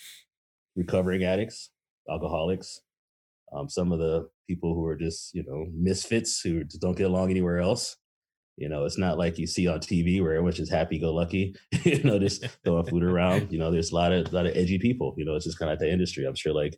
[0.75, 1.71] recovering addicts,
[2.09, 2.81] alcoholics,
[3.53, 7.07] um, some of the people who are just you know misfits who just don't get
[7.07, 7.97] along anywhere else.
[8.55, 11.55] You know, it's not like you see on TV where everyone's just happy go lucky,
[11.83, 13.51] you know, just throwing food around.
[13.51, 15.13] You know, there's a lot of a lot of edgy people.
[15.17, 16.25] You know, it's just kind of the industry.
[16.25, 16.77] I'm sure like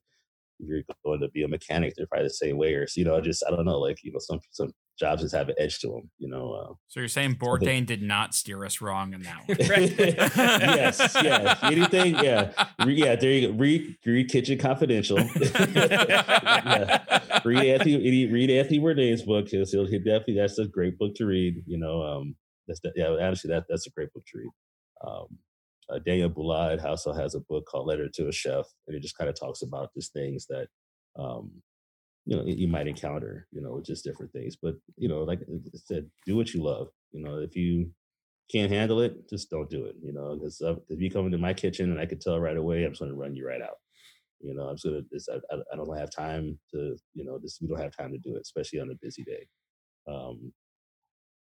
[0.60, 2.74] if you're going to be a mechanic, they're probably the same way.
[2.76, 5.50] Or you know, just I don't know, like you know, some some jobs just have
[5.50, 6.10] an edge to them.
[6.18, 6.54] You know.
[6.54, 9.58] Uh, so you're saying Bourdain did not steer us wrong in that one?
[9.60, 11.60] yes, yes.
[11.64, 12.52] Anything, yeah,
[12.86, 13.16] yeah.
[13.16, 13.54] There you go.
[13.56, 15.18] Read, read Kitchen Confidential.
[15.76, 17.22] yeah.
[17.44, 19.48] Read Anthony, read Anthony Bourdain's book.
[19.50, 21.64] He'll, he'll definitely that's a great book to read.
[21.66, 22.36] You know, um,
[22.68, 23.10] that's the, yeah.
[23.10, 24.50] Honestly, that that's a great book to read.
[25.06, 25.26] Um,
[25.88, 29.18] uh, Daniel Boulud also has a book called Letter to a Chef, and it just
[29.18, 30.68] kind of talks about these things that
[31.18, 31.52] um,
[32.26, 34.56] you know you might encounter, you know, just different things.
[34.56, 36.90] But you know, like I said, do what you love.
[37.12, 37.92] You know, if you
[38.52, 39.96] can't handle it, just don't do it.
[40.02, 42.84] You know, because if you come into my kitchen and I could tell right away,
[42.84, 43.78] I'm just going to run you right out.
[44.42, 45.02] You know, I'm just gonna.
[45.12, 46.96] Just, I, I don't have time to.
[47.14, 49.48] You know, just we don't have time to do it, especially on a busy day.
[50.08, 50.52] Um,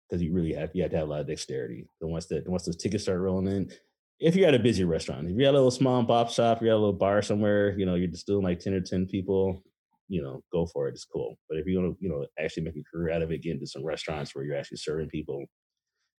[0.09, 1.87] because you really have you have to have a lot of dexterity.
[2.01, 3.71] And once that once those tickets start rolling in,
[4.19, 6.73] if you're at a busy restaurant, if you're at a little small pop shop, you're
[6.73, 9.63] at a little bar somewhere, you know, you're just doing like 10 or 10 people,
[10.11, 10.93] you know, go for it.
[10.93, 11.39] It's cool.
[11.49, 13.55] But if you're going to, you know, actually make a career out of it, get
[13.55, 15.45] into some restaurants where you're actually serving people,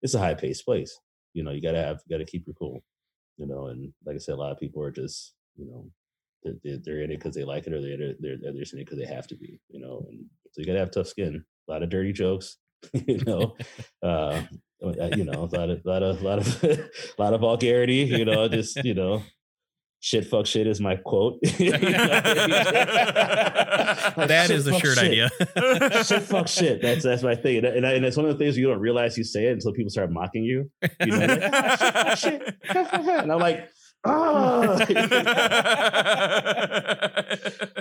[0.02, 0.98] it's a high paced place.
[1.34, 2.82] You know, you got to have, you got to keep your cool,
[3.38, 5.86] you know, and like I said, a lot of people are just, you know,
[6.64, 8.86] they're, they're in it because they like it or they're, they're, they're just in it
[8.86, 11.44] because they have to be, you know, and so you got to have tough skin,
[11.68, 12.58] a lot of dirty jokes,
[12.94, 13.56] you know,
[14.02, 14.42] uh,
[14.84, 16.90] uh, you know, a lot of, lot of, lot of, a
[17.20, 17.98] lot of vulgarity.
[17.98, 19.22] You know, just you know,
[20.02, 21.40] shit, fuck, shit is my quote.
[21.42, 21.68] that
[24.50, 25.06] is a shirt shit.
[25.06, 25.30] idea.
[26.04, 26.82] shit, fuck, shit.
[26.82, 29.24] That's that's my thing, and, and, it's one of the things you don't realize you
[29.24, 30.70] say it until people start mocking you.
[31.00, 32.88] You know, like, ah, shit, shit.
[32.94, 33.70] and I'm like.
[34.04, 34.80] Oh.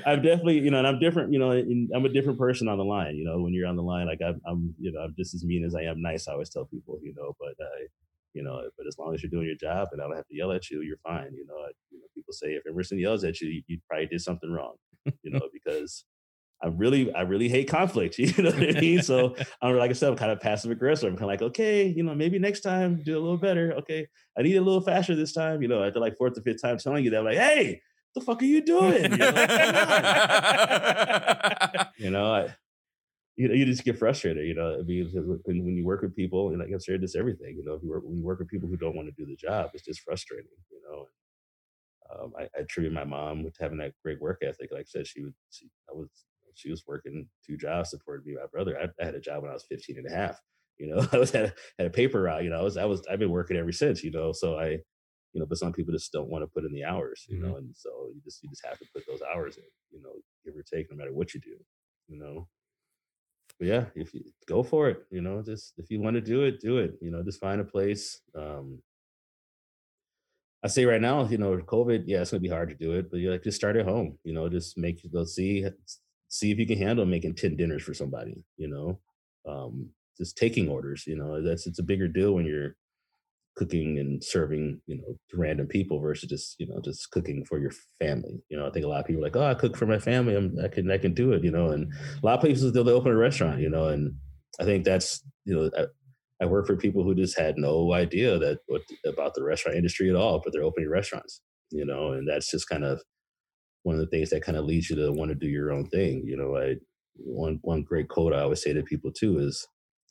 [0.05, 2.85] I'm definitely, you know, and I'm different, you know, I'm a different person on the
[2.85, 5.35] line, you know, when you're on the line, like I'm, I'm, you know, I'm just
[5.35, 6.29] as mean as I am nice.
[6.29, 7.87] I always tell people, you know, but, uh,
[8.35, 10.37] you know, but as long as you're doing your job and I don't have to
[10.37, 11.33] yell at you, you're fine.
[11.35, 14.21] You know, I, you know people say if Emerson yells at you, you, probably did
[14.21, 14.75] something wrong,
[15.23, 16.05] you know, because
[16.63, 18.19] I really, I really hate conflict.
[18.19, 19.03] You know what I mean?
[19.03, 21.09] So I'm like I said, I'm kind of passive aggressive.
[21.09, 23.73] I'm kind of like, okay, you know, maybe next time do a little better.
[23.79, 24.07] Okay,
[24.39, 25.63] I need a little faster this time.
[25.63, 27.81] You know, after like fourth or fifth time telling you that, I'm like, hey,
[28.15, 29.03] the fuck are you doing?
[29.03, 29.31] You know,
[31.99, 32.55] you know I,
[33.41, 34.47] you, you just get frustrated.
[34.47, 35.11] You know, I mean,
[35.45, 37.57] when, when you work with people, and I've said this everything.
[37.57, 39.29] You know, if you work when you work with people who don't want to do
[39.29, 40.51] the job, it's just frustrating.
[40.71, 41.07] You know.
[42.13, 44.71] Um, I, I attribute my mom with having that great work ethic.
[44.73, 46.09] Like I said, she would, she, I was
[46.55, 48.77] she was working two jobs, supported me, my brother.
[48.79, 50.41] I, I, had a job when I was 15 and a half.
[50.79, 52.45] You know, I was had a, had a paper route.
[52.45, 54.03] You know, I was I was I've been working ever since.
[54.03, 54.79] You know, so I,
[55.33, 57.25] you know, but some people just don't want to put in the hours.
[57.29, 57.49] You mm-hmm.
[57.49, 59.65] know, and so you just you just have to put those hours in.
[59.91, 60.13] You know,
[60.45, 61.57] give or take, no matter what you do.
[62.09, 62.49] You know.
[63.61, 66.43] But yeah, if you go for it, you know, just if you want to do
[66.45, 66.95] it, do it.
[67.01, 68.21] You know, just find a place.
[68.35, 68.81] Um,
[70.65, 73.11] I say right now, you know, COVID, yeah, it's gonna be hard to do it,
[73.11, 74.19] but you like just start at home.
[74.25, 75.67] You know, just make let's see
[76.31, 78.99] see if you can handle making 10 dinners for somebody, you know,
[79.47, 82.77] um, just taking orders, you know, that's, it's a bigger deal when you're
[83.61, 87.59] cooking and serving, you know, to random people versus just, you know, just cooking for
[87.59, 88.43] your family.
[88.49, 89.99] You know, I think a lot of people are like, oh, I cook for my
[89.99, 90.35] family.
[90.35, 92.89] I'm, I can, I can do it, you know, and a lot of places they'll
[92.89, 94.15] open a restaurant, you know, and
[94.59, 95.85] I think that's, you know, I,
[96.43, 100.09] I work for people who just had no idea that what about the restaurant industry
[100.09, 103.03] at all, but they're opening restaurants, you know, and that's just kind of
[103.83, 105.87] one of the things that kind of leads you to want to do your own
[105.91, 106.23] thing.
[106.25, 106.77] You know, I
[107.17, 109.67] one one great quote I always say to people too is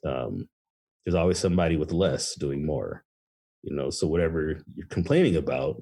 [0.05, 0.47] um,
[1.03, 3.03] there's always somebody with less doing more.
[3.63, 5.81] You know, so whatever you're complaining about,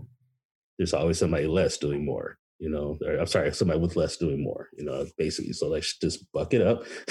[0.78, 2.38] there's always somebody less doing more.
[2.60, 4.70] You know, or, I'm sorry, somebody with less doing more.
[4.78, 5.54] You know, basically.
[5.54, 6.86] So like, just buck it up,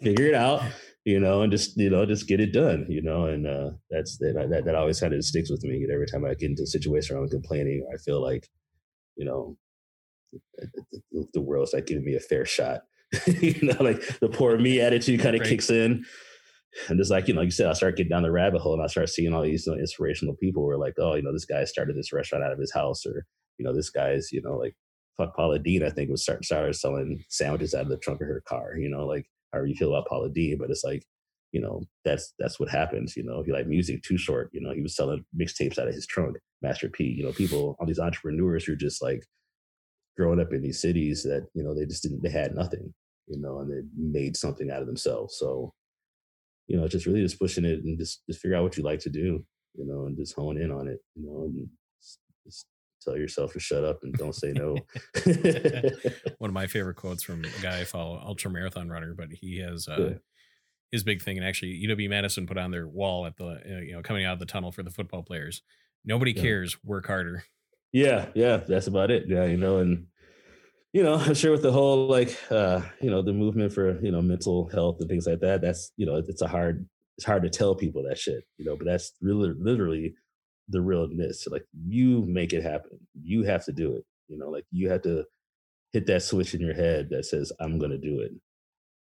[0.00, 0.62] figure it out.
[1.04, 2.86] You know, and just you know, just get it done.
[2.88, 5.82] You know, and uh, that's that that that always kind of sticks with me.
[5.82, 8.48] And every time I get into a situation where I'm complaining, I feel like,
[9.16, 9.56] you know,
[11.32, 12.82] the world's like giving me a fair shot.
[13.26, 15.48] you know, like the poor me attitude kind of right.
[15.48, 16.04] kicks in.
[16.88, 18.74] And just like, you know, like you said, I start getting down the rabbit hole
[18.74, 21.32] and I start seeing all these you know, inspirational people where like, oh, you know,
[21.32, 23.26] this guy started this restaurant out of his house or,
[23.58, 24.74] you know, this guy's, you know, like
[25.16, 28.28] fuck Paula Deen, I think was start, started selling sandwiches out of the trunk of
[28.28, 31.04] her car, you know, like however you feel about Paula Deen, but it's like,
[31.52, 33.16] you know, that's that's what happens.
[33.16, 34.50] You know, he like music too short.
[34.52, 36.36] You know, he was selling mixtapes out of his trunk.
[36.62, 37.04] Master P.
[37.04, 39.24] You know, people all these entrepreneurs who are just like
[40.16, 42.94] growing up in these cities that you know they just didn't they had nothing.
[43.26, 45.36] You know, and they made something out of themselves.
[45.38, 45.72] So,
[46.70, 49.00] you know, just really just pushing it and just just figure out what you like
[49.00, 49.44] to do.
[49.74, 51.00] You know, and just hone in on it.
[51.16, 51.68] You know, and
[52.46, 52.66] just
[53.02, 54.76] tell yourself to shut up and don't say no.
[56.38, 59.58] One of my favorite quotes from a guy I follow, ultra marathon runner, but he
[59.58, 60.14] has uh,
[60.92, 63.92] his big thing, and actually UW Madison put on their wall at the uh, you
[63.94, 65.62] know coming out of the tunnel for the football players.
[66.04, 66.42] Nobody yeah.
[66.42, 66.76] cares.
[66.84, 67.42] Work harder.
[67.92, 69.24] Yeah, yeah, that's about it.
[69.26, 70.06] Yeah, you know, and
[70.92, 74.10] you know, I'm sure with the whole like uh, you know, the movement for, you
[74.10, 76.86] know, mental health and things like that, that's, you know, it's a hard
[77.16, 80.14] it's hard to tell people that shit, you know, but that's really literally
[80.68, 81.46] the realness.
[81.46, 82.98] Like you make it happen.
[83.22, 84.04] You have to do it.
[84.28, 85.24] You know, like you have to
[85.92, 88.32] hit that switch in your head that says, I'm gonna do it.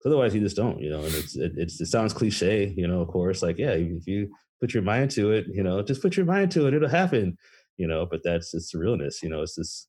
[0.06, 3.02] Otherwise you just don't, you know, and it's it, it's it sounds cliche, you know,
[3.02, 6.18] of course, like, yeah, if you put your mind to it, you know, just put
[6.18, 7.38] your mind to it, it'll happen,
[7.78, 9.88] you know, but that's it's the realness, you know, it's this,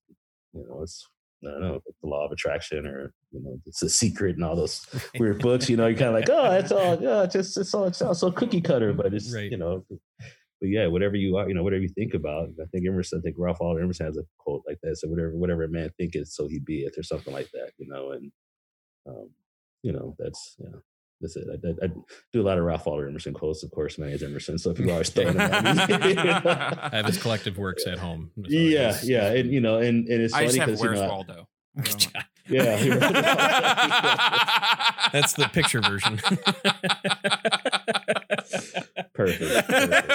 [0.53, 1.07] you know, it's
[1.47, 4.57] I don't know, the law of attraction or, you know, it's a secret and all
[4.57, 4.87] those
[5.19, 7.73] weird books, you know, you're kind of like, oh, it's all, yeah, it's just, it's
[7.75, 9.51] all, it sounds so cookie cutter, but it's, right.
[9.51, 9.85] you know,
[10.61, 12.49] but yeah, whatever you are, you know, whatever you think about.
[12.61, 14.97] I think Emerson, I think Ralph Waldo Emerson has a quote like that.
[14.97, 18.11] So whatever, whatever a man thinketh, so he beeth, or something like that, you know.
[18.11, 18.33] And
[19.07, 19.31] um,
[19.83, 20.81] you know, that's yeah,
[21.21, 21.47] that's it.
[21.49, 21.91] I, I, I,
[22.33, 23.99] do a lot of Ralph Waldo Emerson quotes, of course.
[23.99, 27.99] My name is Emerson, so people are throwing them I have his collective works at
[27.99, 28.31] home.
[28.37, 31.49] Yeah, yeah, and you know, and and it's I funny because you know, Waldo.
[32.49, 32.77] yeah,
[35.13, 36.21] that's the picture version.
[39.15, 39.69] Perfect.
[39.69, 40.09] Perfect.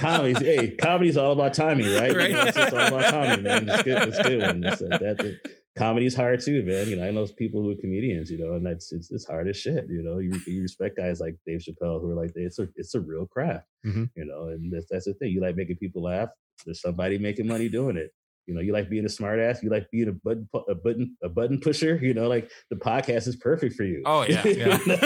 [0.00, 2.14] Comedy's hey, comedy's all about timing, right?
[2.14, 2.30] right.
[2.30, 3.68] You know, it's, it's, all about timing, man.
[3.68, 4.08] It's good.
[4.08, 4.40] It's good.
[4.40, 4.64] One.
[4.64, 5.40] It's, that, that,
[5.76, 6.88] comedy's hard too, man.
[6.88, 9.48] You know, I know people who are comedians, you know, and that's it's, it's hard
[9.48, 9.86] as shit.
[9.88, 12.94] You know, you, you respect guys like Dave Chappelle who are like, it's a it's
[12.94, 14.04] a real craft, mm-hmm.
[14.14, 15.30] you know, and that's that's the thing.
[15.30, 16.28] You like making people laugh.
[16.64, 18.12] There's somebody making money doing it.
[18.46, 19.62] You know, you like being a smartass.
[19.62, 21.96] You like being a button, a button, a button pusher.
[22.02, 24.02] You know, like the podcast is perfect for you.
[24.04, 24.78] Oh yeah, yeah.
[24.78, 24.98] you, know?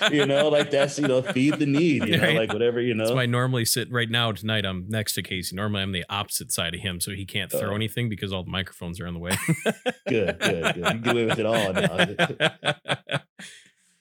[0.00, 0.48] Like, you, know?
[0.48, 2.06] like, that's you know, feed the need.
[2.06, 2.36] You know, right.
[2.36, 3.04] like whatever you know.
[3.04, 4.64] That's why I normally sit right now tonight.
[4.64, 5.54] I'm next to Casey.
[5.54, 8.42] Normally, I'm the opposite side of him, so he can't throw uh, anything because all
[8.42, 9.38] the microphones are in the way.
[10.08, 10.76] good, good, good.
[10.76, 13.20] You can get away with it all now.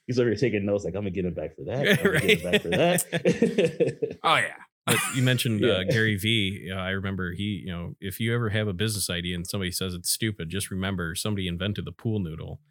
[0.08, 2.00] He's over here taking notes, like I'm gonna get him back for that.
[2.00, 2.22] I'm right.
[2.22, 4.18] get him back for that.
[4.24, 4.56] oh yeah.
[4.88, 5.74] But you mentioned yeah.
[5.74, 6.72] uh, Gary Vee.
[6.74, 9.94] I remember he, you know, if you ever have a business idea and somebody says
[9.94, 12.62] it's stupid, just remember somebody invented the pool noodle.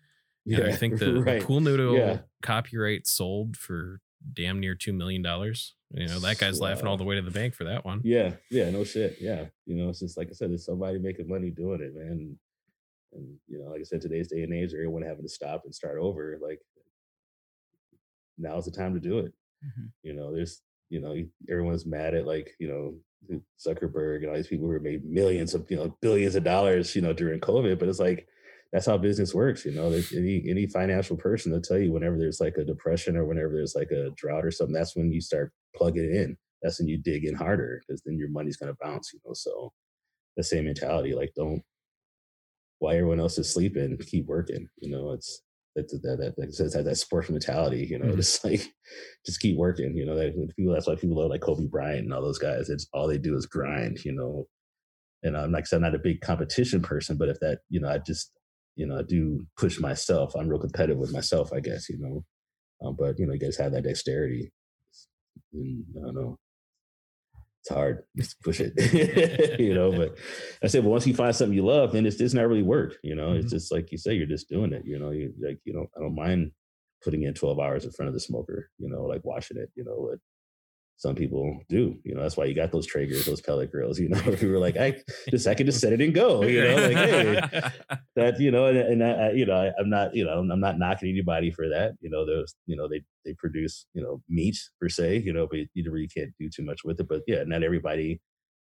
[0.47, 1.41] Yeah, and I think the, right.
[1.41, 2.19] the pool noodle yeah.
[2.41, 4.01] copyright sold for
[4.33, 5.75] damn near two million dollars.
[5.91, 6.69] You know, that guy's wow.
[6.69, 8.01] laughing all the way to the bank for that one.
[8.03, 9.19] Yeah, yeah, no shit.
[9.21, 12.37] Yeah, you know, it's just like I said, there's somebody making money doing it, man.
[13.13, 15.75] And you know, like I said, today's day and age, everyone having to stop and
[15.75, 16.39] start over.
[16.43, 16.61] Like
[18.39, 19.33] now's the time to do it.
[19.65, 19.87] Mm-hmm.
[20.03, 21.17] You know, there's you know,
[21.51, 25.69] everyone's mad at like, you know, Zuckerberg and all these people who made millions of,
[25.71, 27.79] you know, billions of dollars, you know, during COVID.
[27.79, 28.27] But it's like,
[28.73, 29.65] that's how business works.
[29.65, 33.17] You know, there's any, any financial person will tell you whenever there's like a depression
[33.17, 36.37] or whenever there's like a drought or something, that's when you start plugging in.
[36.63, 39.35] That's when you dig in harder because then your money's going to bounce, you know?
[39.35, 39.73] So
[40.37, 41.63] the same mentality, like don't,
[42.79, 44.69] while everyone else is sleeping, keep working.
[44.79, 45.43] You know, it's,
[45.77, 48.17] that that that, that, that, that sports mentality, you know, mm-hmm.
[48.17, 48.63] just like
[49.25, 50.17] just keep working, you know.
[50.17, 52.69] That people that's why people love like Kobe Bryant and all those guys.
[52.69, 54.47] It's all they do is grind, you know.
[55.23, 57.81] And I'm like I said, I'm not a big competition person, but if that, you
[57.81, 58.33] know, I just,
[58.75, 60.35] you know, I do push myself.
[60.35, 62.25] I'm real competitive with myself, I guess, you know.
[62.85, 64.51] Um, but you know, you guys have that dexterity.
[65.53, 66.39] And, I don't know
[67.67, 68.05] it's hard.
[68.17, 69.91] Just push it, you know.
[69.91, 70.17] But
[70.63, 72.97] I said, but once you find something you love, then it's just not really work.
[73.03, 73.41] You know, mm-hmm.
[73.41, 74.83] it's just like you say, you're just doing it.
[74.85, 76.53] You know, you like you know, I don't mind
[77.03, 78.71] putting in 12 hours in front of the smoker.
[78.79, 79.71] You know, like washing it.
[79.75, 80.15] You know,
[80.99, 81.99] some people do.
[82.05, 83.99] You know, that's why you got those Traegers, those pellet grills.
[83.99, 84.97] You know, who were like, I
[85.31, 86.43] just I can just set it and go.
[86.43, 87.41] You know, like hey,
[88.17, 90.79] that you know, and, and I, you know, I, am not you know I'm not
[90.79, 91.93] knocking anybody for that.
[92.01, 95.23] You know, those you know they they produce you know meat per se.
[95.25, 97.09] You know, but you really can't do too much with it.
[97.09, 98.21] But yeah, not everybody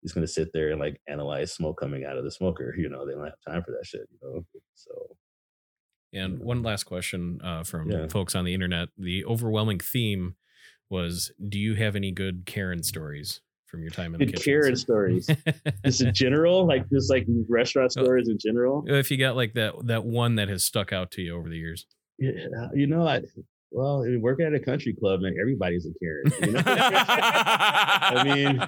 [0.02, 2.74] is going to sit there and like analyze smoke coming out of the smoker.
[2.76, 4.06] You know, they don't have time for that shit.
[4.10, 4.44] You know,
[4.74, 4.92] so.
[6.10, 8.09] And one last question uh, from yeah.
[8.09, 10.36] folks on the internet: the overwhelming theme
[10.90, 14.44] was do you have any good Karen stories from your time in good the kitchen?
[14.44, 15.28] Karen stories.
[15.85, 18.85] just in general, like just like restaurant stories in general.
[18.86, 21.59] If you got like that that one that has stuck out to you over the
[21.59, 21.86] years.
[22.19, 23.23] Yeah, you know, I
[23.70, 26.32] well, I mean, working at a country club, man, everybody's a Karen.
[26.40, 26.62] You know?
[26.66, 28.60] I mean,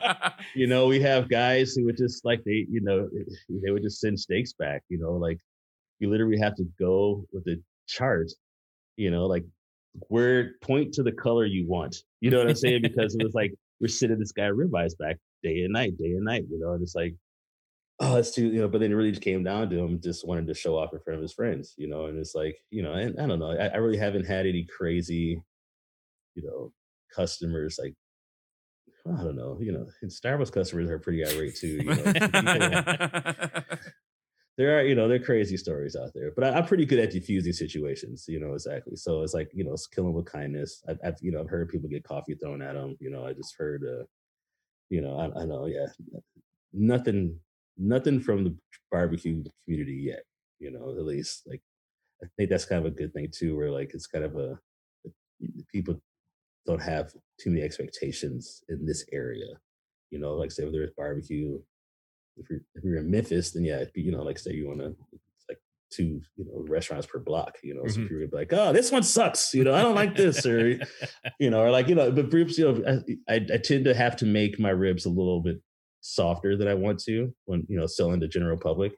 [0.54, 3.08] you know, we have guys who would just like they, you know,
[3.48, 4.82] they would just send steaks back.
[4.88, 5.38] You know, like
[5.98, 7.56] you literally have to go with a
[7.86, 8.30] chart.
[8.96, 9.44] You know, like
[10.08, 11.96] where point to the color you want.
[12.20, 12.82] You know what I'm saying?
[12.82, 16.24] Because it was like we're sitting this guy ribeyes back day and night, day and
[16.24, 16.44] night.
[16.50, 17.14] You know, and it's like,
[18.00, 18.68] oh, it's too, you know.
[18.68, 21.00] But then it really just came down to him just wanting to show off in
[21.00, 21.74] front of his friends.
[21.76, 23.52] You know, and it's like, you know, and I don't know.
[23.52, 25.42] I, I really haven't had any crazy,
[26.34, 26.72] you know,
[27.14, 27.94] customers like
[29.06, 31.68] I don't know, you know, and Starbucks customers are pretty irate too.
[31.68, 31.94] You know,
[34.58, 36.98] there are, you know, there are crazy stories out there, but I, am pretty good
[36.98, 38.96] at diffusing situations, you know, exactly.
[38.96, 40.82] So it's like, you know, it's killing with kindness.
[40.88, 42.96] I've, I've, you know, I've heard people get coffee thrown at them.
[43.00, 44.04] You know, I just heard, uh,
[44.90, 45.86] you know, I, I know, yeah,
[46.72, 47.38] nothing,
[47.78, 48.54] nothing from the
[48.90, 50.24] barbecue community yet.
[50.58, 51.62] You know, at least like
[52.22, 54.58] I think that's kind of a good thing too, where like it's kind of a
[55.72, 56.00] people
[56.66, 59.46] don't have too many expectations in this area.
[60.10, 61.58] You know, like say if there's barbecue,
[62.40, 64.96] if you're if you're in Memphis, then yeah, you know, like say you want to
[65.48, 65.58] like
[65.90, 68.06] two, you know, restaurants per block, you know, mm-hmm.
[68.06, 70.78] so you're like, oh, this one sucks, you know, I don't like this, or
[71.38, 74.16] you know, or like, you know, but ribs, you know, I, I tend to have
[74.16, 75.60] to make my ribs a little bit
[76.00, 78.92] softer than I want to when, you know, selling to general public.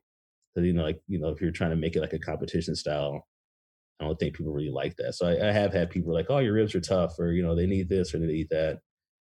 [0.55, 2.77] Cause you know, like, you know, if you're trying to make it like a competition
[2.77, 3.27] style,
[4.02, 5.14] I don't think people really like that.
[5.14, 7.55] So I, I, have had people like, "Oh, your ribs are tough," or you know,
[7.55, 8.81] they need this or they need that.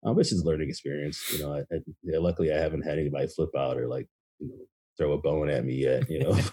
[0.05, 1.33] Um, it's just learning experience.
[1.33, 4.09] You know, I, I, yeah, luckily I haven't had anybody flip out or like
[4.39, 4.57] you know
[4.99, 6.11] throw a bone at me yet.
[6.11, 6.33] You know,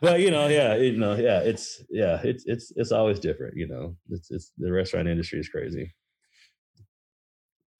[0.00, 3.56] but you know, yeah, you know, yeah, it's yeah, it's it's it's always different.
[3.56, 5.94] You know, it's it's the restaurant industry is crazy.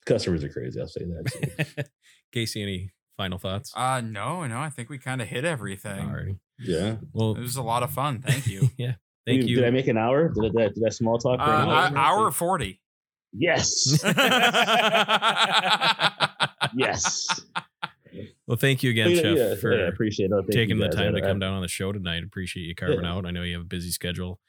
[0.05, 0.79] Customers are crazy.
[0.79, 1.87] I'll say that.
[2.31, 3.73] Casey, any final thoughts?
[3.75, 4.59] Uh no, no.
[4.59, 6.07] I think we kind of hit everything.
[6.07, 6.37] Alrighty.
[6.59, 6.97] Yeah.
[7.11, 8.21] Well, it was a lot of fun.
[8.21, 8.69] Thank you.
[8.77, 8.93] yeah.
[9.25, 9.55] Thank did, you.
[9.57, 10.29] Did I make an hour?
[10.29, 11.39] Did I, did I small talk?
[11.39, 12.25] For uh, an hour?
[12.25, 12.79] hour 40.
[13.37, 14.01] Yes.
[16.75, 17.41] yes.
[18.47, 20.51] Well, thank you again, yeah, Chef, yeah, for yeah, appreciate it.
[20.51, 22.23] taking the time to come down on the show tonight.
[22.23, 23.25] Appreciate you carving out.
[23.25, 24.39] I know you have a busy schedule.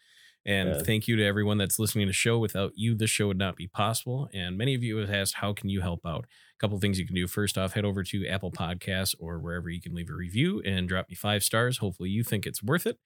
[0.47, 2.39] And thank you to everyone that's listening to the show.
[2.39, 4.29] Without you, the show would not be possible.
[4.33, 6.25] And many of you have asked, how can you help out?
[6.25, 7.27] A couple things you can do.
[7.27, 10.89] First off, head over to Apple Podcasts or wherever you can leave a review and
[10.89, 11.79] drop me five stars.
[11.79, 12.99] Hopefully, you think it's worth it.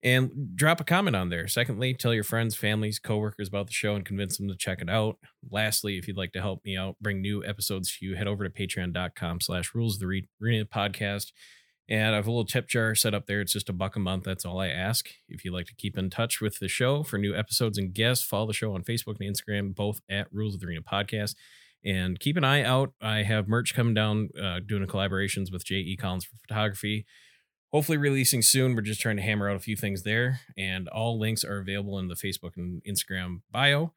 [0.00, 1.48] And drop a comment on there.
[1.48, 4.88] Secondly, tell your friends, families, coworkers about the show and convince them to check it
[4.88, 5.18] out.
[5.50, 8.48] Lastly, if you'd like to help me out, bring new episodes to you, head over
[8.48, 11.32] to patreon.com slash rules the arena podcast
[11.88, 13.40] and I have a little tip jar set up there.
[13.40, 14.24] It's just a buck a month.
[14.24, 15.08] That's all I ask.
[15.28, 18.26] If you'd like to keep in touch with the show for new episodes and guests,
[18.26, 21.34] follow the show on Facebook and Instagram, both at Rules of the Arena Podcast.
[21.84, 22.92] And keep an eye out.
[23.00, 25.96] I have merch coming down, uh, doing collaborations with J.E.
[25.96, 27.06] Collins for photography.
[27.72, 28.74] Hopefully, releasing soon.
[28.74, 30.40] We're just trying to hammer out a few things there.
[30.56, 33.92] And all links are available in the Facebook and Instagram bio.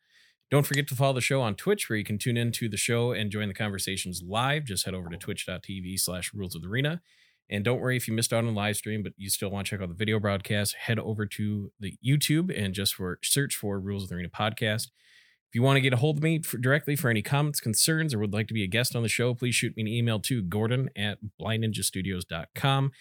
[0.49, 3.13] Don't forget to follow the show on Twitch, where you can tune into the show
[3.13, 4.65] and join the conversations live.
[4.65, 7.01] Just head over to twitch.tv slash rules of the arena.
[7.49, 9.67] And don't worry if you missed out on the live stream, but you still want
[9.67, 13.55] to check out the video broadcast, head over to the YouTube and just for search
[13.55, 14.87] for Rules of the Arena podcast.
[15.49, 18.13] If you want to get a hold of me for, directly for any comments, concerns,
[18.13, 20.19] or would like to be a guest on the show, please shoot me an email
[20.21, 22.91] to gordon at blindninjastudios.com.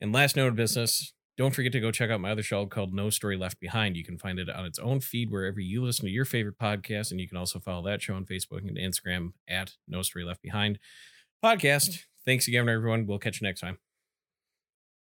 [0.00, 2.92] And last note of business, don't forget to go check out my other show called
[2.92, 3.96] No Story Left Behind.
[3.96, 7.10] You can find it on its own feed wherever you listen to your favorite podcast,
[7.10, 10.42] and you can also follow that show on Facebook and Instagram at No Story Left
[10.42, 10.78] Behind
[11.44, 12.00] podcast.
[12.24, 13.06] Thanks again, everyone.
[13.06, 13.78] We'll catch you next time.